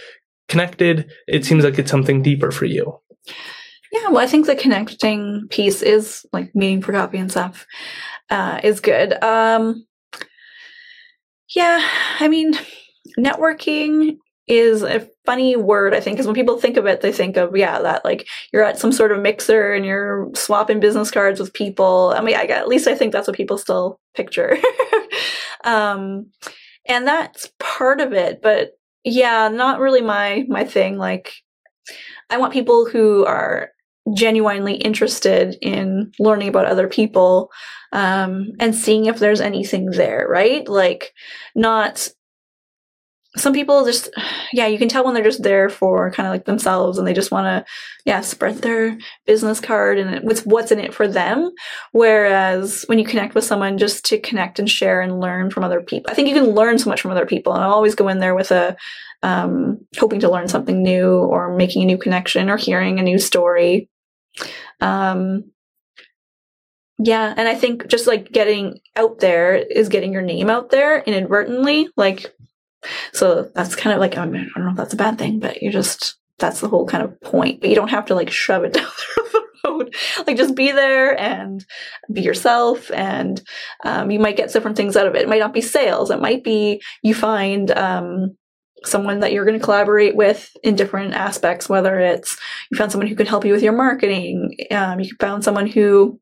[0.48, 1.10] connected.
[1.26, 3.00] It seems like it's something deeper for you.
[3.90, 7.66] Yeah, well, I think the connecting piece is like meeting for coffee and stuff
[8.30, 9.22] uh, is good.
[9.22, 9.86] Um,
[11.54, 11.86] yeah,
[12.20, 12.54] I mean,
[13.18, 17.36] networking is a funny word, I think, because when people think of it, they think
[17.36, 21.38] of, yeah, that like you're at some sort of mixer and you're swapping business cards
[21.38, 22.14] with people.
[22.16, 24.56] I mean, I, at least I think that's what people still picture.
[25.64, 26.30] um,
[26.86, 28.72] and that's part of it, but
[29.04, 30.96] yeah, not really my, my thing.
[30.96, 31.34] Like,
[32.30, 33.70] I want people who are
[34.14, 37.50] genuinely interested in learning about other people
[37.92, 40.66] um, and seeing if there's anything there, right?
[40.68, 41.12] Like,
[41.54, 42.10] not
[43.36, 44.10] some people just,
[44.52, 47.12] yeah, you can tell when they're just there for kind of like themselves and they
[47.12, 47.70] just want to,
[48.04, 51.50] yeah, spread their business card and with what's in it for them.
[51.92, 55.80] Whereas when you connect with someone just to connect and share and learn from other
[55.80, 57.54] people, I think you can learn so much from other people.
[57.54, 58.76] And I always go in there with a,
[59.22, 63.18] um, hoping to learn something new or making a new connection or hearing a new
[63.18, 63.88] story.
[64.80, 65.50] Um,
[66.98, 71.00] yeah, and I think just like getting out there is getting your name out there
[71.00, 71.88] inadvertently.
[71.96, 72.34] Like,
[73.12, 75.38] so that's kind of like I, mean, I don't know if that's a bad thing,
[75.38, 77.60] but you just that's the whole kind of point.
[77.60, 79.94] But you don't have to like shove it down the road.
[80.26, 81.64] Like just be there and
[82.12, 83.40] be yourself, and
[83.84, 85.22] um, you might get different things out of it.
[85.22, 86.10] It might not be sales.
[86.10, 88.36] It might be you find um,
[88.84, 92.36] someone that you're going to collaborate with in different aspects, whether it's
[92.72, 96.18] you found someone who can help you with your marketing, um, you found someone who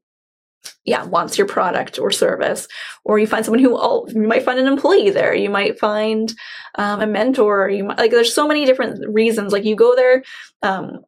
[0.84, 2.68] yeah wants your product or service
[3.04, 6.34] or you find someone who oh, you might find an employee there you might find
[6.76, 10.22] um, a mentor you might, like there's so many different reasons like you go there
[10.62, 11.00] um,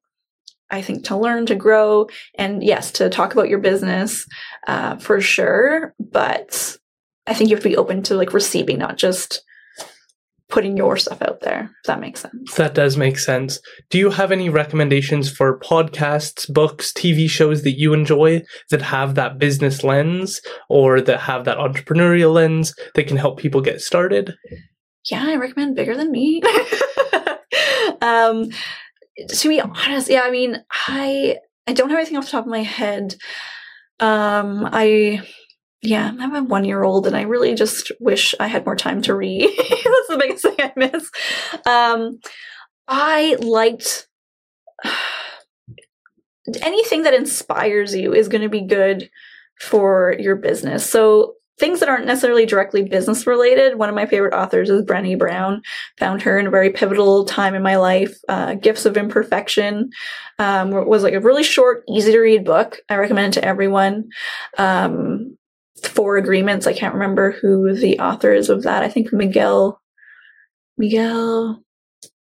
[0.71, 2.07] i think to learn to grow
[2.37, 4.27] and yes to talk about your business
[4.67, 6.77] uh, for sure but
[7.27, 9.43] i think you have to be open to like receiving not just
[10.49, 12.55] putting your stuff out there, if that makes sense.
[12.55, 13.61] That does make sense.
[13.91, 19.15] Do you have any recommendations for podcasts, books, TV shows that you enjoy that have
[19.17, 24.35] that business lens or that have that entrepreneurial lens that can help people get started?
[25.11, 26.43] Yeah, I recommend Bigger Than Me.
[28.01, 28.51] um,
[29.29, 32.51] to be honest, yeah, I mean, I I don't have anything off the top of
[32.51, 33.17] my head.
[34.01, 35.23] Um, I
[35.83, 38.77] yeah, I have a one year old and I really just wish I had more
[38.77, 39.43] time to read.
[39.57, 41.11] That's the biggest thing I miss.
[41.67, 42.19] Um,
[42.89, 44.09] I liked
[46.63, 49.09] anything that inspires you is going to be good
[49.61, 50.89] for your business.
[50.89, 53.79] So things that aren't necessarily directly business related.
[53.79, 55.63] One of my favorite authors is Brené Brown.
[55.99, 58.17] Found her in a very pivotal time in my life.
[58.29, 59.91] Uh, Gifts of Imperfection
[60.39, 62.79] um, was like a really short, easy to read book.
[62.89, 64.09] I recommend it to everyone.
[64.57, 65.18] Um,
[65.87, 66.67] four agreements.
[66.67, 68.83] I can't remember who the author is of that.
[68.83, 69.81] I think Miguel
[70.77, 71.63] Miguel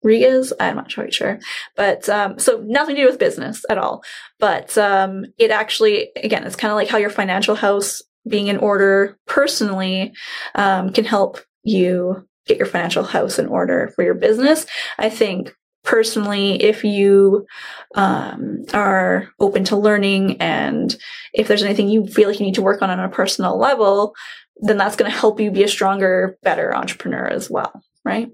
[0.05, 0.53] Rigas.
[0.61, 1.39] I'm not quite sure,
[1.77, 4.05] but um, so nothing to do with business at all.
[4.39, 8.59] But um, it actually, again, it's kind of like how your financial house being in
[8.59, 10.12] order personally
[10.55, 14.66] um, can help you get your financial house in order for your business.
[14.99, 15.55] I think
[15.85, 17.47] personally if you
[17.94, 20.97] um, are open to learning and
[21.32, 24.15] if there's anything you feel like you need to work on on a personal level
[24.61, 28.31] then that's going to help you be a stronger, better entrepreneur as well, right?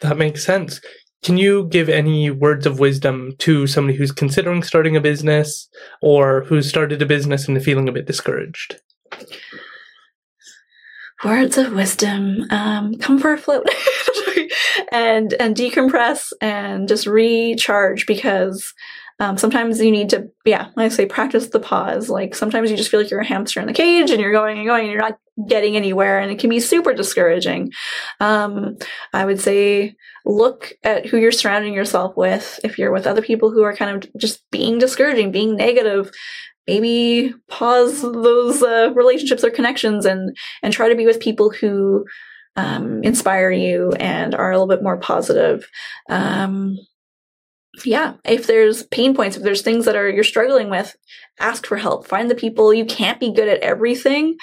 [0.00, 0.80] That makes sense.
[1.22, 5.68] Can you give any words of wisdom to somebody who's considering starting a business
[6.00, 8.80] or who's started a business and feeling a bit discouraged?
[11.24, 12.46] Words of wisdom.
[12.50, 13.68] Um, come for a float
[14.90, 18.74] and and decompress and just recharge because
[19.22, 22.08] um, sometimes you need to, yeah, I say, practice the pause.
[22.08, 24.58] Like sometimes you just feel like you're a hamster in the cage and you're going
[24.58, 27.70] and going and you're not getting anywhere, and it can be super discouraging.
[28.18, 28.76] Um,
[29.12, 32.58] I would say look at who you're surrounding yourself with.
[32.64, 36.10] If you're with other people who are kind of just being discouraging, being negative,
[36.66, 42.04] maybe pause those uh, relationships or connections and and try to be with people who
[42.56, 45.68] um, inspire you and are a little bit more positive.
[46.08, 46.76] Um,
[47.84, 50.94] yeah, if there's pain points, if there's things that are you're struggling with,
[51.40, 52.06] ask for help.
[52.06, 52.74] Find the people.
[52.74, 54.36] You can't be good at everything.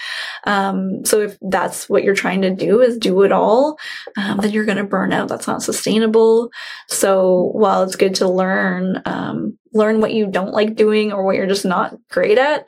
[0.48, 3.78] Um, so if that's what you're trying to do is do it all,
[4.18, 5.28] um, then you're going to burn out.
[5.28, 6.50] That's not sustainable.
[6.88, 11.36] So while it's good to learn, um, learn what you don't like doing or what
[11.36, 12.66] you're just not great at.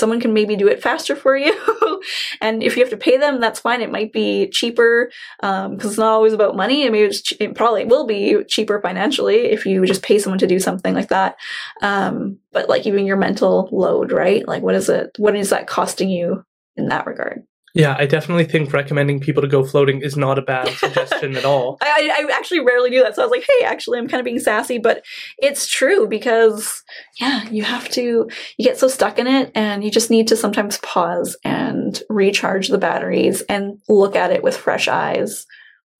[0.00, 1.54] Someone can maybe do it faster for you.
[2.40, 3.82] and if you have to pay them, that's fine.
[3.82, 5.10] It might be cheaper
[5.40, 6.86] because um, it's not always about money.
[6.86, 10.58] I mean, it probably will be cheaper financially if you just pay someone to do
[10.58, 11.36] something like that.
[11.82, 14.46] Um, but like even your mental load, right?
[14.48, 15.10] Like, what is it?
[15.18, 16.44] What is that costing you
[16.76, 17.44] in that regard?
[17.74, 21.44] Yeah, I definitely think recommending people to go floating is not a bad suggestion at
[21.44, 21.78] all.
[21.80, 23.14] I, I, actually rarely do that.
[23.14, 25.04] So I was like, hey, actually, I'm kind of being sassy, but
[25.38, 26.82] it's true because,
[27.20, 30.36] yeah, you have to, you get so stuck in it and you just need to
[30.36, 35.46] sometimes pause and recharge the batteries and look at it with fresh eyes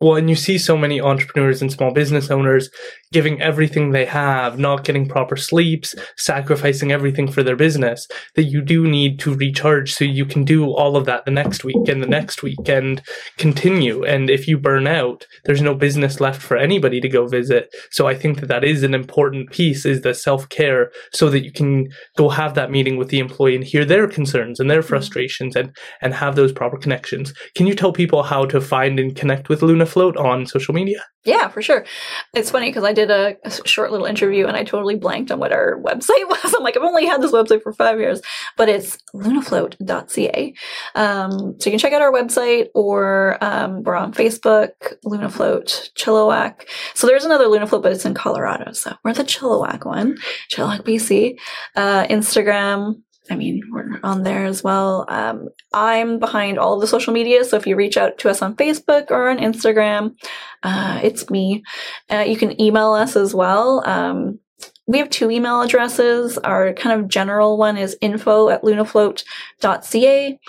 [0.01, 2.71] well, and you see so many entrepreneurs and small business owners
[3.13, 8.63] giving everything they have, not getting proper sleeps, sacrificing everything for their business, that you
[8.63, 12.03] do need to recharge so you can do all of that the next week and
[12.03, 13.03] the next week and
[13.37, 14.05] continue.
[14.05, 17.75] And if you burn out, there's no business left for anybody to go visit.
[17.91, 21.45] So I think that that is an important piece is the self care so that
[21.45, 24.81] you can go have that meeting with the employee and hear their concerns and their
[24.81, 24.89] mm-hmm.
[24.89, 27.35] frustrations and, and have those proper connections.
[27.55, 31.05] Can you tell people how to find and connect with Luna Float on social media?
[31.25, 31.85] Yeah, for sure.
[32.35, 35.39] It's funny because I did a, a, short little interview and I totally blanked on
[35.39, 36.55] what our website was.
[36.55, 38.23] I'm like, I've only had this website for five years,
[38.57, 40.55] but it's lunafloat.ca.
[40.95, 44.71] Um, so you can check out our website or um, we're on Facebook,
[45.05, 46.67] Lunafloat, Chilliwack.
[46.95, 48.73] So there's another Lunafloat, but it's in Colorado.
[48.73, 50.17] So we're the Chilliwack one,
[50.51, 51.39] Chilliwack, BC.
[51.77, 55.07] Uh, Instagram, I mean, we're on there as well.
[55.09, 58.57] Um, I'm behind all the social media, so if you reach out to us on
[58.57, 60.17] Facebook or on Instagram,
[60.65, 61.63] uh, it's me.
[62.11, 63.83] Uh, you can email us as well.
[63.87, 64.41] Um,
[64.91, 66.37] we have two email addresses.
[66.39, 70.41] Our kind of general one is info at lunafloat.ca.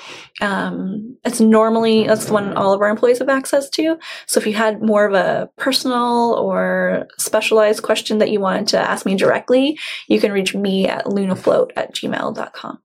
[0.41, 3.99] Um, it's normally, that's the one all of our employees have access to.
[4.25, 8.79] So if you had more of a personal or specialized question that you wanted to
[8.79, 9.77] ask me directly,
[10.07, 12.79] you can reach me at lunafloat at gmail.com.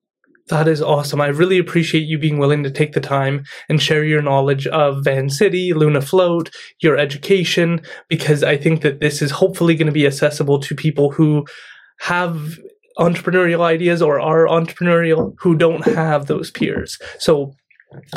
[0.48, 1.20] That is awesome.
[1.20, 5.02] I really appreciate you being willing to take the time and share your knowledge of
[5.02, 6.50] Vancity, Luna Float,
[6.80, 11.10] your education, because I think that this is hopefully going to be accessible to people
[11.10, 11.44] who
[11.98, 12.58] have
[12.98, 16.98] entrepreneurial ideas or are entrepreneurial who don't have those peers.
[17.18, 17.52] So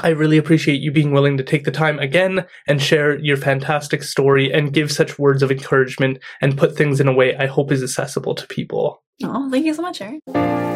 [0.02, 4.04] I really appreciate you being willing to take the time again and share your fantastic
[4.04, 7.72] story and give such words of encouragement and put things in a way I hope
[7.72, 9.04] is accessible to people.
[9.24, 10.69] Oh, thank you so much, Aaron.